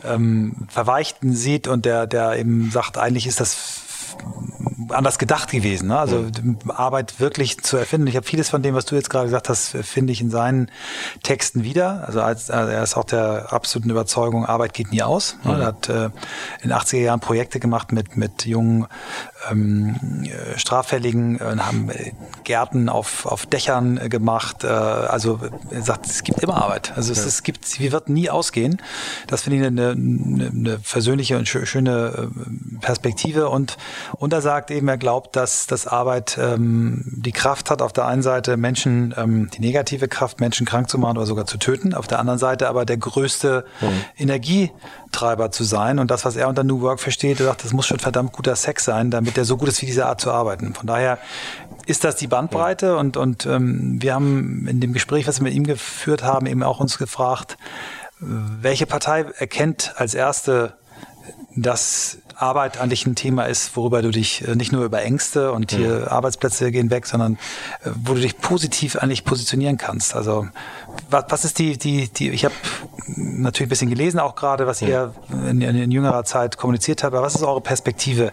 ähm, 0.04 0.67
Verweichten 0.69 1.34
sieht 1.34 1.67
und 1.67 1.86
der, 1.86 2.08
der 2.08 2.38
eben 2.38 2.71
sagt, 2.71 2.97
eigentlich 2.97 3.28
ist 3.28 3.39
das 3.39 3.82
anders 4.89 5.19
gedacht 5.19 5.52
gewesen. 5.52 5.88
Ne? 5.89 5.97
Also 5.97 6.17
mhm. 6.17 6.58
Arbeit 6.67 7.19
wirklich 7.19 7.62
zu 7.62 7.78
erfinden. 7.78 8.08
Ich 8.08 8.15
habe 8.15 8.26
vieles 8.26 8.50
von 8.50 8.62
dem, 8.62 8.76
was 8.76 8.86
du 8.86 8.95
jetzt 8.95 9.10
gerade 9.10 9.26
gesagt 9.26 9.50
hast, 9.50 9.69
finde 9.82 10.13
ich 10.13 10.21
in 10.21 10.30
seinen 10.30 10.69
Texten 11.24 11.63
wieder. 11.63 12.06
Also, 12.08 12.21
als, 12.21 12.50
also 12.50 12.71
er 12.71 12.84
ist 12.84 12.97
auch 12.97 13.06
der 13.06 13.47
absoluten 13.52 13.89
Überzeugung, 13.89 14.45
Arbeit 14.45 14.74
geht 14.74 14.91
nie 14.91 15.02
aus. 15.02 15.38
Ne? 15.43 15.54
Mhm. 15.54 15.60
Er 15.62 15.65
hat 15.65 15.89
äh, 15.89 16.06
in 16.06 16.69
den 16.69 16.74
80er 16.74 16.97
Jahren 16.97 17.19
Projekte 17.19 17.60
gemacht 17.60 17.91
mit, 17.91 18.17
mit 18.17 18.45
jungen 18.45 18.88
ähm, 19.49 19.95
äh, 20.23 20.58
Straffälligen, 20.58 21.39
äh, 21.39 21.58
haben 21.60 21.89
äh, 21.89 22.12
Gärten 22.43 22.89
auf, 22.89 23.25
auf 23.25 23.45
Dächern 23.45 23.97
äh, 23.97 24.10
gemacht. 24.10 24.63
Äh, 24.63 24.67
also 24.67 25.39
er 25.69 25.82
sagt, 25.82 26.06
es 26.08 26.23
gibt 26.23 26.39
immer 26.43 26.62
Arbeit. 26.62 26.93
Also 26.95 27.12
es, 27.12 27.19
ja. 27.19 27.25
es 27.25 27.43
gibt, 27.43 27.80
wir 27.80 27.91
wird 27.91 28.10
nie 28.10 28.30
ausgehen. 28.30 28.82
Das 29.27 29.43
finde 29.43 29.60
ich 29.60 29.65
eine, 29.65 29.91
eine, 29.91 30.47
eine 30.47 30.80
versöhnliche 30.80 31.38
und 31.38 31.47
schöne 31.47 32.30
Perspektive. 32.82 33.49
Und, 33.49 33.77
und 34.17 34.34
er 34.34 34.41
sagt 34.41 34.71
eben, 34.71 34.88
er 34.88 34.97
glaubt, 34.97 35.36
dass, 35.36 35.67
dass 35.67 35.88
Arbeit 35.88 36.38
ähm, 36.39 37.04
die 37.06 37.32
Kraft 37.32 37.69
hat, 37.69 37.82
auf 37.82 37.93
der 37.93 38.06
einen 38.06 38.21
Seite 38.21 38.58
Menschen, 38.58 39.13
ähm, 39.17 39.49
die 39.54 39.62
negative 39.62 40.08
Kraft, 40.08 40.39
Menschen 40.39 40.65
krank 40.65 40.89
zu 40.89 40.97
machen 40.97 41.17
oder 41.17 41.25
sogar 41.25 41.45
zu 41.45 41.58
töten. 41.58 41.93
Auf 41.93 42.08
der 42.08 42.19
anderen 42.19 42.39
Seite 42.39 42.67
aber 42.69 42.86
der 42.86 42.97
größte 42.97 43.65
mhm. 43.82 43.88
Energietreiber 44.17 45.51
zu 45.51 45.63
sein. 45.63 45.99
Und 45.99 46.12
das, 46.12 46.25
was 46.25 46.36
er 46.36 46.47
unter 46.47 46.63
New 46.63 46.82
Work 46.82 46.99
versteht, 46.99 47.39
er 47.39 47.47
sagt, 47.47 47.63
das 47.63 47.73
muss 47.73 47.88
schon 47.88 47.99
verdammt 47.99 48.32
guter 48.34 48.56
Sex 48.56 48.86
sein, 48.86 49.12
damit 49.12 49.31
der 49.38 49.46
so 49.46 49.58
gut 49.58 49.70
ist 49.70 49.82
wie 49.82 49.86
diese 49.86 50.06
Art 50.06 50.22
zu 50.22 50.32
arbeiten. 50.32 50.74
Von 50.74 50.88
daher 50.88 51.17
ist 51.86 52.04
das 52.04 52.15
die 52.15 52.28
Bandbreite 52.28 52.88
ja. 52.88 52.96
und, 52.96 53.17
und 53.17 53.46
ähm, 53.46 54.02
wir 54.02 54.13
haben 54.13 54.67
in 54.67 54.80
dem 54.80 54.94
Gespräch, 54.94 55.28
was 55.28 55.39
wir 55.39 55.44
mit 55.44 55.54
ihm 55.54 55.65
geführt 55.65 56.24
haben, 56.24 56.46
eben 56.46 56.63
auch 56.63 56.80
uns 56.80 56.98
gefragt, 56.98 57.58
welche 58.20 58.86
Partei 58.86 59.26
erkennt 59.38 59.94
als 59.98 60.13
erste, 60.13 60.74
dass 61.56 62.20
Arbeit 62.36 62.80
eigentlich 62.80 63.06
ein 63.06 63.15
Thema 63.15 63.46
ist, 63.46 63.76
worüber 63.76 64.02
du 64.02 64.10
dich 64.10 64.48
äh, 64.48 64.56
nicht 64.56 64.72
nur 64.72 64.84
über 64.84 65.02
Ängste 65.04 65.52
und 65.52 65.72
hier 65.72 66.00
mhm. 66.00 66.08
Arbeitsplätze 66.08 66.72
gehen 66.72 66.89
weg, 66.89 67.06
sondern 67.06 67.34
äh, 67.84 67.89
wo 67.94 68.13
du 68.13 68.22
dich 68.22 68.38
positiv 68.38 68.96
eigentlich 68.96 69.26
positionieren 69.26 69.78
kannst. 69.78 70.15
Also 70.15 70.48
was, 71.10 71.26
was 71.30 71.46
ist 71.46 71.60
die, 71.60 71.78
die, 71.78 72.10
die, 72.10 72.30
ich 72.30 72.46
habe 72.46 72.56
natürlich 73.15 73.67
ein 73.67 73.70
bisschen 73.70 73.89
gelesen 73.89 74.20
auch 74.20 74.36
gerade, 74.36 74.65
was 74.65 74.82
ihr 74.82 75.13
in, 75.50 75.62
in, 75.62 75.91
jüngerer 75.91 76.24
Zeit 76.24 76.58
kommuniziert 76.58 77.04
habt, 77.04 77.13
aber 77.13 77.24
was 77.24 77.36
ist 77.36 77.44
eure 77.44 77.62
Perspektive 77.62 78.32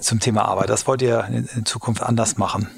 zum 0.00 0.20
Thema 0.20 0.44
Arbeit? 0.44 0.70
Das 0.70 0.86
wollt 0.86 1.02
ihr 1.02 1.28
in 1.28 1.64
Zukunft 1.64 2.02
anders 2.02 2.36
machen? 2.36 2.68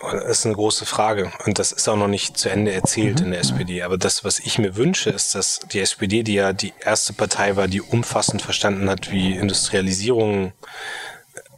Das 0.00 0.38
ist 0.38 0.46
eine 0.46 0.54
große 0.54 0.86
Frage 0.86 1.32
und 1.44 1.58
das 1.58 1.72
ist 1.72 1.88
auch 1.88 1.96
noch 1.96 2.06
nicht 2.06 2.38
zu 2.38 2.48
Ende 2.48 2.72
erzählt 2.72 3.18
mhm. 3.18 3.26
in 3.26 3.30
der 3.32 3.40
SPD. 3.40 3.82
Aber 3.82 3.98
das, 3.98 4.24
was 4.24 4.38
ich 4.38 4.58
mir 4.58 4.76
wünsche, 4.76 5.10
ist, 5.10 5.34
dass 5.34 5.60
die 5.72 5.80
SPD, 5.80 6.22
die 6.22 6.34
ja 6.34 6.52
die 6.52 6.72
erste 6.80 7.12
Partei 7.12 7.56
war, 7.56 7.66
die 7.66 7.82
umfassend 7.82 8.40
verstanden 8.40 8.88
hat, 8.88 9.10
wie 9.10 9.32
Industrialisierung 9.32 10.52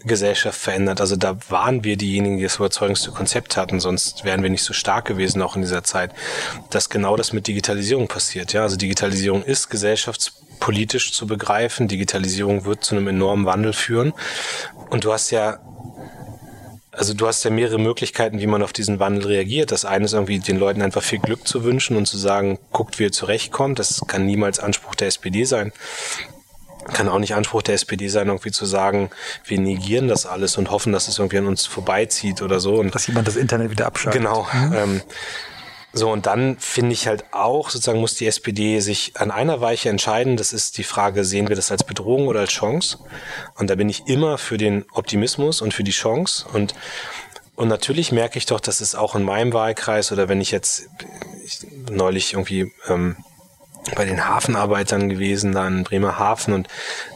Gesellschaft 0.05 0.59
verändert. 0.59 1.01
Also 1.01 1.17
da 1.17 1.37
waren 1.49 1.85
wir 1.85 1.97
diejenigen, 1.97 2.39
die 2.39 2.43
das 2.43 2.57
überzeugendste 2.57 3.11
Konzept 3.11 3.57
hatten, 3.57 3.81
sonst 3.81 4.25
wären 4.25 4.43
wir 4.43 4.51
nicht 4.51 4.63
so 4.63 4.73
stark 4.73 5.05
gewesen, 5.05 5.43
auch 5.43 5.57
in 5.57 5.63
dieser 5.63 5.85
Zeit, 5.85 6.13
dass 6.71 6.89
genau 6.89 7.17
das 7.17 7.33
mit 7.33 7.47
Digitalisierung 7.47 8.09
passiert. 8.09 8.53
Ja, 8.53 8.63
also 8.63 8.77
Digitalisierung 8.77 9.43
ist 9.43 9.69
gesellschaftspolitisch 10.61 11.13
zu 11.13 11.27
begreifen. 11.27 11.89
Digitalisierung 11.89 12.65
wird 12.65 12.85
zu 12.85 12.95
einem 12.95 13.09
enormen 13.09 13.47
Wandel 13.47 13.73
führen. 13.73 14.13
Und 14.91 15.05
du 15.05 15.13
hast 15.13 15.31
ja 15.31 15.59
also 16.93 17.15
du 17.15 17.27
hast 17.27 17.45
ja 17.45 17.51
mehrere 17.51 17.79
Möglichkeiten, 17.79 18.41
wie 18.41 18.49
man 18.49 18.63
auf 18.63 18.73
diesen 18.73 18.99
Wandel 18.99 19.27
reagiert. 19.27 19.71
Das 19.71 19.85
eine 19.85 20.05
ist 20.05 20.13
irgendwie 20.13 20.39
den 20.41 20.59
Leuten 20.59 20.83
einfach 20.83 21.03
viel 21.03 21.21
Glück 21.21 21.47
zu 21.47 21.63
wünschen 21.63 21.97
und 21.97 22.07
zu 22.07 22.19
sagen, 22.19 22.59
guckt, 22.73 22.99
wie 22.99 23.05
ihr 23.05 23.13
zurechtkommt. 23.13 23.79
Das 23.79 24.03
kann 24.07 24.27
niemals 24.27 24.59
Anspruch 24.59 24.97
der 24.97 25.09
SPD 25.09 25.45
sein. 25.45 25.73
Kann 26.93 27.09
auch 27.09 27.21
nicht 27.21 27.35
Anspruch 27.35 27.63
der 27.63 27.77
SPD 27.77 28.09
sein, 28.09 28.27
irgendwie 28.27 28.51
zu 28.51 28.67
sagen, 28.67 29.11
wir 29.45 29.59
negieren 29.61 30.09
das 30.09 30.27
alles 30.27 30.59
und 30.59 30.71
hoffen, 30.71 30.93
dass 30.93 31.09
es 31.09 31.19
irgendwie 31.19 31.39
an 31.39 31.47
uns 31.47 31.65
vorbeizieht 31.65 32.43
oder 32.43 32.59
so. 32.59 32.75
Und 32.75 32.95
dass 32.95 33.07
jemand 33.07 33.29
das 33.29 33.37
Internet 33.37 33.71
wieder 33.71 33.87
abschaltet. 33.87 34.21
Genau. 34.21 34.47
Mhm. 34.53 34.73
Ähm, 34.75 35.03
so, 35.93 36.11
und 36.11 36.27
dann 36.27 36.57
finde 36.59 36.93
ich 36.93 37.09
halt 37.09 37.25
auch, 37.33 37.71
sozusagen 37.71 38.01
muss 38.01 38.15
die 38.15 38.27
SPD 38.27 38.79
sich 38.81 39.13
an 39.17 39.33
einer 39.33 39.61
Weiche 39.61 39.89
entscheiden. 39.89 40.37
Das 40.37 40.53
ist 40.53 40.79
die 40.79 40.85
Frage, 40.85 41.25
sehen 41.25 41.49
wir 41.49 41.57
das 41.57 41.73
als 41.73 41.83
Bedrohung 41.83 42.29
oder 42.29 42.41
als 42.41 42.51
Chance? 42.51 42.99
Und 43.57 43.71
da 43.71 43.75
bin 43.75 43.89
ich 43.89 44.07
immer 44.07 44.39
für 44.39 44.57
den 44.57 44.85
Optimismus 44.93 45.61
und 45.61 45.75
für 45.75 45.83
die 45.83 45.91
Chance. 45.91 46.47
Und, 46.53 46.75
und 47.57 47.67
natürlich 47.67 48.13
merke 48.13 48.39
ich 48.39 48.47
doch, 48.47 48.61
dass 48.61 48.81
es 48.81 48.95
auch 48.95 49.17
in 49.17 49.25
meinem 49.25 49.53
Wahlkreis 49.53 50.13
oder 50.13 50.29
wenn 50.29 50.41
ich 50.41 50.53
jetzt 50.53 50.89
ich, 51.45 51.67
neulich 51.91 52.35
irgendwie 52.35 52.73
ähm, 52.89 53.17
bei 53.95 54.05
den 54.05 54.27
Hafenarbeitern 54.29 55.09
gewesen, 55.09 55.53
da 55.53 55.67
in 55.67 55.85
Bremerhaven 55.85 56.55
und 56.55 56.69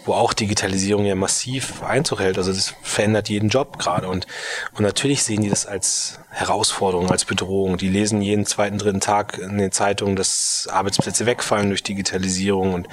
wo 0.05 0.13
auch 0.13 0.33
Digitalisierung 0.33 1.05
ja 1.05 1.15
massiv 1.15 1.83
Einzug 1.83 2.21
hält. 2.21 2.39
Also 2.39 2.53
das 2.53 2.75
verändert 2.83 3.29
jeden 3.29 3.49
Job 3.49 3.79
gerade 3.79 4.09
und, 4.09 4.27
und 4.75 4.83
natürlich 4.83 5.23
sehen 5.23 5.43
die 5.43 5.51
das 5.51 5.67
als 5.67 6.21
Herausforderung, 6.31 7.11
als 7.11 7.25
Bedrohung. 7.25 7.77
Die 7.77 7.89
lesen 7.89 8.21
jeden 8.23 8.47
zweiten, 8.47 8.79
dritten 8.79 9.01
Tag 9.01 9.39
in 9.39 9.59
den 9.59 9.73
Zeitungen, 9.73 10.17
dass 10.17 10.69
Arbeitsplätze 10.71 11.27
wegfallen 11.27 11.69
durch 11.69 11.83
Digitalisierung 11.83 12.75
und, 12.75 12.89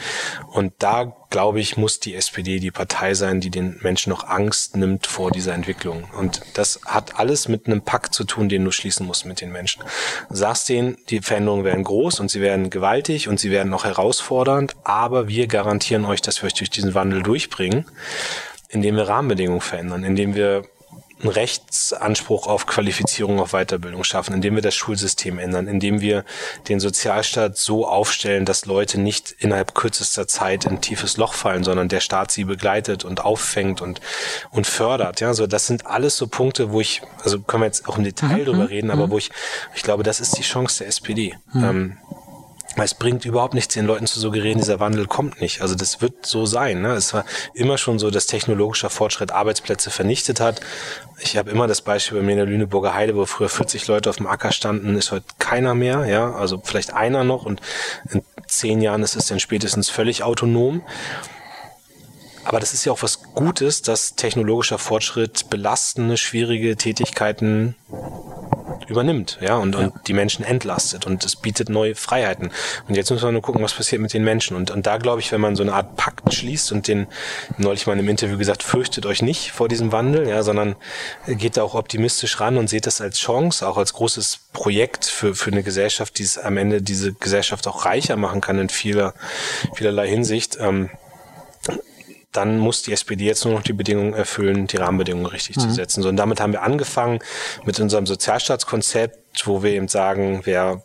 und 0.51 0.73
da 0.79 1.15
glaube 1.31 1.59
ich, 1.59 1.77
muss 1.77 1.99
die 1.99 2.13
SPD 2.13 2.59
die 2.59 2.69
Partei 2.69 3.15
sein, 3.15 3.41
die 3.41 3.49
den 3.49 3.79
Menschen 3.81 4.11
noch 4.11 4.27
Angst 4.27 4.75
nimmt 4.75 5.07
vor 5.07 5.31
dieser 5.31 5.53
Entwicklung. 5.53 6.03
Und 6.15 6.41
das 6.53 6.81
hat 6.85 7.19
alles 7.19 7.47
mit 7.47 7.65
einem 7.65 7.81
Pakt 7.81 8.13
zu 8.13 8.23
tun, 8.25 8.49
den 8.49 8.63
du 8.63 8.71
schließen 8.71 9.07
musst 9.07 9.25
mit 9.25 9.41
den 9.41 9.51
Menschen. 9.51 9.83
Du 10.29 10.35
sagst 10.35 10.69
denen, 10.69 10.97
die 11.09 11.21
Veränderungen 11.21 11.63
werden 11.63 11.83
groß 11.83 12.19
und 12.19 12.29
sie 12.29 12.41
werden 12.41 12.69
gewaltig 12.69 13.27
und 13.27 13.39
sie 13.39 13.49
werden 13.49 13.69
noch 13.69 13.85
herausfordernd, 13.85 14.75
aber 14.83 15.27
wir 15.27 15.47
garantieren 15.47 16.05
euch, 16.05 16.21
dass 16.21 16.43
wir 16.43 16.47
euch 16.47 16.53
durch 16.53 16.69
diesen 16.69 16.93
Wandel 16.93 17.23
durchbringen, 17.23 17.85
indem 18.69 18.97
wir 18.97 19.07
Rahmenbedingungen 19.07 19.61
verändern, 19.61 20.03
indem 20.03 20.35
wir 20.35 20.65
einen 21.23 21.31
Rechtsanspruch 21.31 22.47
auf 22.47 22.65
Qualifizierung, 22.65 23.39
auf 23.39 23.51
Weiterbildung 23.51 24.03
schaffen, 24.03 24.33
indem 24.33 24.55
wir 24.55 24.61
das 24.61 24.75
Schulsystem 24.75 25.39
ändern, 25.39 25.67
indem 25.67 26.01
wir 26.01 26.25
den 26.67 26.79
Sozialstaat 26.79 27.57
so 27.57 27.87
aufstellen, 27.87 28.45
dass 28.45 28.65
Leute 28.65 28.99
nicht 28.99 29.35
innerhalb 29.39 29.75
kürzester 29.75 30.27
Zeit 30.27 30.65
in 30.65 30.71
ein 30.71 30.81
tiefes 30.81 31.17
Loch 31.17 31.33
fallen, 31.33 31.63
sondern 31.63 31.89
der 31.89 31.99
Staat 31.99 32.31
sie 32.31 32.43
begleitet 32.43 33.05
und 33.05 33.23
auffängt 33.23 33.81
und, 33.81 34.01
und 34.51 34.67
fördert. 34.67 35.19
Ja, 35.21 35.33
so 35.33 35.47
das 35.47 35.67
sind 35.67 35.85
alles 35.85 36.17
so 36.17 36.27
Punkte, 36.27 36.71
wo 36.71 36.81
ich, 36.81 37.01
also 37.23 37.39
können 37.39 37.63
wir 37.63 37.67
jetzt 37.67 37.87
auch 37.87 37.97
im 37.97 38.03
Detail 38.03 38.39
mhm. 38.39 38.45
drüber 38.45 38.69
reden, 38.69 38.91
aber 38.91 39.07
mhm. 39.07 39.11
wo 39.11 39.17
ich, 39.17 39.31
ich 39.75 39.83
glaube, 39.83 40.03
das 40.03 40.19
ist 40.19 40.37
die 40.37 40.43
Chance 40.43 40.79
der 40.79 40.87
SPD. 40.87 41.35
Mhm. 41.53 41.63
Ähm, 41.63 41.97
es 42.77 42.93
bringt 42.93 43.25
überhaupt 43.25 43.53
nichts, 43.53 43.73
den 43.73 43.85
Leuten 43.85 44.07
zu 44.07 44.19
suggerieren, 44.19 44.57
dieser 44.57 44.79
Wandel 44.79 45.07
kommt 45.07 45.41
nicht. 45.41 45.61
Also 45.61 45.75
das 45.75 46.01
wird 46.01 46.25
so 46.25 46.45
sein. 46.45 46.81
Ne? 46.81 46.93
Es 46.93 47.13
war 47.13 47.25
immer 47.53 47.77
schon 47.77 47.99
so, 47.99 48.09
dass 48.09 48.27
technologischer 48.27 48.89
Fortschritt 48.89 49.31
Arbeitsplätze 49.31 49.89
vernichtet 49.89 50.39
hat. 50.39 50.61
Ich 51.19 51.37
habe 51.37 51.51
immer 51.51 51.67
das 51.67 51.81
Beispiel 51.81 52.19
bei 52.19 52.23
mir 52.23 52.31
in 52.31 52.37
der 52.37 52.45
Lüneburger 52.47 52.93
Heide, 52.93 53.15
wo 53.15 53.25
früher 53.25 53.49
40 53.49 53.87
Leute 53.87 54.09
auf 54.09 54.17
dem 54.17 54.27
Acker 54.27 54.51
standen, 54.51 54.95
ist 54.95 55.11
heute 55.11 55.25
keiner 55.39 55.75
mehr. 55.75 56.05
Ja, 56.05 56.33
Also 56.33 56.61
vielleicht 56.63 56.93
einer 56.93 57.23
noch 57.23 57.45
und 57.45 57.61
in 58.11 58.23
zehn 58.47 58.81
Jahren 58.81 59.03
ist 59.03 59.15
es 59.15 59.27
dann 59.27 59.39
spätestens 59.39 59.89
völlig 59.89 60.23
autonom. 60.23 60.81
Aber 62.43 62.59
das 62.59 62.73
ist 62.73 62.85
ja 62.85 62.91
auch 62.91 63.03
was 63.03 63.21
Gutes, 63.35 63.81
dass 63.81 64.15
technologischer 64.15 64.79
Fortschritt 64.79 65.49
belastende, 65.49 66.17
schwierige 66.17 66.75
Tätigkeiten 66.75 67.75
übernimmt, 68.91 69.39
ja, 69.41 69.57
und, 69.57 69.75
ja. 69.75 69.81
und 69.81 69.93
die 70.07 70.13
Menschen 70.13 70.45
entlastet 70.45 71.05
und 71.07 71.23
es 71.25 71.35
bietet 71.35 71.69
neue 71.69 71.95
Freiheiten. 71.95 72.51
Und 72.87 72.95
jetzt 72.95 73.09
müssen 73.09 73.25
wir 73.25 73.31
nur 73.31 73.41
gucken, 73.41 73.63
was 73.63 73.73
passiert 73.73 74.01
mit 74.01 74.13
den 74.13 74.23
Menschen. 74.23 74.55
Und, 74.55 74.69
und 74.69 74.85
da 74.85 74.97
glaube 74.97 75.21
ich, 75.21 75.31
wenn 75.31 75.41
man 75.41 75.55
so 75.55 75.63
eine 75.63 75.73
Art 75.73 75.95
Pakt 75.95 76.33
schließt 76.33 76.71
und 76.71 76.87
den 76.87 77.07
neulich 77.57 77.87
mal 77.87 77.93
in 77.93 77.99
einem 77.99 78.09
Interview 78.09 78.37
gesagt, 78.37 78.63
fürchtet 78.63 79.05
euch 79.05 79.21
nicht 79.21 79.51
vor 79.51 79.67
diesem 79.67 79.91
Wandel, 79.91 80.27
ja, 80.27 80.43
sondern 80.43 80.75
geht 81.27 81.57
da 81.57 81.63
auch 81.63 81.75
optimistisch 81.75 82.39
ran 82.39 82.57
und 82.57 82.69
seht 82.69 82.85
das 82.85 83.01
als 83.01 83.17
Chance, 83.17 83.67
auch 83.67 83.77
als 83.77 83.93
großes 83.93 84.39
Projekt 84.53 85.05
für, 85.05 85.33
für 85.33 85.51
eine 85.51 85.63
Gesellschaft, 85.63 86.17
die 86.19 86.23
es 86.23 86.37
am 86.37 86.57
Ende 86.57 86.81
diese 86.81 87.13
Gesellschaft 87.13 87.67
auch 87.67 87.85
reicher 87.85 88.17
machen 88.17 88.41
kann 88.41 88.59
in 88.59 88.69
vieler, 88.69 89.13
vielerlei 89.75 90.07
Hinsicht. 90.07 90.57
Ähm, 90.59 90.89
dann 92.31 92.57
muss 92.57 92.81
die 92.81 92.93
SPD 92.93 93.25
jetzt 93.25 93.43
nur 93.45 93.53
noch 93.53 93.63
die 93.63 93.73
Bedingungen 93.73 94.13
erfüllen, 94.13 94.67
die 94.67 94.77
Rahmenbedingungen 94.77 95.25
richtig 95.27 95.57
mhm. 95.57 95.61
zu 95.61 95.71
setzen. 95.71 96.01
So, 96.01 96.09
und 96.09 96.17
damit 96.17 96.39
haben 96.39 96.53
wir 96.53 96.63
angefangen 96.63 97.19
mit 97.65 97.79
unserem 97.79 98.05
Sozialstaatskonzept, 98.05 99.45
wo 99.45 99.63
wir 99.63 99.71
eben 99.71 99.87
sagen, 99.87 100.41
wer 100.45 100.83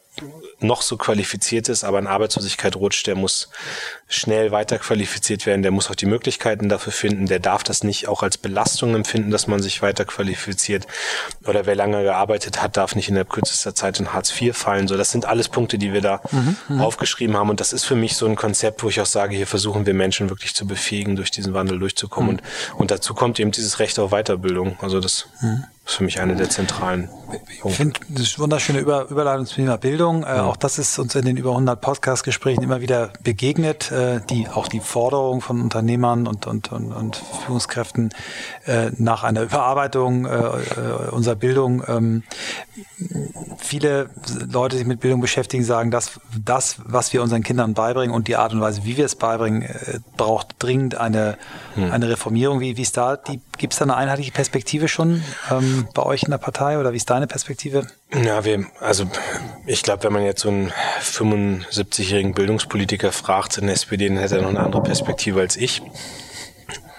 noch 0.61 0.83
so 0.83 0.97
qualifiziert 0.97 1.69
ist, 1.69 1.85
aber 1.85 1.99
in 1.99 2.07
Arbeitslosigkeit 2.07 2.77
rutscht, 2.77 3.07
der 3.07 3.15
muss 3.15 3.51
schnell 4.09 4.53
weiterqualifiziert 4.53 5.47
werden, 5.47 5.63
der 5.63 5.73
muss 5.73 5.91
auch 5.91 5.97
die 5.97 6.07
Möglichkeiten 6.07 6.69
dafür 6.69 6.93
finden, 6.93 7.27
der 7.27 7.41
darf 7.41 7.65
das 7.65 7.83
nicht 7.83 8.07
auch 8.07 8.23
als 8.23 8.39
Belastung 8.39 8.95
empfinden, 8.95 9.33
dass 9.33 9.49
man 9.49 9.61
sich 9.61 9.83
weiterqualifiziert. 9.83 10.87
Oder 11.45 11.67
wer 11.67 11.75
lange 11.75 12.03
gearbeitet 12.05 12.63
hat, 12.63 12.77
darf 12.77 12.95
nicht 12.95 13.09
in 13.09 13.17
der 13.17 13.25
kürzester 13.25 13.75
Zeit 13.75 13.99
in 13.99 14.13
Hartz 14.13 14.33
IV 14.41 14.57
fallen. 14.57 14.87
So, 14.87 14.97
das 14.97 15.11
sind 15.11 15.25
alles 15.27 15.49
Punkte, 15.49 15.77
die 15.77 15.93
wir 15.93 16.03
da 16.03 16.21
mhm, 16.31 16.57
mhm, 16.69 16.81
aufgeschrieben 16.81 17.37
haben. 17.37 17.51
Und 17.51 17.59
das 17.59 17.73
ist 17.73 17.85
für 17.85 17.97
mich 17.97 18.15
so 18.15 18.27
ein 18.27 18.37
Konzept, 18.37 18.85
wo 18.85 18.89
ich 18.89 19.01
auch 19.01 19.07
sage, 19.07 19.35
hier 19.35 19.47
versuchen 19.49 19.87
wir 19.87 19.95
Menschen 19.95 20.31
wirklich 20.31 20.55
zu 20.55 20.69
befähigen, 20.69 21.17
durch 21.17 21.33
diesen 21.33 21.53
Wandel 21.53 21.81
durchzukommen. 21.81 22.37
Mhm. 22.37 22.39
Und, 22.75 22.81
und 22.81 22.91
dazu 22.93 23.13
kommt 23.15 23.41
eben 23.41 23.51
dieses 23.51 23.81
Recht 23.81 23.99
auf 23.99 24.11
Weiterbildung. 24.13 24.77
Also 24.81 25.01
das 25.01 25.29
mhm. 25.41 25.65
ist 25.85 25.95
für 25.95 26.05
mich 26.05 26.21
eine 26.21 26.37
der 26.37 26.49
zentralen 26.49 27.09
Punkte. 27.27 27.53
Ich 27.65 27.75
finde, 27.75 28.01
das 28.09 28.23
ist 28.23 28.39
wunderschöne 28.39 28.79
Über 28.79 29.09
Überleitung 29.09 29.47
zum 29.47 29.57
Thema 29.57 29.77
Bildung. 29.79 30.23
Äh, 30.23 30.39
auch 30.39 30.57
das 30.57 30.79
ist 30.79 30.99
uns 30.99 31.15
in 31.15 31.25
den 31.25 31.37
über 31.37 31.51
100 31.51 31.81
Podcast-Gesprächen 31.81 32.63
immer 32.63 32.81
wieder 32.81 33.13
begegnet, 33.23 33.91
äh, 33.97 34.21
die, 34.29 34.49
auch 34.49 34.69
die 34.69 34.81
Forderung 34.81 35.41
von 35.41 35.61
Unternehmern 35.61 36.27
und, 36.27 36.47
und, 36.47 36.71
und, 36.71 36.93
und 36.93 37.17
Führungskräften 37.17 38.11
äh, 38.67 38.91
nach 38.99 39.25
einer 39.25 39.43
Überarbeitung 39.43 40.27
äh, 40.27 41.11
unserer 41.11 41.37
Bildung. 41.37 41.83
Ähm, 41.89 42.23
viele 43.59 44.11
Leute, 44.53 44.75
die 44.75 44.79
sich 44.79 44.87
mit 44.87 45.01
Bildung 45.01 45.21
beschäftigen, 45.21 45.65
sagen, 45.65 45.91
dass 45.91 46.21
das, 46.39 46.77
was 46.85 47.13
wir 47.13 47.23
unseren 47.23 47.43
Kindern 47.43 47.75
beibringen 47.75 48.15
und 48.15 48.29
die 48.29 48.37
Art 48.37 48.53
und 48.53 48.61
Weise, 48.61 48.85
wie 48.85 48.97
wir 48.97 49.07
es 49.07 49.15
beibringen, 49.15 49.69
braucht 50.17 50.57
dringend 50.59 50.97
eine, 50.97 51.39
hm. 51.75 51.91
eine 51.91 52.09
Reformierung. 52.09 52.61
Wie, 52.61 52.77
wie 52.77 52.83
ist 52.83 52.97
da 52.97 53.19
gibt 53.59 53.73
es 53.73 53.79
da 53.79 53.85
eine 53.85 53.97
einheitliche 53.97 54.33
Perspektive 54.33 54.89
schon 54.89 55.23
ähm, 55.51 55.89
bei 55.95 56.03
euch 56.03 56.23
in 56.25 56.31
der 56.31 56.39
Partei 56.39 56.79
oder 56.79 56.93
wie 56.93 56.97
ist 56.97 57.11
deine 57.11 57.27
Perspektive? 57.27 57.87
Ja, 58.13 58.45
wir, 58.45 58.67
also 58.81 59.11
ich 59.67 59.83
glaube, 59.83 60.05
wenn 60.05 60.13
man 60.13 60.25
jetzt 60.25 60.43
so 60.43 60.49
einen 60.49 60.73
75-jährigen 61.01 62.35
Bildungspolitiker 62.35 63.11
fragt 63.11 63.59
in 63.59 63.67
der 63.67 63.75
SPD, 63.75 64.09
dann 64.09 64.19
hätte 64.19 64.37
er 64.37 64.43
noch 64.43 64.51
eine 64.51 64.61
andere 64.61 64.83
Perspektive 64.83 65.41
als 65.41 65.57
ich. 65.57 65.83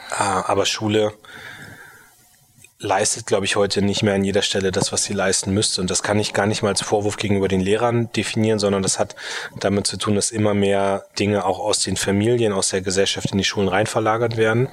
Ah, 0.10 0.44
aber 0.48 0.66
Schule 0.66 1.14
leistet, 2.80 3.26
glaube 3.26 3.46
ich, 3.46 3.56
heute 3.56 3.82
nicht 3.82 4.04
mehr 4.04 4.14
an 4.14 4.24
jeder 4.24 4.44
Stelle 4.44 4.72
das, 4.72 4.92
was 4.92 5.04
sie 5.04 5.14
leisten 5.14 5.52
müsste. 5.52 5.82
Und 5.82 5.90
das 5.90 6.04
kann 6.04 6.20
ich 6.20 6.34
gar 6.34 6.46
nicht 6.46 6.62
mal 6.62 6.70
als 6.70 6.82
Vorwurf 6.82 7.18
gegenüber 7.18 7.48
den 7.48 7.62
Lehrern 7.62 8.12
definieren, 8.12 8.60
sondern 8.60 8.84
das 8.84 9.00
hat 9.00 9.16
damit 9.60 9.88
zu 9.88 9.98
tun, 9.98 10.16
dass 10.16 10.30
immer 10.30 10.54
mehr 10.54 11.06
Dinge 11.18 11.46
auch 11.46 11.60
aus 11.60 11.80
den 11.80 11.98
Familien, 11.98 12.54
aus 12.54 12.70
der 12.70 12.82
Gesellschaft 12.82 13.32
in 13.32 13.38
die 13.40 13.44
Schulen 13.44 13.68
rein 13.68 13.88
verlagert 13.88 14.38
werden. 14.38 14.70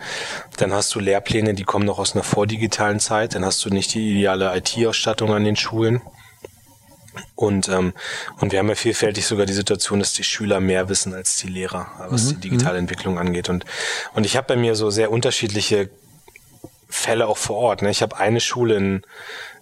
Dann 0.58 0.72
hast 0.72 0.94
du 0.94 1.00
Lehrpläne, 1.00 1.54
die 1.54 1.64
kommen 1.64 1.86
noch 1.86 1.98
aus 1.98 2.14
einer 2.14 2.24
vordigitalen 2.24 3.00
Zeit. 3.00 3.34
Dann 3.34 3.44
hast 3.44 3.64
du 3.64 3.70
nicht 3.70 3.94
die 3.94 4.10
ideale 4.10 4.54
IT-Ausstattung 4.54 5.32
an 5.32 5.44
den 5.44 5.56
Schulen. 5.56 6.02
Und, 7.34 7.68
ähm, 7.68 7.92
und 8.40 8.52
wir 8.52 8.58
haben 8.58 8.68
ja 8.68 8.74
vielfältig 8.74 9.26
sogar 9.26 9.46
die 9.46 9.52
Situation, 9.52 9.98
dass 9.98 10.12
die 10.12 10.24
Schüler 10.24 10.60
mehr 10.60 10.88
wissen 10.88 11.14
als 11.14 11.36
die 11.36 11.48
Lehrer, 11.48 11.88
was 12.08 12.24
mhm. 12.24 12.28
die 12.28 12.48
digitale 12.48 12.74
mhm. 12.74 12.84
Entwicklung 12.84 13.18
angeht. 13.18 13.48
Und, 13.48 13.64
und 14.14 14.24
ich 14.26 14.36
habe 14.36 14.46
bei 14.46 14.56
mir 14.56 14.74
so 14.74 14.90
sehr 14.90 15.10
unterschiedliche 15.10 15.90
Fälle 16.88 17.26
auch 17.26 17.38
vor 17.38 17.56
Ort. 17.56 17.82
Ne? 17.82 17.90
Ich 17.90 18.02
habe 18.02 18.16
eine 18.16 18.40
Schule 18.40 18.76
in, 18.76 19.02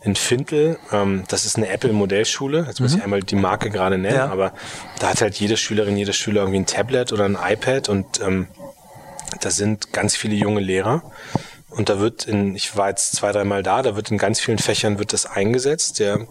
in 0.03 0.17
Fintel, 0.17 0.79
ähm, 0.93 1.25
das 1.29 1.47
ist 1.47 1.57
eine 1.57 1.69
Apple-Modellschule. 1.69 2.65
Jetzt 2.67 2.81
muss 2.81 2.93
mhm. 2.93 2.99
ich 2.99 3.05
einmal 3.05 3.23
die 3.23 3.37
Marke 3.37 3.71
gerade 3.71 3.97
nennen, 3.97 4.17
ja. 4.17 4.29
aber 4.29 4.53
da 4.99 5.11
hat 5.11 5.23
halt 5.23 5.37
jede 5.37 5.57
Schülerin, 5.57 5.97
jeder 5.97 6.13
Schüler 6.13 6.43
irgendwie 6.43 6.61
ein 6.61 6.67
Tablet 6.67 7.13
oder 7.13 7.25
ein 7.25 7.39
iPad 7.41 7.89
und 7.89 8.21
ähm, 8.21 8.49
da 9.41 9.51
sind 9.51 9.93
ganz 9.93 10.15
viele 10.15 10.35
junge 10.35 10.61
Lehrer. 10.61 11.03
Und 11.75 11.89
da 11.89 11.99
wird 11.99 12.27
in, 12.27 12.55
ich 12.55 12.77
war 12.77 12.91
jetzt 12.91 13.17
zwei, 13.17 13.33
dreimal 13.33 13.63
da, 13.63 13.83
da 13.83 13.97
wird 13.97 14.11
in 14.11 14.19
ganz 14.19 14.41
vielen 14.41 14.59
Fächern 14.59 14.99
wird 14.99 15.13
das 15.13 15.27
eingesetzt, 15.27 15.99
der, 15.99 16.27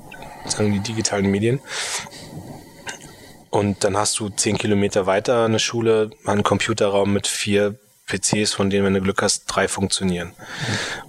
sagen 0.46 0.72
die 0.72 0.80
digitalen 0.80 1.30
Medien. 1.30 1.60
Und 3.50 3.84
dann 3.84 3.98
hast 3.98 4.20
du 4.20 4.30
zehn 4.30 4.58
Kilometer 4.58 5.06
weiter 5.06 5.46
eine 5.46 5.60
Schule, 5.60 6.12
einen 6.26 6.44
Computerraum 6.44 7.12
mit 7.12 7.28
vier 7.28 7.78
PCs, 8.08 8.54
von 8.54 8.70
denen, 8.70 8.86
wenn 8.86 8.94
du 8.94 9.02
Glück 9.02 9.22
hast, 9.22 9.46
drei 9.46 9.68
funktionieren. 9.68 10.34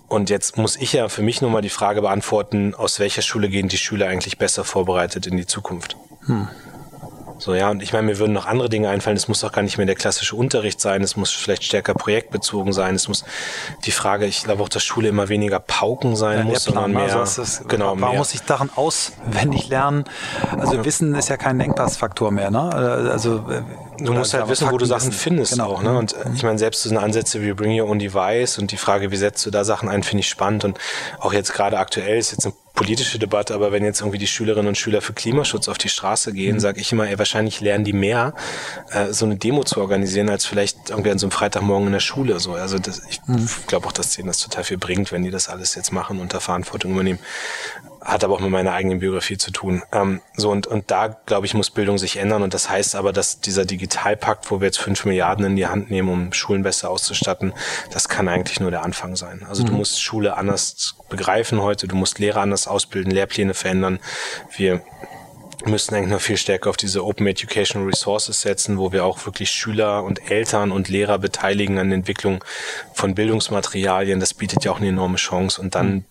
Und 0.08 0.30
jetzt 0.30 0.56
muss 0.56 0.76
ich 0.76 0.92
ja 0.92 1.08
für 1.08 1.22
mich 1.22 1.40
nur 1.40 1.50
mal 1.50 1.62
die 1.62 1.68
Frage 1.68 2.02
beantworten, 2.02 2.74
aus 2.74 2.98
welcher 3.00 3.22
Schule 3.22 3.48
gehen 3.48 3.68
die 3.68 3.78
Schüler 3.78 4.08
eigentlich 4.08 4.38
besser 4.38 4.64
vorbereitet 4.64 5.26
in 5.26 5.36
die 5.36 5.46
Zukunft? 5.46 5.96
Hm. 6.26 6.48
So, 7.42 7.56
ja, 7.56 7.70
und 7.70 7.82
ich 7.82 7.92
meine, 7.92 8.06
mir 8.06 8.18
würden 8.20 8.32
noch 8.32 8.46
andere 8.46 8.68
Dinge 8.68 8.88
einfallen. 8.88 9.16
Es 9.16 9.26
muss 9.26 9.42
auch 9.42 9.50
gar 9.50 9.62
nicht 9.62 9.76
mehr 9.76 9.86
der 9.86 9.96
klassische 9.96 10.36
Unterricht 10.36 10.80
sein. 10.80 11.02
Es 11.02 11.16
muss 11.16 11.32
vielleicht 11.32 11.64
stärker 11.64 11.92
projektbezogen 11.92 12.72
sein. 12.72 12.94
Es 12.94 13.08
muss 13.08 13.24
die 13.84 13.90
Frage, 13.90 14.26
ich 14.26 14.44
glaube 14.44 14.62
auch, 14.62 14.68
dass 14.68 14.84
Schule 14.84 15.08
immer 15.08 15.28
weniger 15.28 15.58
Pauken 15.58 16.14
sein 16.14 16.38
ja, 16.38 16.44
muss, 16.44 16.62
sondern 16.62 16.92
mehr. 16.92 17.16
Also 17.16 17.42
ist, 17.42 17.68
genau, 17.68 17.86
warum 17.86 18.00
mehr. 18.00 18.18
muss 18.18 18.32
ich 18.32 18.42
daran 18.42 18.70
auswendig 18.76 19.68
lernen? 19.68 20.04
Also 20.56 20.76
ja. 20.76 20.84
Wissen 20.84 21.16
ist 21.16 21.30
ja 21.30 21.36
kein 21.36 21.58
Engpassfaktor 21.58 22.30
mehr, 22.30 22.52
ne? 22.52 22.62
Also 22.62 23.38
äh, 23.50 23.62
du 23.98 24.12
musst 24.12 24.34
halt 24.34 24.48
wissen, 24.48 24.70
wo 24.70 24.78
du 24.78 24.84
Sachen 24.84 25.10
findest 25.10 25.54
genau. 25.54 25.66
auch, 25.66 25.82
ne? 25.82 25.98
Und 25.98 26.14
mhm. 26.24 26.36
ich 26.36 26.44
meine, 26.44 26.60
selbst 26.60 26.84
so 26.84 26.90
eine 26.90 27.00
Ansätze 27.00 27.42
wie 27.42 27.52
Bring 27.54 27.80
Your 27.80 27.88
Own 27.88 27.98
Device 27.98 28.58
und 28.58 28.70
die 28.70 28.76
Frage, 28.76 29.10
wie 29.10 29.16
setzt 29.16 29.44
du 29.44 29.50
da 29.50 29.64
Sachen 29.64 29.88
ein, 29.88 30.04
finde 30.04 30.20
ich 30.20 30.28
spannend. 30.28 30.64
Und 30.64 30.78
auch 31.18 31.32
jetzt 31.32 31.52
gerade 31.52 31.78
aktuell 31.78 32.18
ist 32.18 32.30
jetzt 32.30 32.46
eine 32.46 32.54
politische 32.74 33.18
Debatte, 33.18 33.54
aber 33.54 33.70
wenn 33.70 33.84
jetzt 33.84 34.00
irgendwie 34.00 34.18
die 34.18 34.26
Schülerinnen 34.26 34.68
und 34.68 34.78
Schüler 34.78 35.02
für 35.02 35.12
Klimaschutz 35.12 35.68
auf 35.68 35.78
die 35.78 35.88
Straße 35.88 36.32
gehen, 36.32 36.56
mhm. 36.56 36.60
sage 36.60 36.80
ich 36.80 36.90
immer, 36.92 37.08
ey, 37.08 37.18
wahrscheinlich 37.18 37.60
lernen 37.60 37.84
die 37.84 37.92
mehr, 37.92 38.34
äh, 38.90 39.12
so 39.12 39.26
eine 39.26 39.36
Demo 39.36 39.62
zu 39.64 39.80
organisieren, 39.80 40.30
als 40.30 40.46
vielleicht 40.46 40.90
irgendwie 40.90 41.10
an 41.10 41.18
so 41.18 41.26
einem 41.26 41.32
Freitagmorgen 41.32 41.88
in 41.88 41.92
der 41.92 42.00
Schule. 42.00 42.40
So. 42.40 42.54
Also 42.54 42.78
das, 42.78 43.02
ich 43.10 43.20
mhm. 43.26 43.48
glaube 43.66 43.86
auch, 43.86 43.92
dass 43.92 44.14
denen 44.14 44.28
das 44.28 44.38
total 44.38 44.64
viel 44.64 44.78
bringt, 44.78 45.12
wenn 45.12 45.22
die 45.22 45.30
das 45.30 45.48
alles 45.48 45.74
jetzt 45.74 45.92
machen 45.92 46.18
und 46.18 46.32
da 46.32 46.40
Verantwortung 46.40 46.92
übernehmen. 46.92 47.18
Hat 48.04 48.24
aber 48.24 48.34
auch 48.34 48.40
mit 48.40 48.50
meiner 48.50 48.72
eigenen 48.72 48.98
Biografie 48.98 49.38
zu 49.38 49.50
tun. 49.50 49.82
Ähm, 49.92 50.20
so 50.36 50.50
und, 50.50 50.66
und 50.66 50.90
da, 50.90 51.08
glaube 51.08 51.46
ich, 51.46 51.54
muss 51.54 51.70
Bildung 51.70 51.98
sich 51.98 52.16
ändern. 52.16 52.42
Und 52.42 52.54
das 52.54 52.68
heißt 52.68 52.94
aber, 52.96 53.12
dass 53.12 53.40
dieser 53.40 53.64
Digitalpakt, 53.64 54.50
wo 54.50 54.60
wir 54.60 54.66
jetzt 54.66 54.78
fünf 54.78 55.04
Milliarden 55.04 55.44
in 55.44 55.56
die 55.56 55.66
Hand 55.66 55.90
nehmen, 55.90 56.08
um 56.08 56.32
Schulen 56.32 56.62
besser 56.62 56.90
auszustatten, 56.90 57.52
das 57.92 58.08
kann 58.08 58.28
eigentlich 58.28 58.60
nur 58.60 58.70
der 58.70 58.82
Anfang 58.82 59.16
sein. 59.16 59.46
Also 59.48 59.62
mhm. 59.62 59.68
du 59.68 59.72
musst 59.74 60.02
Schule 60.02 60.36
anders 60.36 60.96
begreifen 61.08 61.62
heute, 61.62 61.86
du 61.86 61.96
musst 61.96 62.18
Lehrer 62.18 62.40
anders 62.40 62.66
ausbilden, 62.66 63.12
Lehrpläne 63.12 63.54
verändern. 63.54 64.00
Wir 64.56 64.82
müssten 65.64 65.94
eigentlich 65.94 66.10
noch 66.10 66.20
viel 66.20 66.36
stärker 66.36 66.70
auf 66.70 66.76
diese 66.76 67.04
Open 67.04 67.26
Educational 67.26 67.86
Resources 67.86 68.40
setzen, 68.40 68.78
wo 68.78 68.90
wir 68.90 69.04
auch 69.04 69.24
wirklich 69.26 69.50
Schüler 69.50 70.02
und 70.02 70.28
Eltern 70.28 70.72
und 70.72 70.88
Lehrer 70.88 71.18
beteiligen 71.18 71.78
an 71.78 71.90
der 71.90 71.98
Entwicklung 71.98 72.42
von 72.94 73.14
Bildungsmaterialien. 73.14 74.18
Das 74.18 74.34
bietet 74.34 74.64
ja 74.64 74.72
auch 74.72 74.78
eine 74.78 74.88
enorme 74.88 75.18
Chance. 75.18 75.60
Und 75.60 75.76
dann 75.76 75.92
mhm 75.92 76.04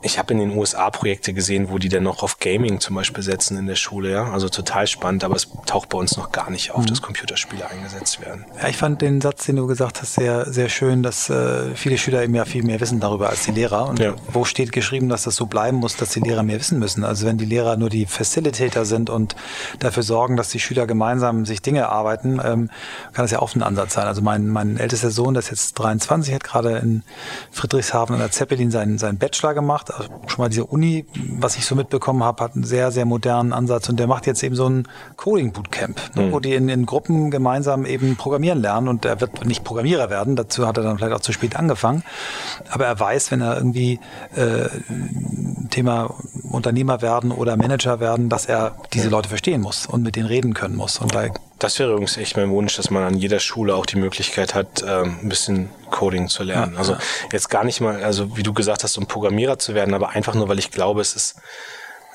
ich 0.00 0.18
habe 0.18 0.32
in 0.32 0.38
den 0.38 0.56
USA 0.56 0.90
Projekte 0.90 1.34
gesehen, 1.34 1.70
wo 1.70 1.78
die 1.78 1.88
dann 1.88 2.04
noch 2.04 2.22
auf 2.22 2.38
Gaming 2.38 2.78
zum 2.78 2.94
Beispiel 2.94 3.22
setzen 3.22 3.58
in 3.58 3.66
der 3.66 3.74
Schule, 3.74 4.12
ja. 4.12 4.30
Also 4.30 4.48
total 4.48 4.86
spannend, 4.86 5.24
aber 5.24 5.34
es 5.34 5.48
taucht 5.66 5.88
bei 5.88 5.98
uns 5.98 6.16
noch 6.16 6.30
gar 6.30 6.50
nicht 6.50 6.70
auf, 6.70 6.82
mhm. 6.82 6.86
dass 6.86 7.02
Computerspiele 7.02 7.68
eingesetzt 7.68 8.20
werden. 8.20 8.44
Ja, 8.60 8.68
ich 8.68 8.76
fand 8.76 9.02
den 9.02 9.20
Satz, 9.20 9.46
den 9.46 9.56
du 9.56 9.66
gesagt 9.66 10.00
hast, 10.00 10.14
sehr, 10.14 10.50
sehr 10.52 10.68
schön, 10.68 11.02
dass 11.02 11.28
äh, 11.30 11.74
viele 11.74 11.98
Schüler 11.98 12.22
eben 12.22 12.34
ja 12.34 12.44
viel 12.44 12.62
mehr 12.62 12.80
wissen 12.80 13.00
darüber 13.00 13.28
als 13.28 13.44
die 13.44 13.50
Lehrer. 13.50 13.88
Und 13.88 13.98
ja. 13.98 14.14
wo 14.32 14.44
steht 14.44 14.70
geschrieben, 14.70 15.08
dass 15.08 15.24
das 15.24 15.34
so 15.34 15.46
bleiben 15.46 15.78
muss, 15.78 15.96
dass 15.96 16.10
die 16.10 16.20
Lehrer 16.20 16.44
mehr 16.44 16.60
wissen 16.60 16.78
müssen? 16.78 17.02
Also 17.02 17.26
wenn 17.26 17.38
die 17.38 17.44
Lehrer 17.44 17.76
nur 17.76 17.90
die 17.90 18.06
Facilitator 18.06 18.84
sind 18.84 19.10
und 19.10 19.34
dafür 19.80 20.04
sorgen, 20.04 20.36
dass 20.36 20.48
die 20.50 20.60
Schüler 20.60 20.86
gemeinsam 20.86 21.44
sich 21.44 21.60
Dinge 21.60 21.80
erarbeiten, 21.80 22.40
ähm, 22.44 22.70
kann 23.12 23.24
das 23.24 23.32
ja 23.32 23.40
auch 23.40 23.54
ein 23.54 23.62
Ansatz 23.62 23.94
sein. 23.94 24.06
Also 24.06 24.22
mein, 24.22 24.48
mein 24.48 24.76
ältester 24.78 25.10
Sohn, 25.10 25.34
der 25.34 25.42
ist 25.42 25.50
jetzt 25.50 25.74
23, 25.74 26.34
hat 26.34 26.44
gerade 26.44 26.78
in 26.78 27.02
Friedrichshafen 27.50 28.14
an 28.14 28.20
der 28.20 28.30
Zeppelin 28.30 28.70
seinen, 28.70 28.98
seinen 28.98 29.18
Bachelor 29.28 29.54
gemacht. 29.54 29.92
Also 29.94 30.08
schon 30.26 30.42
mal 30.42 30.48
diese 30.48 30.64
Uni, 30.64 31.04
was 31.38 31.56
ich 31.56 31.66
so 31.66 31.74
mitbekommen 31.74 32.24
habe, 32.24 32.42
hat 32.42 32.54
einen 32.54 32.64
sehr, 32.64 32.90
sehr 32.90 33.04
modernen 33.04 33.52
Ansatz. 33.52 33.88
Und 33.88 34.00
der 34.00 34.06
macht 34.06 34.26
jetzt 34.26 34.42
eben 34.42 34.54
so 34.54 34.68
ein 34.68 34.88
Coding 35.16 35.52
Bootcamp, 35.52 36.00
ne, 36.16 36.22
mhm. 36.22 36.32
wo 36.32 36.40
die 36.40 36.54
in, 36.54 36.68
in 36.68 36.86
Gruppen 36.86 37.30
gemeinsam 37.30 37.84
eben 37.84 38.16
programmieren 38.16 38.60
lernen. 38.60 38.88
Und 38.88 39.04
er 39.04 39.20
wird 39.20 39.44
nicht 39.44 39.64
Programmierer 39.64 40.08
werden, 40.08 40.34
dazu 40.34 40.66
hat 40.66 40.78
er 40.78 40.82
dann 40.82 40.96
vielleicht 40.96 41.14
auch 41.14 41.20
zu 41.20 41.32
spät 41.32 41.56
angefangen, 41.56 42.02
aber 42.70 42.86
er 42.86 42.98
weiß, 42.98 43.30
wenn 43.30 43.40
er 43.40 43.56
irgendwie 43.56 44.00
äh, 44.34 44.68
Thema 45.70 46.14
Unternehmer 46.50 47.02
werden 47.02 47.30
oder 47.30 47.56
Manager 47.56 48.00
werden, 48.00 48.28
dass 48.28 48.46
er 48.46 48.76
diese 48.92 49.08
Leute 49.08 49.28
verstehen 49.28 49.60
muss 49.60 49.86
und 49.86 50.02
mit 50.02 50.16
denen 50.16 50.26
reden 50.26 50.54
können 50.54 50.76
muss. 50.76 50.98
Und 50.98 51.14
da 51.14 51.26
das 51.58 51.78
wäre 51.78 51.90
übrigens 51.90 52.16
echt 52.16 52.36
mein 52.36 52.50
Wunsch, 52.50 52.76
dass 52.76 52.90
man 52.90 53.02
an 53.02 53.14
jeder 53.14 53.40
Schule 53.40 53.74
auch 53.74 53.86
die 53.86 53.96
Möglichkeit 53.96 54.54
hat, 54.54 54.84
ähm, 54.86 55.18
ein 55.22 55.28
bisschen 55.28 55.70
Coding 55.90 56.28
zu 56.28 56.42
lernen. 56.44 56.76
Also 56.76 56.96
jetzt 57.32 57.50
gar 57.50 57.64
nicht 57.64 57.80
mal, 57.80 58.02
also 58.04 58.36
wie 58.36 58.42
du 58.42 58.52
gesagt 58.52 58.84
hast, 58.84 58.96
um 58.96 59.06
Programmierer 59.06 59.58
zu 59.58 59.74
werden, 59.74 59.94
aber 59.94 60.10
einfach 60.10 60.34
nur, 60.34 60.48
weil 60.48 60.58
ich 60.58 60.70
glaube, 60.70 61.00
es 61.00 61.14
ist 61.14 61.36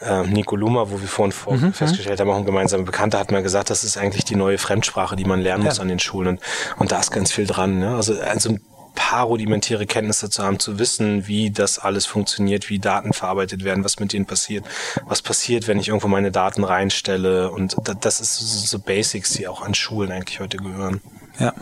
äh, 0.02 0.24
Nico 0.24 0.56
Luma, 0.56 0.90
wo 0.90 1.02
wir 1.02 1.08
vorhin 1.08 1.32
vor 1.32 1.54
mhm, 1.54 1.74
festgestellt 1.74 2.20
haben, 2.20 2.30
auch 2.30 2.38
ein 2.38 2.46
gemeinsamer 2.46 2.84
Bekannter 2.84 3.20
hat 3.20 3.32
mal 3.32 3.44
gesagt, 3.44 3.70
das 3.70 3.84
ist 3.84 3.98
eigentlich 3.98 4.26
die 4.26 4.36
neue 4.36 4.58
Fremdsprache, 4.58 5.16
die 5.16 5.26
man 5.26 5.42
lernen 5.42 5.64
ja. 5.64 5.70
muss 5.70 5.80
an 5.80 5.88
den 5.88 6.00
Schulen. 6.00 6.28
Und, 6.28 6.42
und 6.78 6.92
da 6.92 7.00
ist 7.00 7.12
ganz 7.12 7.32
viel 7.32 7.46
dran. 7.46 7.80
Ne? 7.80 7.96
Also, 7.96 8.20
also 8.20 8.50
ein 8.50 8.62
paar 8.96 9.26
rudimentäre 9.26 9.86
Kenntnisse 9.86 10.30
zu 10.30 10.44
haben, 10.44 10.60
zu 10.60 10.80
wissen, 10.80 11.28
wie 11.28 11.52
das 11.52 11.80
alles 11.80 12.06
funktioniert, 12.06 12.70
wie 12.70 12.80
Daten 12.80 13.14
verarbeitet 13.14 13.64
werden, 13.64 13.84
was 13.84 14.00
mit 14.00 14.14
denen 14.14 14.26
passiert, 14.26 14.66
was 15.06 15.22
passiert, 15.22 15.68
wenn 15.68 15.80
ich 15.80 15.88
irgendwo 15.90 16.08
meine 16.08 16.32
Daten 16.32 16.64
reinstelle. 16.64 17.52
Und 17.52 17.76
das 18.02 18.22
ist 18.22 18.68
so 18.70 18.80
Basics, 18.80 19.34
die 19.34 19.48
auch 19.48 19.62
an 19.62 19.74
Schulen 19.74 20.12
eigentlich 20.12 20.40
heute 20.40 20.58
gehören. 20.58 21.02
Ja. 21.40 21.54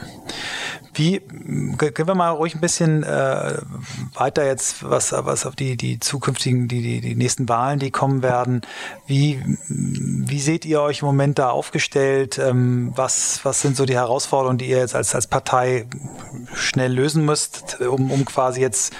Wie 0.93 1.19
können 1.78 2.07
wir 2.07 2.15
mal 2.15 2.32
ruhig 2.32 2.53
ein 2.53 2.59
bisschen 2.59 3.03
äh, 3.03 3.57
weiter 4.13 4.45
jetzt, 4.45 4.89
was, 4.89 5.13
was 5.13 5.45
auf 5.45 5.55
die, 5.55 5.78
die 5.78 5.99
zukünftigen, 5.99 6.67
die, 6.67 6.82
die, 6.82 6.99
die 6.99 7.15
nächsten 7.15 7.47
Wahlen, 7.47 7.80
die 7.80 7.91
kommen 7.91 8.22
werden. 8.22 8.61
Wie, 9.07 9.41
wie 9.69 10.39
seht 10.39 10.65
ihr 10.65 10.82
euch 10.82 11.01
im 11.01 11.05
Moment 11.05 11.39
da 11.39 11.49
aufgestellt? 11.49 12.38
Ähm, 12.38 12.91
was, 12.95 13.39
was 13.43 13.61
sind 13.61 13.78
so 13.78 13.86
die 13.86 13.95
Herausforderungen, 13.95 14.57
die 14.57 14.69
ihr 14.69 14.80
jetzt 14.80 14.93
als, 14.93 15.15
als 15.15 15.28
Partei 15.28 15.86
schnell 16.53 16.91
lösen 16.91 17.24
müsst, 17.24 17.80
um, 17.80 18.11
um 18.11 18.26
quasi 18.26 18.59
jetzt 18.59 18.93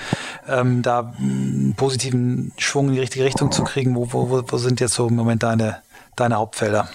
ähm, 0.48 0.82
da 0.82 1.14
einen 1.18 1.74
positiven 1.76 2.54
Schwung 2.58 2.88
in 2.88 2.94
die 2.94 3.02
richtige 3.02 3.26
Richtung 3.26 3.52
zu 3.52 3.66
kriegen? 3.66 3.96
Wo, 3.96 4.14
wo, 4.14 4.44
wo 4.48 4.58
sind 4.58 4.80
jetzt 4.80 4.94
so 4.94 5.10
im 5.10 5.16
Moment 5.16 5.44
deine, 5.44 5.82
deine 6.16 6.38
Hauptfelder? 6.38 6.88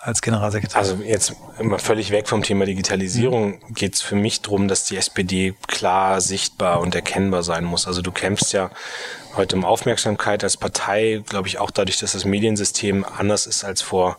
Als 0.00 0.22
Generalsekretär? 0.22 0.78
Also 0.78 0.96
jetzt 0.96 1.34
immer 1.58 1.78
völlig 1.78 2.10
weg 2.10 2.28
vom 2.28 2.42
Thema 2.42 2.64
Digitalisierung 2.64 3.60
mhm. 3.68 3.74
geht 3.74 3.94
es 3.94 4.02
für 4.02 4.16
mich 4.16 4.42
darum, 4.42 4.68
dass 4.68 4.84
die 4.84 4.96
SPD 4.96 5.54
klar 5.66 6.20
sichtbar 6.20 6.80
und 6.80 6.94
erkennbar 6.94 7.42
sein 7.42 7.64
muss. 7.64 7.86
Also 7.86 8.02
du 8.02 8.12
kämpfst 8.12 8.52
ja 8.52 8.70
heute 9.36 9.56
um 9.56 9.64
Aufmerksamkeit 9.64 10.44
als 10.44 10.56
Partei, 10.56 11.22
glaube 11.28 11.48
ich, 11.48 11.58
auch 11.58 11.70
dadurch, 11.70 11.98
dass 11.98 12.12
das 12.12 12.24
Mediensystem 12.24 13.04
anders 13.04 13.46
ist 13.46 13.64
als 13.64 13.82
vor 13.82 14.16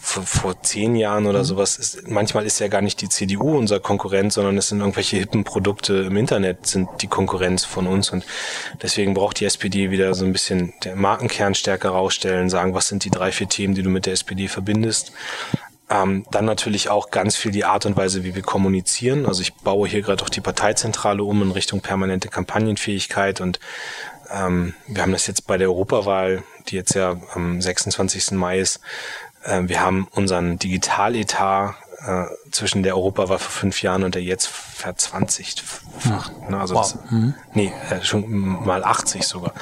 vor, 0.00 0.22
vor 0.24 0.62
zehn 0.62 0.96
Jahren 0.96 1.26
oder 1.26 1.40
mhm. 1.40 1.44
sowas 1.44 1.76
ist, 1.76 2.08
manchmal 2.08 2.46
ist 2.46 2.58
ja 2.58 2.68
gar 2.68 2.82
nicht 2.82 3.00
die 3.00 3.08
CDU 3.08 3.56
unser 3.56 3.80
Konkurrent, 3.80 4.32
sondern 4.32 4.56
es 4.56 4.68
sind 4.68 4.80
irgendwelche 4.80 5.16
hippen 5.16 5.44
Produkte 5.44 5.94
im 5.94 6.16
Internet 6.16 6.66
sind 6.66 6.88
die 7.00 7.06
Konkurrenz 7.06 7.64
von 7.64 7.86
uns 7.86 8.10
und 8.10 8.24
deswegen 8.82 9.14
braucht 9.14 9.40
die 9.40 9.44
SPD 9.44 9.90
wieder 9.90 10.14
so 10.14 10.24
ein 10.24 10.32
bisschen 10.32 10.72
der 10.84 10.96
Markenkern 10.96 11.54
stärker 11.54 11.90
rausstellen, 11.90 12.50
sagen, 12.50 12.74
was 12.74 12.88
sind 12.88 13.04
die 13.04 13.10
drei, 13.10 13.32
vier 13.32 13.48
Themen, 13.48 13.74
die 13.74 13.82
du 13.82 13.90
mit 13.90 14.06
der 14.06 14.14
SPD 14.14 14.48
verbindest. 14.48 15.12
Ähm, 15.90 16.24
dann 16.30 16.46
natürlich 16.46 16.88
auch 16.88 17.10
ganz 17.10 17.36
viel 17.36 17.50
die 17.50 17.64
Art 17.64 17.84
und 17.84 17.96
Weise, 17.96 18.24
wie 18.24 18.34
wir 18.34 18.42
kommunizieren. 18.42 19.26
Also 19.26 19.42
ich 19.42 19.52
baue 19.52 19.86
hier 19.86 20.00
gerade 20.00 20.22
auch 20.24 20.30
die 20.30 20.40
Parteizentrale 20.40 21.22
um 21.22 21.42
in 21.42 21.50
Richtung 21.50 21.80
permanente 21.80 22.28
Kampagnenfähigkeit 22.28 23.40
und 23.40 23.60
ähm, 24.32 24.74
wir 24.86 25.02
haben 25.02 25.12
das 25.12 25.26
jetzt 25.26 25.46
bei 25.46 25.58
der 25.58 25.68
Europawahl, 25.68 26.42
die 26.68 26.76
jetzt 26.76 26.94
ja 26.94 27.20
am 27.34 27.60
26. 27.60 28.32
Mai 28.32 28.60
ist, 28.60 28.80
äh, 29.44 29.62
wir 29.64 29.80
haben 29.80 30.08
unseren 30.12 30.58
Digitaletat 30.58 31.74
äh, 32.06 32.24
zwischen 32.50 32.82
der 32.82 32.96
Europawahl 32.96 33.38
vor 33.38 33.50
fünf 33.50 33.82
Jahren 33.82 34.02
und 34.02 34.14
der 34.14 34.22
jetzt 34.22 34.48
verzwanzigfacht. 34.48 36.50
Ne? 36.50 36.58
Also 36.58 36.74
wow. 36.74 36.92
das, 36.92 37.10
mhm. 37.10 37.34
nee, 37.54 37.72
äh, 37.90 38.02
schon 38.02 38.64
mal 38.64 38.82
80 38.82 39.24
sogar. 39.24 39.52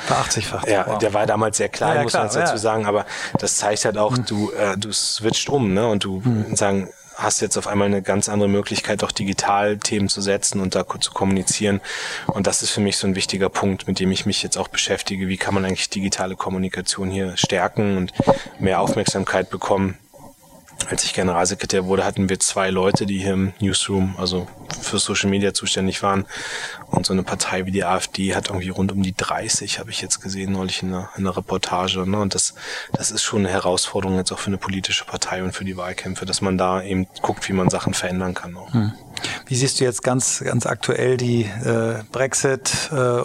Ver 0.47 0.62
Ja, 0.66 0.87
wow. 0.87 0.99
der 0.99 1.12
war 1.12 1.26
damals 1.26 1.59
sehr 1.59 1.68
klein, 1.68 1.91
ja, 1.91 1.97
ja, 1.97 2.03
muss 2.05 2.14
man 2.14 2.22
dazu 2.24 2.39
ja. 2.39 2.57
sagen, 2.57 2.87
aber 2.87 3.05
das 3.39 3.57
zeigt 3.57 3.85
halt 3.85 3.99
auch, 3.99 4.16
mhm. 4.16 4.24
du, 4.24 4.51
äh, 4.53 4.78
du 4.78 4.91
switcht 4.93 5.51
um, 5.51 5.74
ne? 5.74 5.87
Und 5.87 6.05
du 6.05 6.22
mhm. 6.24 6.57
sagen, 6.57 6.89
hast 7.22 7.40
jetzt 7.40 7.56
auf 7.56 7.66
einmal 7.66 7.86
eine 7.86 8.02
ganz 8.02 8.28
andere 8.28 8.48
Möglichkeit, 8.48 9.04
auch 9.04 9.12
digital 9.12 9.78
Themen 9.78 10.08
zu 10.08 10.20
setzen 10.20 10.60
und 10.60 10.74
da 10.74 10.84
zu 11.00 11.12
kommunizieren. 11.12 11.80
Und 12.26 12.46
das 12.46 12.62
ist 12.62 12.70
für 12.70 12.80
mich 12.80 12.96
so 12.96 13.06
ein 13.06 13.14
wichtiger 13.14 13.48
Punkt, 13.48 13.86
mit 13.86 14.00
dem 14.00 14.10
ich 14.10 14.26
mich 14.26 14.42
jetzt 14.42 14.58
auch 14.58 14.68
beschäftige. 14.68 15.28
Wie 15.28 15.36
kann 15.36 15.54
man 15.54 15.64
eigentlich 15.64 15.90
digitale 15.90 16.36
Kommunikation 16.36 17.10
hier 17.10 17.36
stärken 17.36 17.96
und 17.96 18.12
mehr 18.58 18.80
Aufmerksamkeit 18.80 19.50
bekommen? 19.50 19.98
Als 20.89 21.05
ich 21.05 21.12
Generalsekretär 21.12 21.85
wurde, 21.87 22.05
hatten 22.05 22.28
wir 22.28 22.41
zwei 22.41 22.70
Leute, 22.70 23.07
die 23.07 23.18
hier 23.18 23.35
im 23.35 23.53
Newsroom, 23.61 24.14
also 24.18 24.47
für 24.81 24.99
Social 24.99 25.31
Media 25.31 25.53
zuständig 25.53 26.03
waren. 26.03 26.26
Und 26.91 27.07
so 27.07 27.12
eine 27.12 27.22
Partei 27.22 27.66
wie 27.66 27.70
die 27.70 27.85
AfD 27.85 28.35
hat 28.35 28.49
irgendwie 28.49 28.70
rund 28.70 28.93
um 28.93 29.03
die 29.03 29.14
30, 29.14 29.78
habe 29.78 29.91
ich 29.91 30.01
jetzt 30.01 30.20
gesehen, 30.20 30.53
neulich 30.53 30.83
in 30.83 30.89
einer, 30.89 31.11
in 31.16 31.26
einer 31.26 31.37
Reportage. 31.37 32.09
Ne? 32.09 32.18
Und 32.18 32.35
das, 32.35 32.55
das 32.93 33.11
ist 33.11 33.22
schon 33.22 33.41
eine 33.41 33.51
Herausforderung 33.51 34.16
jetzt 34.16 34.33
auch 34.33 34.39
für 34.39 34.49
eine 34.49 34.59
politische 34.59 35.05
Partei 35.05 35.43
und 35.43 35.53
für 35.53 35.64
die 35.64 35.76
Wahlkämpfe, 35.76 36.26
dass 36.26 36.41
man 36.41 36.59
da 36.59 36.83
eben 36.83 37.07
guckt, 37.22 37.49
wie 37.49 37.53
man 37.53 37.68
Sachen 37.68 37.95
verändern 37.95 38.35
kann. 38.35 38.57
Auch. 38.57 38.72
Hm. 38.72 38.93
Wie 39.46 39.54
siehst 39.54 39.80
du 39.80 39.84
jetzt 39.84 40.02
ganz, 40.02 40.42
ganz 40.44 40.66
aktuell 40.66 41.16
die 41.16 41.42
äh, 41.42 42.02
Brexit, 42.12 42.90
äh, 42.92 43.22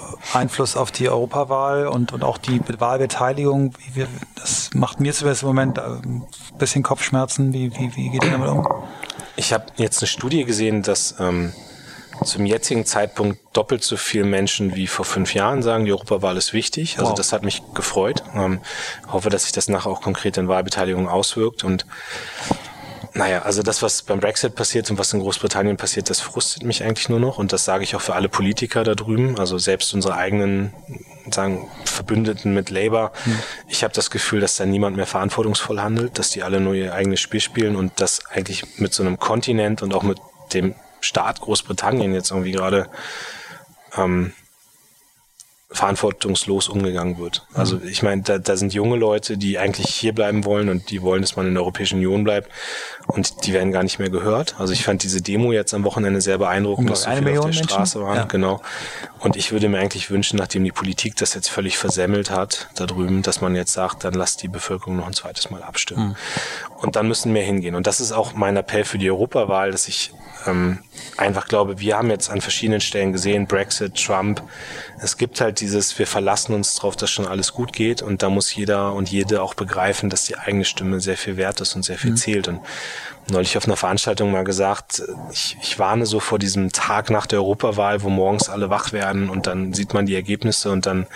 auf 0.75 0.91
die 0.91 1.09
Europawahl 1.09 1.87
und, 1.87 2.13
und 2.13 2.23
auch 2.23 2.37
die 2.37 2.61
Wahlbeteiligung? 2.79 3.73
Wir, 3.93 4.07
das 4.35 4.69
macht 4.73 4.99
mir 4.99 5.13
zumindest 5.13 5.43
im 5.43 5.47
Moment 5.47 5.79
ein 5.79 6.21
äh, 6.21 6.57
bisschen 6.57 6.83
Kopfschmerzen. 6.83 7.53
Wie, 7.53 7.73
wie, 7.75 7.95
wie 7.95 8.09
geht 8.09 8.23
ihr 8.23 8.31
damit 8.31 8.49
um? 8.49 8.67
Ich 9.35 9.53
habe 9.53 9.65
jetzt 9.77 10.01
eine 10.01 10.07
Studie 10.07 10.45
gesehen, 10.45 10.81
dass 10.81 11.15
ähm, 11.19 11.53
zum 12.23 12.45
jetzigen 12.45 12.85
Zeitpunkt 12.85 13.39
doppelt 13.53 13.83
so 13.83 13.97
viele 13.97 14.25
Menschen 14.25 14.75
wie 14.75 14.87
vor 14.87 15.05
fünf 15.05 15.33
Jahren 15.33 15.61
sagen, 15.61 15.85
die 15.85 15.91
Europawahl 15.91 16.37
ist 16.37 16.53
wichtig. 16.53 16.97
Also 16.97 17.11
wow. 17.11 17.17
das 17.17 17.33
hat 17.33 17.43
mich 17.43 17.61
gefreut. 17.73 18.23
Ähm, 18.33 18.61
hoffe, 19.11 19.29
dass 19.29 19.43
sich 19.43 19.51
das 19.51 19.67
nachher 19.67 19.89
auch 19.89 20.01
konkret 20.01 20.37
in 20.37 20.47
Wahlbeteiligung 20.47 21.09
auswirkt 21.09 21.63
und 21.63 21.85
naja, 23.16 23.43
also 23.43 23.63
das, 23.63 23.82
was 23.82 24.03
beim 24.03 24.20
Brexit 24.20 24.55
passiert 24.55 24.91
und 24.91 24.97
was 24.97 25.13
in 25.13 25.22
Großbritannien 25.22 25.78
passiert, 25.78 26.09
das 26.09 26.20
frustet 26.20 26.63
mich 26.63 26.84
eigentlich 26.84 27.07
nur 27.07 27.22
noch. 27.22 27.38
Und 27.38 27.53
das 27.53 27.63
sage 27.63 27.86
ich 27.86 27.95
auch 27.95 28.01
für 28.01 28.13
alle 28.13 28.28
Politiker 28.28 28.84
da 28.84 28.93
drüben, 28.93 29.39
also 29.39 29.57
selbst 29.57 29.93
unsere 29.93 30.16
eigenen 30.16 30.74
sagen, 31.32 31.70
Verbündeten 31.86 32.53
mit 32.53 32.70
Labour. 32.70 33.13
Hm. 33.24 33.39
Ich 33.70 33.86
habe 33.86 33.93
das 33.93 34.11
Gefühl, 34.11 34.41
dass 34.41 34.57
da 34.57 34.66
niemand 34.66 34.97
mehr 34.97 35.07
verantwortungsvoll 35.07 35.80
handelt, 35.80 36.20
dass 36.20 36.30
die 36.32 36.43
alle 36.43 36.59
nur 36.59 36.74
ihr 36.74 36.93
eigenes 36.93 37.22
Spiel 37.22 37.39
spielen 37.39 37.78
und 37.78 38.01
dass 38.01 38.26
eigentlich 38.26 38.80
mit 38.80 38.93
so 38.93 39.01
einem 39.01 39.18
Kontinent 39.18 39.82
und 39.82 39.93
auch 39.93 40.03
mit 40.03 40.20
dem 40.53 40.76
Staat 40.99 41.39
Großbritannien 41.39 42.13
jetzt 42.13 42.32
irgendwie 42.32 42.51
gerade 42.51 42.89
ähm, 43.95 44.34
verantwortungslos 45.76 46.69
umgegangen 46.69 47.17
wird. 47.17 47.45
Also 47.53 47.82
ich 47.84 48.01
meine, 48.01 48.21
da, 48.21 48.38
da 48.38 48.55
sind 48.55 48.73
junge 48.73 48.95
Leute, 48.95 49.38
die 49.38 49.59
eigentlich 49.59 49.88
hier 49.88 50.13
bleiben 50.13 50.45
wollen 50.45 50.69
und 50.69 50.89
die 50.89 51.01
wollen, 51.01 51.21
dass 51.21 51.36
man 51.36 51.47
in 51.47 51.53
der 51.53 51.63
Europäischen 51.63 51.97
Union 51.97 52.23
bleibt 52.23 52.49
und 53.07 53.45
die 53.45 53.53
werden 53.53 53.73
gar 53.73 53.84
nicht 53.84 53.99
mehr 53.99 54.09
gehört. 54.09 54.55
Also 54.57 54.71
ich 54.71 54.84
fand 54.84 55.03
diese 55.03 55.21
Demo 55.21 55.51
jetzt 55.51 55.73
am 55.73 55.84
Wochenende 55.84 56.21
sehr 56.21 56.38
beeindruckend, 56.38 56.89
dass 56.89 57.03
so 57.03 57.11
viele 57.11 57.39
auf 57.39 57.45
der 57.45 57.53
Straße 57.53 58.01
waren. 58.01 58.15
Ja. 58.15 58.23
Genau. 58.23 58.61
Und 59.19 59.36
ich 59.36 59.51
würde 59.51 59.67
mir 59.67 59.80
eigentlich 59.80 60.09
wünschen, 60.09 60.38
nachdem 60.38 60.63
die 60.63 60.71
Politik 60.71 61.17
das 61.17 61.34
jetzt 61.34 61.49
völlig 61.49 61.78
versemmelt 61.78 62.30
hat, 62.30 62.69
da 62.76 62.86
drüben, 62.86 63.21
dass 63.21 63.41
man 63.41 63.55
jetzt 63.55 63.73
sagt, 63.73 64.03
dann 64.05 64.13
lasst 64.13 64.43
die 64.43 64.47
Bevölkerung 64.47 64.95
noch 64.95 65.07
ein 65.07 65.13
zweites 65.13 65.49
Mal 65.49 65.61
abstimmen. 65.61 66.09
Mhm. 66.09 66.15
Und 66.78 66.95
dann 66.95 67.07
müssen 67.07 67.34
wir 67.34 67.41
hingehen. 67.41 67.76
Und 67.76 67.86
das 67.86 67.99
ist 67.99 68.11
auch 68.11 68.34
mein 68.34 68.55
Appell 68.55 68.86
für 68.86 68.97
die 68.97 69.09
Europawahl, 69.09 69.71
dass 69.71 69.88
ich 69.88 70.13
ähm, 70.47 70.80
einfach 71.17 71.47
glaube, 71.47 71.80
wir 71.80 71.97
haben 71.97 72.09
jetzt 72.09 72.30
an 72.30 72.41
verschiedenen 72.41 72.82
Stellen 72.82 73.11
gesehen, 73.11 73.47
Brexit, 73.47 73.95
Trump, 73.95 74.41
es 75.01 75.17
gibt 75.17 75.41
halt 75.41 75.59
dieses, 75.66 75.97
wir 75.97 76.05
verlassen 76.05 76.53
uns 76.53 76.76
darauf, 76.76 76.95
dass 76.95 77.09
schon 77.09 77.28
alles 77.28 77.53
gut 77.53 77.74
geht 77.74 78.01
und 78.01 78.22
da 78.22 78.30
muss 78.30 78.53
jeder 78.53 78.93
und 78.93 79.09
jede 79.09 79.41
auch 79.41 79.55
begreifen, 79.55 80.09
dass 80.09 80.26
die 80.26 80.38
eigene 80.38 80.63
Stimme 80.63 80.99
sehr 80.99 81.18
viel 81.18 81.38
wert 81.38 81.59
ist 81.61 81.76
und 81.76 81.84
sehr 81.84 81.97
viel 81.97 82.11
mhm. 82.11 82.18
zählt. 82.18 82.47
Und 82.47 82.59
neulich 83.30 83.57
auf 83.57 83.66
einer 83.66 83.76
Veranstaltung 83.76 84.32
mal 84.32 84.43
gesagt, 84.43 85.01
ich, 85.32 85.57
ich 85.61 85.80
warne 85.80 86.05
so 86.05 86.20
vor 86.20 86.38
diesem 86.38 86.72
Tag 86.72 87.09
nach 87.09 87.26
der 87.26 87.39
Europawahl, 87.39 88.03
wo 88.03 88.09
morgens 88.09 88.47
alle 88.47 88.70
wach 88.70 88.93
werden 88.93 89.30
und 89.30 89.47
dann 89.47 89.74
sieht 89.74 89.93
man 89.93 90.05
die 90.05 90.16
Ergebnisse 90.16 90.72
und 90.72 90.86
dann 90.86 91.07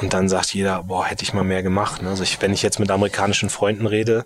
und 0.00 0.12
dann 0.12 0.28
sagt 0.28 0.52
jeder, 0.54 0.82
boah, 0.82 1.06
hätte 1.06 1.22
ich 1.22 1.34
mal 1.34 1.44
mehr 1.44 1.62
gemacht. 1.62 2.02
Ne? 2.02 2.08
Also 2.08 2.24
ich, 2.24 2.42
wenn 2.42 2.52
ich 2.52 2.62
jetzt 2.62 2.80
mit 2.80 2.90
amerikanischen 2.90 3.48
Freunden 3.48 3.86
rede, 3.86 4.24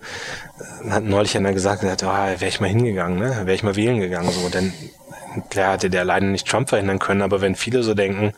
hat 0.88 1.04
neulich 1.04 1.36
einer 1.36 1.52
gesagt, 1.52 1.84
oh, 1.84 2.06
wäre 2.06 2.46
ich 2.46 2.60
mal 2.60 2.68
hingegangen, 2.68 3.18
ne? 3.18 3.40
wäre 3.44 3.52
ich 3.52 3.62
mal 3.62 3.76
wählen 3.76 4.00
gegangen. 4.00 4.30
So, 4.30 4.48
denn 4.48 4.72
klar 5.50 5.74
hätte 5.74 5.90
der 5.90 6.02
alleine 6.02 6.28
nicht 6.28 6.48
Trump 6.48 6.68
verhindern 6.70 6.98
können, 6.98 7.22
aber 7.22 7.40
wenn 7.40 7.54
viele 7.54 7.82
so 7.82 7.94
denken, 7.94 8.32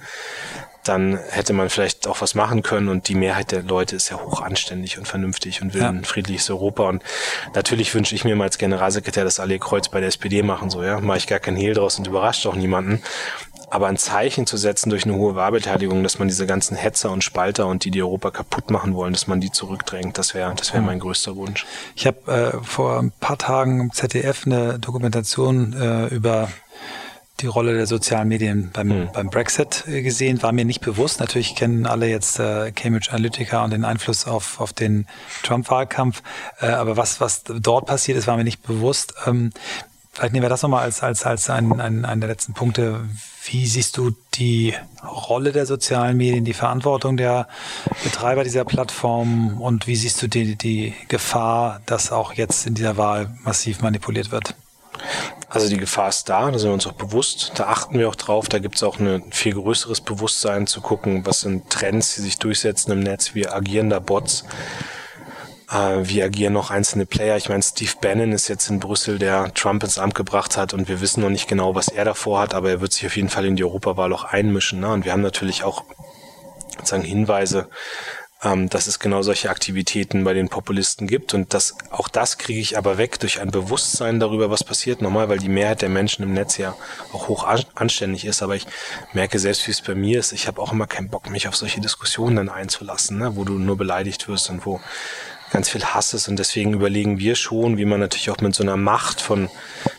dann 0.85 1.18
hätte 1.31 1.53
man 1.53 1.68
vielleicht 1.68 2.07
auch 2.07 2.20
was 2.20 2.35
machen 2.35 2.62
können 2.62 2.89
und 2.89 3.09
die 3.09 3.14
Mehrheit 3.14 3.53
der 3.53 3.62
Leute 3.62 3.97
ist 3.97 4.09
ja 4.09 4.18
hoch 4.18 4.41
anständig 4.41 4.99
und 4.99 5.07
vernünftig 5.07 5.61
und 5.61 5.74
will 5.74 5.83
ja. 5.83 5.89
ein 5.89 6.05
friedliches 6.05 6.49
Europa 6.51 6.89
und 6.89 7.03
natürlich 7.55 7.95
wünsche 7.95 8.14
ich 8.14 8.24
mir 8.24 8.35
mal 8.37 8.45
als 8.45 8.59
Generalsekretär, 8.59 9.24
dass 9.24 9.41
alle 9.41 9.59
Kreuz 9.59 9.89
bei 9.89 10.01
der 10.01 10.09
SPD 10.09 10.43
machen, 10.43 10.70
so, 10.70 10.83
ja, 10.83 11.01
mache 11.01 11.18
ich 11.18 11.26
gar 11.26 11.39
kein 11.39 11.57
Hehl 11.57 11.74
draus 11.74 11.99
und 11.99 12.07
überrascht 12.07 12.47
auch 12.47 12.55
niemanden, 12.55 13.03
aber 13.70 13.87
ein 13.87 13.97
Zeichen 13.97 14.47
zu 14.47 14.57
setzen 14.57 14.91
durch 14.91 15.05
eine 15.05 15.14
hohe 15.14 15.37
Wahlbeteiligung, 15.37 16.03
dass 16.03 16.18
man 16.18 16.28
diese 16.28 16.47
ganzen 16.47 16.76
Hetzer 16.76 17.11
und 17.11 17.22
Spalter 17.22 17.66
und 17.68 17.85
die, 17.85 17.91
die 17.91 18.03
Europa 18.03 18.31
kaputt 18.33 18.70
machen 18.70 18.95
wollen, 18.95 19.12
dass 19.12 19.28
man 19.28 19.41
die 19.41 19.53
zurückdrängt, 19.53 20.18
das 20.18 20.35
wäre 20.35 20.53
das 20.57 20.72
wäre 20.72 20.83
mein 20.83 20.99
größter 20.99 21.37
Wunsch. 21.37 21.66
Ich 21.95 22.07
habe 22.07 22.33
äh, 22.61 22.64
vor 22.64 22.99
ein 22.99 23.12
paar 23.20 23.39
Tagen 23.39 23.81
im 23.81 23.93
ZDF 23.93 24.47
eine 24.47 24.78
Dokumentation 24.78 25.72
äh, 25.74 26.07
über 26.07 26.49
die 27.43 27.47
Rolle 27.47 27.74
der 27.74 27.86
sozialen 27.86 28.28
Medien 28.28 28.70
beim, 28.72 28.88
mhm. 28.88 29.09
beim 29.12 29.30
Brexit 29.30 29.84
äh, 29.86 30.03
gesehen, 30.03 30.43
war 30.43 30.53
mir 30.53 30.64
nicht 30.64 30.80
bewusst. 30.80 31.20
Natürlich 31.20 31.57
kennen 31.57 31.86
alle 31.86 32.09
jetzt 32.09 32.38
äh, 32.38 32.72
Cambridge 32.72 33.11
Analytica 33.11 33.64
und 33.64 33.70
den 33.70 33.84
Einfluss 33.84 34.26
auf, 34.26 34.61
auf 34.61 34.72
den 34.72 35.07
Trump-Wahlkampf. 35.43 36.22
Äh, 36.61 36.66
aber 36.66 36.97
was, 36.97 37.20
was 37.20 37.43
dort 37.45 37.86
passiert 37.86 38.18
ist, 38.18 38.26
war 38.26 38.36
mir 38.36 38.45
nicht 38.45 38.62
bewusst. 38.62 39.14
Ähm, 39.26 39.53
vielleicht 40.12 40.32
nehmen 40.32 40.45
wir 40.45 40.49
das 40.49 40.62
nochmal 40.62 40.82
als, 40.82 41.03
als, 41.03 41.24
als 41.24 41.51
einen, 41.51 41.80
einen, 41.80 42.05
einen 42.05 42.20
der 42.20 42.30
letzten 42.30 42.53
Punkte. 42.53 43.01
Wie 43.45 43.66
siehst 43.66 43.97
du 43.97 44.12
die 44.34 44.74
Rolle 45.03 45.53
der 45.53 45.66
sozialen 45.66 46.16
Medien, 46.16 46.45
die 46.45 46.53
Verantwortung 46.53 47.16
der 47.16 47.49
Betreiber 48.05 48.45
dieser 48.45 48.64
Plattform 48.64 49.61
und 49.61 49.86
wie 49.86 49.97
siehst 49.97 50.20
du 50.22 50.28
die, 50.28 50.57
die 50.57 50.95
Gefahr, 51.09 51.80
dass 51.86 52.12
auch 52.12 52.34
jetzt 52.34 52.66
in 52.66 52.74
dieser 52.74 52.97
Wahl 52.97 53.34
massiv 53.45 53.80
manipuliert 53.80 54.30
wird? 54.30 54.55
Also 55.51 55.69
die 55.69 55.79
Gefahr 55.79 56.09
ist 56.09 56.29
da, 56.29 56.49
da 56.49 56.59
sind 56.61 56.69
wir 56.69 56.75
uns 56.75 56.87
auch 56.87 56.93
bewusst, 56.93 57.53
da 57.57 57.65
achten 57.65 57.99
wir 57.99 58.09
auch 58.09 58.15
drauf, 58.15 58.49
da 58.49 58.61
gibt 58.61 58.77
es 58.77 58.85
auch 58.85 59.01
ein 59.01 59.33
viel 59.33 59.55
größeres 59.55 60.01
Bewusstsein 60.01 60.69
zu 60.69 60.81
gucken, 60.81 61.27
was 61.27 61.41
sind 61.41 61.69
Trends, 61.69 62.15
die 62.15 62.21
sich 62.21 62.39
durchsetzen 62.39 62.93
im 62.93 63.01
Netz, 63.01 63.35
wie 63.35 63.49
agieren 63.49 63.91
da 63.91 63.99
Bots, 63.99 64.45
äh, 65.69 65.97
wie 66.03 66.23
agieren 66.23 66.53
noch 66.53 66.71
einzelne 66.71 67.05
Player. 67.05 67.37
Ich 67.37 67.49
meine, 67.49 67.65
Steve 67.65 67.91
Bannon 68.01 68.31
ist 68.31 68.47
jetzt 68.47 68.71
in 68.71 68.79
Brüssel, 68.79 69.19
der 69.19 69.53
Trump 69.53 69.83
ins 69.83 69.99
Amt 69.99 70.15
gebracht 70.15 70.57
hat 70.57 70.73
und 70.73 70.89
wir 70.89 71.01
wissen 71.01 71.21
noch 71.21 71.31
nicht 71.31 71.49
genau, 71.49 71.75
was 71.75 71.89
er 71.89 72.05
davor 72.05 72.39
hat, 72.39 72.55
aber 72.55 72.71
er 72.71 72.81
wird 72.81 72.93
sich 72.93 73.07
auf 73.07 73.17
jeden 73.17 73.29
Fall 73.29 73.45
in 73.45 73.57
die 73.57 73.65
Europawahl 73.65 74.13
auch 74.13 74.23
einmischen. 74.23 74.79
Ne? 74.79 74.89
Und 74.93 75.05
wir 75.05 75.11
haben 75.11 75.21
natürlich 75.21 75.65
auch 75.65 75.83
sozusagen 76.79 77.03
Hinweise, 77.03 77.69
ähm, 78.43 78.68
dass 78.68 78.86
es 78.86 78.99
genau 78.99 79.22
solche 79.22 79.51
Aktivitäten 79.51 80.24
bei 80.24 80.32
den 80.32 80.49
Populisten 80.49 81.07
gibt. 81.07 81.34
Und 81.34 81.53
das, 81.53 81.76
auch 81.91 82.09
das 82.09 82.38
kriege 82.38 82.61
ich 82.61 82.78
aber 82.78 82.99
weg 82.99 83.20
durch 83.20 83.41
ein 83.41 83.51
Bewusstsein 83.51 84.20
darüber, 84.20 84.51
was 84.51 84.64
passiert. 84.64 85.03
Normal, 85.03 85.28
weil 85.28 85.38
die 85.38 85.49
Mehrheit 85.49 85.82
der 85.82 85.88
Menschen 85.88 86.22
im 86.22 86.32
Netz 86.32 86.57
ja 86.57 86.74
auch 87.12 87.28
hoch 87.28 87.47
anständig 87.74 88.24
ist. 88.24 88.43
Aber 88.43 88.57
ich 88.57 88.66
merke 89.12 89.38
selbst, 89.38 89.66
wie 89.66 89.72
es 89.72 89.82
bei 89.82 89.95
mir 89.95 90.18
ist, 90.18 90.32
ich 90.32 90.47
habe 90.47 90.61
auch 90.61 90.72
immer 90.72 90.86
keinen 90.86 91.11
Bock, 91.11 91.28
mich 91.28 91.49
auf 91.49 91.57
solche 91.57 91.80
Diskussionen 91.80 92.36
dann 92.36 92.49
einzulassen, 92.49 93.18
ne? 93.18 93.36
wo 93.36 93.45
du 93.45 93.59
nur 93.59 93.76
beleidigt 93.76 94.28
wirst 94.28 94.49
und 94.51 94.64
wo 94.64 94.80
ganz 95.51 95.68
viel 95.68 95.84
Hass 95.84 96.14
ist 96.14 96.28
und 96.28 96.38
deswegen 96.38 96.72
überlegen 96.72 97.18
wir 97.18 97.34
schon, 97.34 97.76
wie 97.76 97.84
man 97.84 98.01
natürlich 98.01 98.30
auch 98.30 98.38
mit 98.38 98.55
so 98.55 98.62
einer 98.62 98.76
Macht 98.76 99.20
von, 99.20 99.51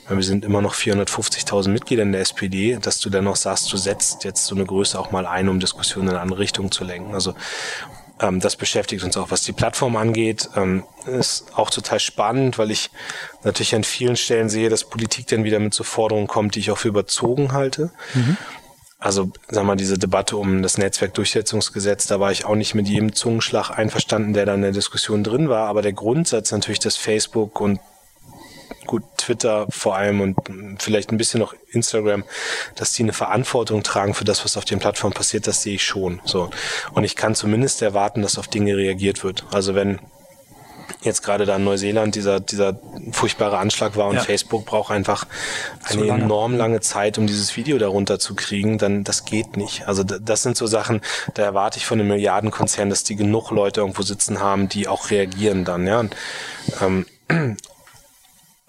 weil 0.08 0.18
wir 0.18 0.24
sind 0.24 0.46
immer 0.46 0.62
noch 0.62 0.74
450.000 0.74 1.70
Mitglieder 1.70 2.04
in 2.04 2.14
der 2.14 2.22
SPD, 2.22 2.78
dass 2.82 3.00
du 3.00 3.10
dann 3.10 3.26
noch 3.26 3.36
sagst, 3.36 3.72
du 3.72 3.78
setzt 3.78 4.24
jetzt 4.24 4.46
so 4.46 4.56
eine 4.56 4.66
Größe 4.66 4.98
auch 4.98 5.12
mal 5.12 5.26
ein, 5.26 5.50
um 5.50 5.60
Diskussionen 5.60 6.08
in 6.08 6.14
eine 6.14 6.22
andere 6.22 6.40
Richtung 6.40 6.72
zu 6.72 6.86
lenken. 6.86 7.14
Also 7.14 7.36
ähm, 8.22 8.40
das 8.40 8.56
beschäftigt 8.56 9.04
uns 9.04 9.18
auch. 9.18 9.32
Was 9.32 9.44
die 9.44 9.52
Plattform 9.52 9.98
angeht, 9.98 10.50
ähm, 10.56 10.84
ist 11.06 11.46
auch 11.56 11.70
total 11.70 12.00
spannend, 12.00 12.58
weil 12.58 12.72
ich 12.72 12.90
natürlich 13.44 13.76
an 13.76 13.84
vielen 13.84 14.16
Stellen 14.16 14.50
sehe, 14.50 14.70
dass 14.70 14.86
Politik 14.86 15.28
dann 15.28 15.44
wieder 15.44 15.60
mit 15.60 15.74
so 15.74 15.84
Forderungen 15.84 16.28
kommt, 16.28 16.56
die 16.56 16.60
ich 16.60 16.72
auch 16.72 16.78
für 16.78 16.90
überzogen 16.90 17.52
halte. 17.52 17.92
Mhm 18.14 18.38
also 19.02 19.32
sag 19.50 19.66
mal, 19.66 19.76
diese 19.76 19.98
Debatte 19.98 20.38
um 20.38 20.62
das 20.62 20.78
Netzwerkdurchsetzungsgesetz, 20.78 22.06
da 22.06 22.20
war 22.20 22.32
ich 22.32 22.46
auch 22.46 22.56
nicht 22.56 22.76
mit 22.76 22.88
jedem 22.88 23.14
Zungenschlag 23.14 23.72
einverstanden, 23.72 24.34
der 24.34 24.46
da 24.46 24.54
in 24.54 24.62
der 24.62 24.72
Diskussion 24.72 25.24
drin 25.24 25.50
war. 25.50 25.68
Aber 25.68 25.82
der 25.82 25.94
Grundsatz 25.94 26.52
natürlich, 26.52 26.80
dass 26.80 26.98
Facebook 26.98 27.60
und 27.60 27.80
gut 28.86 29.04
Twitter 29.18 29.68
vor 29.70 29.96
allem 29.96 30.22
und 30.22 30.36
vielleicht 30.80 31.12
ein 31.12 31.18
bisschen 31.18 31.40
noch 31.40 31.54
Instagram, 31.72 32.24
dass 32.76 32.94
die 32.94 33.04
eine 33.04 33.14
Verantwortung 33.14 33.84
tragen 33.84 34.14
für 34.14 34.26
das, 34.26 34.44
was 34.44 34.58
auf 34.58 34.66
den 34.66 34.80
Plattformen 34.80 35.14
passiert, 35.14 35.48
das 35.48 35.62
sehe 35.62 35.76
ich 35.76 35.86
schon. 35.86 36.22
So 36.26 36.50
und 36.94 37.04
ich 37.04 37.16
kann 37.16 37.36
zumindest 37.36 37.82
erwarten, 37.82 38.22
dass 38.22 38.38
auf 38.38 38.48
Dinge 38.48 38.76
reagiert 38.76 39.24
wird. 39.24 39.46
Also 39.52 39.76
wenn 39.76 40.00
jetzt 41.02 41.24
gerade 41.24 41.46
da 41.46 41.56
in 41.56 41.64
Neuseeland 41.64 42.16
dieser, 42.16 42.40
dieser 42.40 42.80
furchtbare 43.12 43.58
Anschlag 43.58 43.96
war 43.96 44.08
und 44.08 44.16
ja. 44.16 44.22
Facebook 44.22 44.66
braucht 44.66 44.92
einfach 44.92 45.26
eine 45.86 46.04
lange. 46.04 46.24
enorm 46.24 46.56
lange 46.56 46.82
Zeit, 46.82 47.18
um 47.18 47.28
dieses 47.28 47.56
Video 47.56 47.78
darunter 47.78 48.20
zu 48.20 48.36
kriegen, 48.36 48.78
dann 48.78 49.04
das 49.04 49.26
geht 49.26 49.58
nicht. 49.58 49.88
Also 49.88 50.04
das 50.04 50.44
sind 50.44 50.58
so 50.58 50.68
Sachen, 50.68 51.02
da 51.34 51.44
erwarte 51.44 51.78
ich 51.78 51.86
von 51.86 52.00
einem 52.00 52.10
Milliardenkonzern, 52.10 52.90
dass 52.90 53.04
die 53.04 53.16
genug 53.16 53.52
Leute 53.52 53.82
irgendwo 53.82 54.04
sitzen 54.04 54.40
haben, 54.40 54.70
die 54.70 54.88
auch 54.88 55.10
reagieren 55.10 55.66
dann, 55.66 55.88
ja. 55.88 56.00
Und, 56.00 56.16
ähm, 56.82 57.06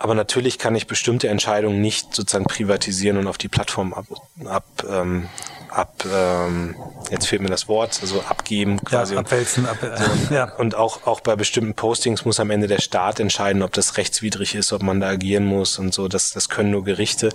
aber 0.03 0.14
natürlich 0.14 0.59
kann 0.59 0.74
ich 0.74 0.88
bestimmte 0.88 1.28
Entscheidungen 1.28 1.80
nicht 1.80 2.14
sozusagen 2.14 2.44
privatisieren 2.44 3.18
und 3.18 3.28
auf 3.28 3.38
die 3.38 3.48
Plattform 3.48 3.94
ab, 3.94 4.07
ab 4.44 4.64
ähm, 4.88 5.28
ab, 5.72 6.05
ähm, 6.12 6.74
jetzt 7.11 7.26
fehlt 7.26 7.42
mir 7.42 7.48
das 7.48 7.68
Wort, 7.68 7.98
also 8.03 8.20
abgeben 8.22 8.82
quasi. 8.84 9.14
Ja, 9.14 9.20
abwälzen. 9.20 9.66
Ab, 9.66 9.82
äh, 9.82 9.96
so. 9.96 10.34
ja. 10.34 10.53
Und 10.57 10.74
auch, 10.74 11.07
auch 11.07 11.20
bei 11.20 11.36
bestimmten 11.36 11.74
Postings 11.74 12.24
muss 12.24 12.40
am 12.40 12.50
Ende 12.50 12.66
der 12.66 12.80
Staat 12.80 13.20
entscheiden, 13.20 13.62
ob 13.62 13.72
das 13.72 13.96
rechtswidrig 13.96 14.55
ist, 14.55 14.72
ob 14.72 14.82
man 14.82 15.00
da 15.00 15.09
agieren 15.09 15.44
muss 15.44 15.78
und 15.78 15.94
so. 15.94 16.09
Das, 16.09 16.32
das 16.32 16.48
können 16.48 16.70
nur 16.70 16.84
Gerichte. 16.84 17.30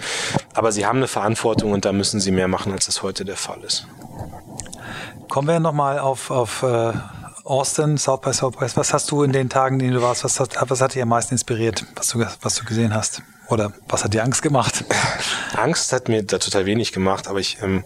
Aber 0.54 0.72
sie 0.72 0.86
haben 0.86 0.98
eine 0.98 1.08
Verantwortung 1.08 1.72
und 1.72 1.86
da 1.86 1.94
müssen 1.94 2.20
sie 2.20 2.32
mehr 2.32 2.48
machen, 2.48 2.72
als 2.72 2.86
das 2.86 3.02
heute 3.02 3.26
der 3.26 3.38
Fall 3.38 3.62
ist. 3.64 3.88
Kommen 5.30 5.48
wir 5.48 5.60
nochmal 5.60 6.00
auf, 6.00 6.32
auf 6.32 6.64
äh, 6.64 6.94
Austin, 7.48 7.98
South 7.98 8.22
by 8.22 8.34
Southwest. 8.34 8.78
Was 8.78 8.94
hast 8.94 9.10
du 9.12 9.24
in 9.24 9.32
den 9.32 9.50
Tagen, 9.50 9.76
in 9.76 9.80
denen 9.80 9.94
du 9.94 10.02
warst, 10.02 10.24
was 10.24 10.40
hat, 10.40 10.58
was 10.70 10.82
hat 10.82 10.94
dich 10.94 11.02
am 11.02 11.10
meisten 11.10 11.34
inspiriert, 11.34 11.86
was 11.96 12.10
du, 12.10 12.26
was 12.42 12.56
du 12.56 12.66
gesehen 12.66 12.94
hast? 12.94 13.22
Oder 13.50 13.72
was 13.88 14.04
hat 14.04 14.14
dir 14.14 14.24
Angst 14.24 14.42
gemacht? 14.42 14.84
Angst 15.56 15.94
hat 15.94 16.10
mir 16.10 16.24
da 16.24 16.38
total 16.38 16.66
wenig 16.66 16.92
gemacht, 16.92 17.28
aber 17.28 17.40
ich, 17.40 17.62
ähm, 17.62 17.86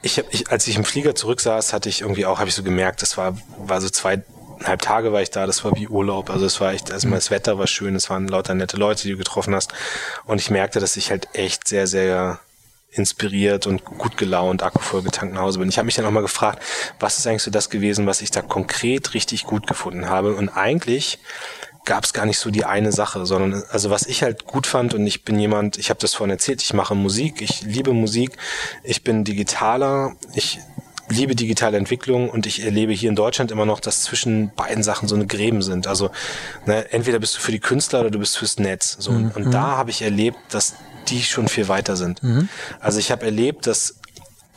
ich, 0.00 0.18
hab, 0.18 0.32
ich, 0.32 0.50
als 0.50 0.66
ich 0.66 0.76
im 0.76 0.84
Flieger 0.84 1.14
zurücksaß, 1.14 1.74
hatte 1.74 1.88
ich 1.88 2.00
irgendwie 2.00 2.24
auch, 2.24 2.38
habe 2.38 2.48
ich 2.48 2.54
so 2.54 2.62
gemerkt, 2.62 3.02
das 3.02 3.18
war, 3.18 3.36
war 3.58 3.80
so 3.82 3.90
zweieinhalb 3.90 4.80
Tage 4.80 5.12
war 5.12 5.20
ich 5.20 5.30
da, 5.30 5.46
das 5.46 5.64
war 5.64 5.76
wie 5.76 5.88
Urlaub. 5.88 6.30
Also 6.30 6.46
es 6.46 6.60
war 6.62 6.72
echt, 6.72 6.90
also 6.90 7.10
das 7.10 7.30
Wetter 7.30 7.58
war 7.58 7.66
schön, 7.66 7.94
es 7.94 8.08
waren 8.08 8.26
lauter 8.26 8.54
nette 8.54 8.78
Leute, 8.78 9.02
die 9.02 9.10
du 9.10 9.18
getroffen 9.18 9.54
hast. 9.54 9.74
Und 10.24 10.40
ich 10.40 10.50
merkte, 10.50 10.80
dass 10.80 10.96
ich 10.96 11.10
halt 11.10 11.28
echt 11.34 11.68
sehr, 11.68 11.86
sehr 11.86 12.40
inspiriert 12.96 13.66
und 13.66 13.84
gut 13.84 14.16
gelaunt, 14.16 14.62
akkuvoll 14.62 15.02
getankt 15.02 15.34
nach 15.34 15.42
Hause 15.42 15.58
bin. 15.58 15.68
Ich 15.68 15.78
habe 15.78 15.86
mich 15.86 15.94
dann 15.94 16.06
auch 16.06 16.10
mal 16.10 16.20
gefragt, 16.20 16.62
was 16.98 17.18
ist 17.18 17.26
eigentlich 17.26 17.42
so 17.42 17.50
das 17.50 17.70
gewesen, 17.70 18.06
was 18.06 18.20
ich 18.20 18.30
da 18.30 18.42
konkret 18.42 19.14
richtig 19.14 19.44
gut 19.44 19.66
gefunden 19.66 20.08
habe. 20.08 20.34
Und 20.34 20.48
eigentlich 20.48 21.18
gab 21.84 22.04
es 22.04 22.12
gar 22.12 22.26
nicht 22.26 22.38
so 22.38 22.50
die 22.50 22.64
eine 22.64 22.92
Sache, 22.92 23.26
sondern 23.26 23.62
also 23.70 23.90
was 23.90 24.06
ich 24.06 24.22
halt 24.22 24.44
gut 24.44 24.66
fand 24.66 24.92
und 24.92 25.06
ich 25.06 25.24
bin 25.24 25.38
jemand, 25.38 25.78
ich 25.78 25.88
habe 25.88 26.00
das 26.00 26.14
vorhin 26.14 26.32
erzählt, 26.32 26.60
ich 26.60 26.74
mache 26.74 26.94
Musik, 26.94 27.40
ich 27.40 27.62
liebe 27.62 27.92
Musik, 27.92 28.36
ich 28.82 29.04
bin 29.04 29.24
digitaler, 29.24 30.16
ich 30.34 30.58
liebe 31.08 31.36
digitale 31.36 31.76
Entwicklung 31.76 32.28
und 32.28 32.46
ich 32.46 32.64
erlebe 32.64 32.92
hier 32.92 33.08
in 33.08 33.16
Deutschland 33.16 33.52
immer 33.52 33.64
noch, 33.64 33.80
dass 33.80 34.02
zwischen 34.02 34.50
beiden 34.54 34.82
Sachen 34.82 35.08
so 35.08 35.14
eine 35.14 35.26
Gräben 35.26 35.62
sind. 35.62 35.86
Also 35.86 36.10
ne, 36.66 36.92
entweder 36.92 37.20
bist 37.20 37.36
du 37.36 37.40
für 37.40 37.52
die 37.52 37.60
Künstler 37.60 38.00
oder 38.00 38.10
du 38.10 38.18
bist 38.18 38.36
fürs 38.36 38.58
Netz. 38.58 38.96
So. 38.98 39.12
Mhm. 39.12 39.30
Und 39.34 39.52
da 39.52 39.76
habe 39.76 39.90
ich 39.90 40.02
erlebt, 40.02 40.38
dass 40.50 40.74
die 41.10 41.22
schon 41.22 41.48
viel 41.48 41.68
weiter 41.68 41.96
sind. 41.96 42.22
Mhm. 42.22 42.48
Also 42.80 42.98
ich 42.98 43.10
habe 43.10 43.24
erlebt, 43.24 43.66
dass 43.66 43.96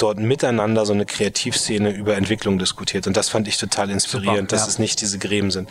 dort 0.02 0.18
miteinander 0.18 0.86
so 0.86 0.94
eine 0.94 1.06
Kreativszene 1.06 1.92
über 1.92 2.16
Entwicklung 2.16 2.58
diskutiert. 2.58 3.06
Und 3.06 3.18
das 3.18 3.30
fand 3.30 3.48
ich 3.48 3.58
total 3.58 3.90
inspirierend, 3.90 4.50
Super, 4.50 4.56
dass 4.56 4.62
ja. 4.62 4.68
es 4.68 4.80
nicht 4.80 5.02
diese 5.02 5.20
Gräben 5.20 5.52
sind. 5.52 5.70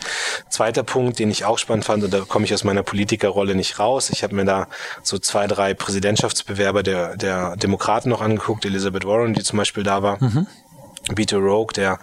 Zweiter 0.49 0.83
Punkt, 0.83 1.19
den 1.19 1.31
ich 1.31 1.45
auch 1.45 1.57
spannend 1.57 1.85
fand, 1.85 2.03
und 2.03 2.13
da 2.13 2.21
komme 2.21 2.45
ich 2.45 2.53
aus 2.53 2.63
meiner 2.63 2.83
Politikerrolle 2.83 3.55
nicht 3.55 3.79
raus. 3.79 4.09
Ich 4.11 4.23
habe 4.23 4.35
mir 4.35 4.45
da 4.45 4.67
so 5.03 5.17
zwei, 5.17 5.47
drei 5.47 5.73
Präsidentschaftsbewerber 5.73 6.83
der, 6.83 7.17
der 7.17 7.55
Demokraten 7.57 8.09
noch 8.09 8.21
angeguckt, 8.21 8.65
Elizabeth 8.65 9.05
Warren, 9.05 9.33
die 9.33 9.43
zum 9.43 9.57
Beispiel 9.57 9.83
da 9.83 10.03
war. 10.03 10.23
Mhm. 10.23 10.47
Beat 11.15 11.33
Rogue, 11.33 11.73
der 11.75 11.99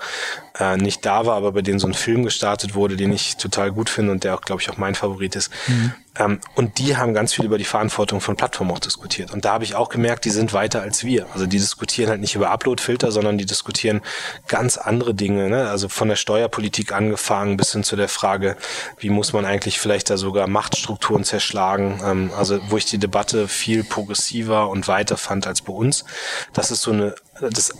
äh, 0.59 0.77
nicht 0.77 1.05
da 1.05 1.27
war, 1.27 1.37
aber 1.37 1.53
bei 1.53 1.63
dem 1.63 1.79
so 1.79 1.87
ein 1.87 1.95
Film 1.95 2.25
gestartet 2.25 2.75
wurde, 2.75 2.97
den 2.97 3.13
ich 3.13 3.37
total 3.37 3.73
gut 3.73 3.91
finde 3.91 4.13
und 4.13 4.25
der 4.25 4.35
auch, 4.35 4.41
glaube 4.41 4.63
ich, 4.63 4.71
auch 4.71 4.77
mein 4.77 4.95
Favorit 4.95 5.37
ist. 5.37 5.51
Mhm. 5.69 5.93
Ähm, 6.19 6.41
und 6.55 6.79
die 6.79 6.97
haben 6.97 7.15
ganz 7.15 7.35
viel 7.35 7.45
über 7.45 7.59
die 7.59 7.65
Verantwortung 7.65 8.21
von 8.21 8.37
Plattformen 8.37 8.71
auch 8.71 8.79
diskutiert. 8.79 9.33
Und 9.33 9.45
da 9.45 9.53
habe 9.53 9.65
ich 9.65 9.75
auch 9.75 9.89
gemerkt, 9.89 10.25
die 10.25 10.31
sind 10.31 10.53
weiter 10.53 10.81
als 10.81 11.05
wir. 11.05 11.27
Also 11.33 11.47
die 11.47 11.59
diskutieren 11.59 12.09
halt 12.09 12.21
nicht 12.21 12.35
über 12.35 12.51
Upload-Filter, 12.51 13.13
sondern 13.13 13.39
die 13.39 13.47
diskutieren 13.47 14.01
ganz 14.49 14.79
andere 14.79 15.15
Dinge. 15.15 15.49
Ne? 15.51 15.69
Also 15.69 15.89
von 15.89 16.09
der 16.09 16.17
Steuerpolitik 16.17 16.93
angefangen 16.93 17.57
bis 17.57 17.73
hin 17.73 17.85
zu 17.85 17.97
der 17.97 18.09
Frage, 18.09 18.57
wie 18.99 19.11
muss 19.11 19.33
man 19.33 19.45
eigentlich 19.45 19.79
vielleicht 19.79 20.11
da 20.11 20.17
sogar 20.17 20.47
Machtstrukturen 20.47 21.25
zerschlagen. 21.25 22.01
Ähm, 22.05 22.31
also 22.37 22.59
wo 22.71 22.77
ich 22.77 22.87
die 22.87 22.99
Debatte 22.99 23.49
viel 23.49 23.85
progressiver 23.85 24.69
und 24.71 24.89
weiter 24.89 25.17
fand 25.17 25.47
als 25.47 25.63
bei 25.63 25.73
uns. 25.73 26.05
Das 26.53 26.71
ist 26.71 26.83
so 26.83 26.93
eine, 26.93 27.15
das 27.41 27.75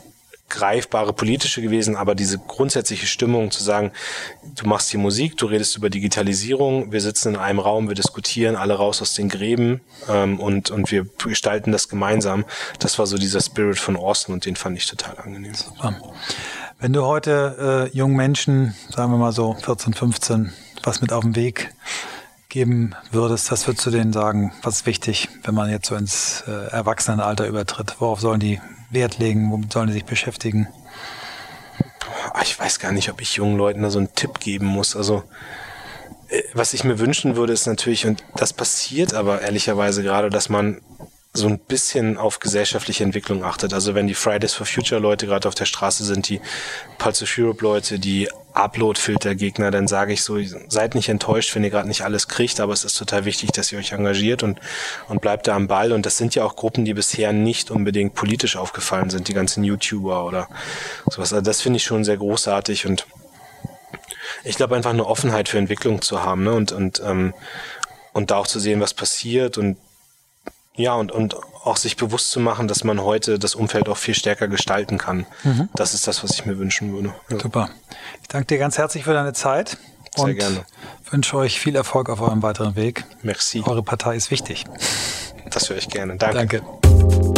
greifbare 0.49 1.13
politische 1.13 1.61
gewesen, 1.61 1.97
aber 1.97 2.15
diese 2.15 2.39
grundsätzliche 2.39 3.07
Stimmung 3.07 3.51
zu 3.51 3.63
sagen, 3.63 3.93
du 4.55 4.67
machst 4.67 4.91
hier 4.91 5.01
Musik, 5.01 5.37
du 5.37 5.47
redest 5.47 5.77
über 5.77 5.91
Digitalisierung, 5.91 6.93
wir 6.93 7.01
sitzen 7.01 7.35
in 7.35 7.37
einem 7.37 7.59
Raum, 7.59 7.89
wir 7.89 7.95
diskutieren 7.97 8.55
alle 8.55 8.75
raus 8.75 9.03
aus 9.03 9.15
den 9.15 9.29
Gräben 9.29 9.81
ähm, 10.09 10.39
und, 10.39 10.71
und 10.71 10.91
wir 10.91 11.07
gestalten 11.23 11.73
das 11.73 11.89
gemeinsam. 11.89 12.45
Das 12.79 12.99
war 12.99 13.07
so 13.07 13.19
dieser 13.19 13.41
Spirit 13.41 13.79
von 13.79 13.97
Austin 13.97 14.35
und 14.35 14.47
den 14.47 14.57
fand 14.57 14.77
ich 14.79 14.87
total 14.87 15.19
angenehm. 15.19 15.55
Super. 15.55 15.97
Wenn 16.79 16.93
du 16.93 17.05
heute 17.05 17.89
äh, 17.93 17.97
jungen 17.97 18.17
Menschen, 18.17 18.75
sagen 18.91 19.11
wir 19.11 19.19
mal 19.19 19.33
so 19.33 19.55
14, 19.55 19.95
15, 19.95 20.53
was 20.83 21.01
mit 21.01 21.13
auf 21.13 21.25
den 21.25 21.35
Weg 21.35 21.75
geben 22.49 22.95
würdest, 23.11 23.51
was 23.51 23.67
würdest 23.67 23.87
du 23.87 23.91
denen 23.91 24.13
sagen? 24.13 24.53
Was 24.63 24.77
ist 24.77 24.87
wichtig, 24.87 25.29
wenn 25.43 25.55
man 25.55 25.71
jetzt 25.71 25.89
so 25.89 25.97
ins 25.97 26.45
äh, 26.47 26.71
Erwachsenenalter 26.71 27.47
übertritt? 27.47 27.97
Worauf 27.99 28.21
sollen 28.21 28.41
die 28.41 28.61
Wert 28.91 29.19
legen? 29.19 29.51
Womit 29.51 29.73
sollen 29.73 29.89
die 29.89 29.93
sich 29.95 30.05
beschäftigen? 30.05 30.69
Ich 32.43 32.59
weiß 32.59 32.79
gar 32.79 32.93
nicht, 32.93 33.11
ob 33.11 33.21
ich 33.21 33.37
jungen 33.37 33.57
Leuten 33.57 33.83
da 33.83 33.91
so 33.91 33.99
einen 33.99 34.15
Tipp 34.15 34.41
geben 34.41 34.67
muss. 34.67 34.95
Also, 34.97 35.25
äh, 36.29 36.43
was 36.55 36.75
ich 36.75 36.85
mir 36.85 36.99
wünschen 36.99 37.37
würde, 37.37 37.53
ist 37.53 37.67
natürlich, 37.67 38.07
und 38.07 38.23
das 38.37 38.53
passiert 38.53 39.15
aber 39.15 39.43
ehrlicherweise 39.43 40.03
gerade, 40.03 40.31
dass 40.31 40.49
man 40.49 40.81
so 41.37 41.49
ein 41.49 41.59
bisschen 41.59 42.17
auf 42.17 42.41
gesellschaftliche 42.41 43.05
Entwicklung 43.05 43.45
achtet. 43.45 43.75
Also 43.75 43.95
wenn 43.95 44.07
die 44.07 44.15
Fridays 44.15 44.55
for 44.55 44.67
Future 44.67 45.01
Leute 45.01 45.27
gerade 45.27 45.47
auf 45.47 45.55
der 45.55 45.67
Straße 45.67 46.05
sind, 46.05 46.29
die 46.29 46.41
Pulse 46.99 47.25
of 47.25 47.39
Europe 47.39 47.63
Leute, 47.63 47.99
die 47.99 48.29
Upload-Filter-Gegner, 48.57 49.71
dann 49.71 49.87
sage 49.87 50.13
ich 50.13 50.23
so, 50.23 50.39
seid 50.69 50.95
nicht 50.95 51.09
enttäuscht, 51.09 51.55
wenn 51.55 51.65
ihr 51.65 51.71
gerade 51.71 51.89
nicht 51.89 52.03
alles 52.03 52.29
kriegt, 52.29 52.59
aber 52.61 52.73
es 52.73 52.85
ist 52.85 52.97
total 52.97 53.25
wichtig, 53.25 53.53
dass 53.53 53.71
ihr 53.71 53.79
euch 53.79 53.93
engagiert 53.93 54.43
und, 54.43 54.61
und 55.09 55.21
bleibt 55.21 55.47
da 55.47 55.55
am 55.55 55.69
Ball. 55.69 55.93
Und 55.93 56.07
das 56.07 56.17
sind 56.17 56.35
ja 56.35 56.45
auch 56.45 56.57
Gruppen, 56.57 56.85
die 56.85 56.95
bisher 56.95 57.33
nicht 57.33 57.71
unbedingt 57.71 58.15
politisch 58.15 58.57
aufgefallen 58.57 59.11
sind, 59.11 59.29
die 59.29 59.35
ganzen 59.35 59.63
YouTuber 59.65 60.25
oder 60.25 60.49
sowas. 61.05 61.33
Also 61.33 61.43
das 61.43 61.61
finde 61.61 61.77
ich 61.77 61.85
schon 61.85 62.05
sehr 62.05 62.17
großartig 62.17 62.87
und 62.87 63.07
ich 64.45 64.57
glaube 64.57 64.77
einfach 64.77 64.91
eine 64.91 65.07
Offenheit 65.07 65.49
für 65.49 65.59
Entwicklung 65.59 66.03
zu 66.03 66.23
haben 66.23 66.45
ne? 66.45 66.53
und, 66.53 66.73
und, 66.73 67.03
ähm, 67.05 67.35
und 68.13 68.31
da 68.31 68.37
auch 68.37 68.47
zu 68.47 68.59
sehen, 68.61 68.81
was 68.81 68.95
passiert 68.95 69.59
und 69.59 69.77
ja, 70.77 70.95
und, 70.95 71.13
und 71.13 71.37
auch 71.65 71.77
sich 71.77 71.97
bewusst 71.97 72.31
zu 72.31 72.39
machen, 72.41 72.69
dass 72.69 72.85
man 72.85 73.03
heute 73.03 73.39
das 73.39 73.55
Umfeld 73.55 73.89
auch 73.89 73.97
viel 73.97 74.15
stärker 74.15 74.47
gestalten 74.49 74.99
kann. 74.99 75.27
Mhm. 75.43 75.69
Das 75.75 75.95
ist 75.95 76.07
das, 76.07 76.23
was 76.23 76.33
ich 76.33 76.47
mir 76.47 76.59
wünschen 76.59 76.93
würde. 76.93 77.13
Ja. 77.29 77.41
Super. 77.41 77.71
Ich 78.23 78.29
danke 78.29 78.47
dir 78.47 78.59
ganz 78.59 78.79
herzlich 78.79 79.05
für 79.05 79.15
deine 79.15 79.33
Zeit. 79.33 79.77
Sehr 80.15 80.25
und 80.25 80.37
gerne. 80.37 80.65
wünsche 81.11 81.37
euch 81.37 81.61
viel 81.61 81.77
Erfolg 81.77 82.09
auf 82.09 82.21
eurem 82.21 82.43
weiteren 82.43 82.77
Weg. 82.77 83.05
Merci. 83.23 83.63
Eure 83.67 83.83
Partei 83.83 84.17
ist 84.17 84.31
wichtig. 84.31 84.65
Das 85.51 85.69
höre 85.69 85.77
ich 85.77 85.89
gerne. 85.89 86.17
Danke. 86.17 86.63
Danke. 86.63 87.36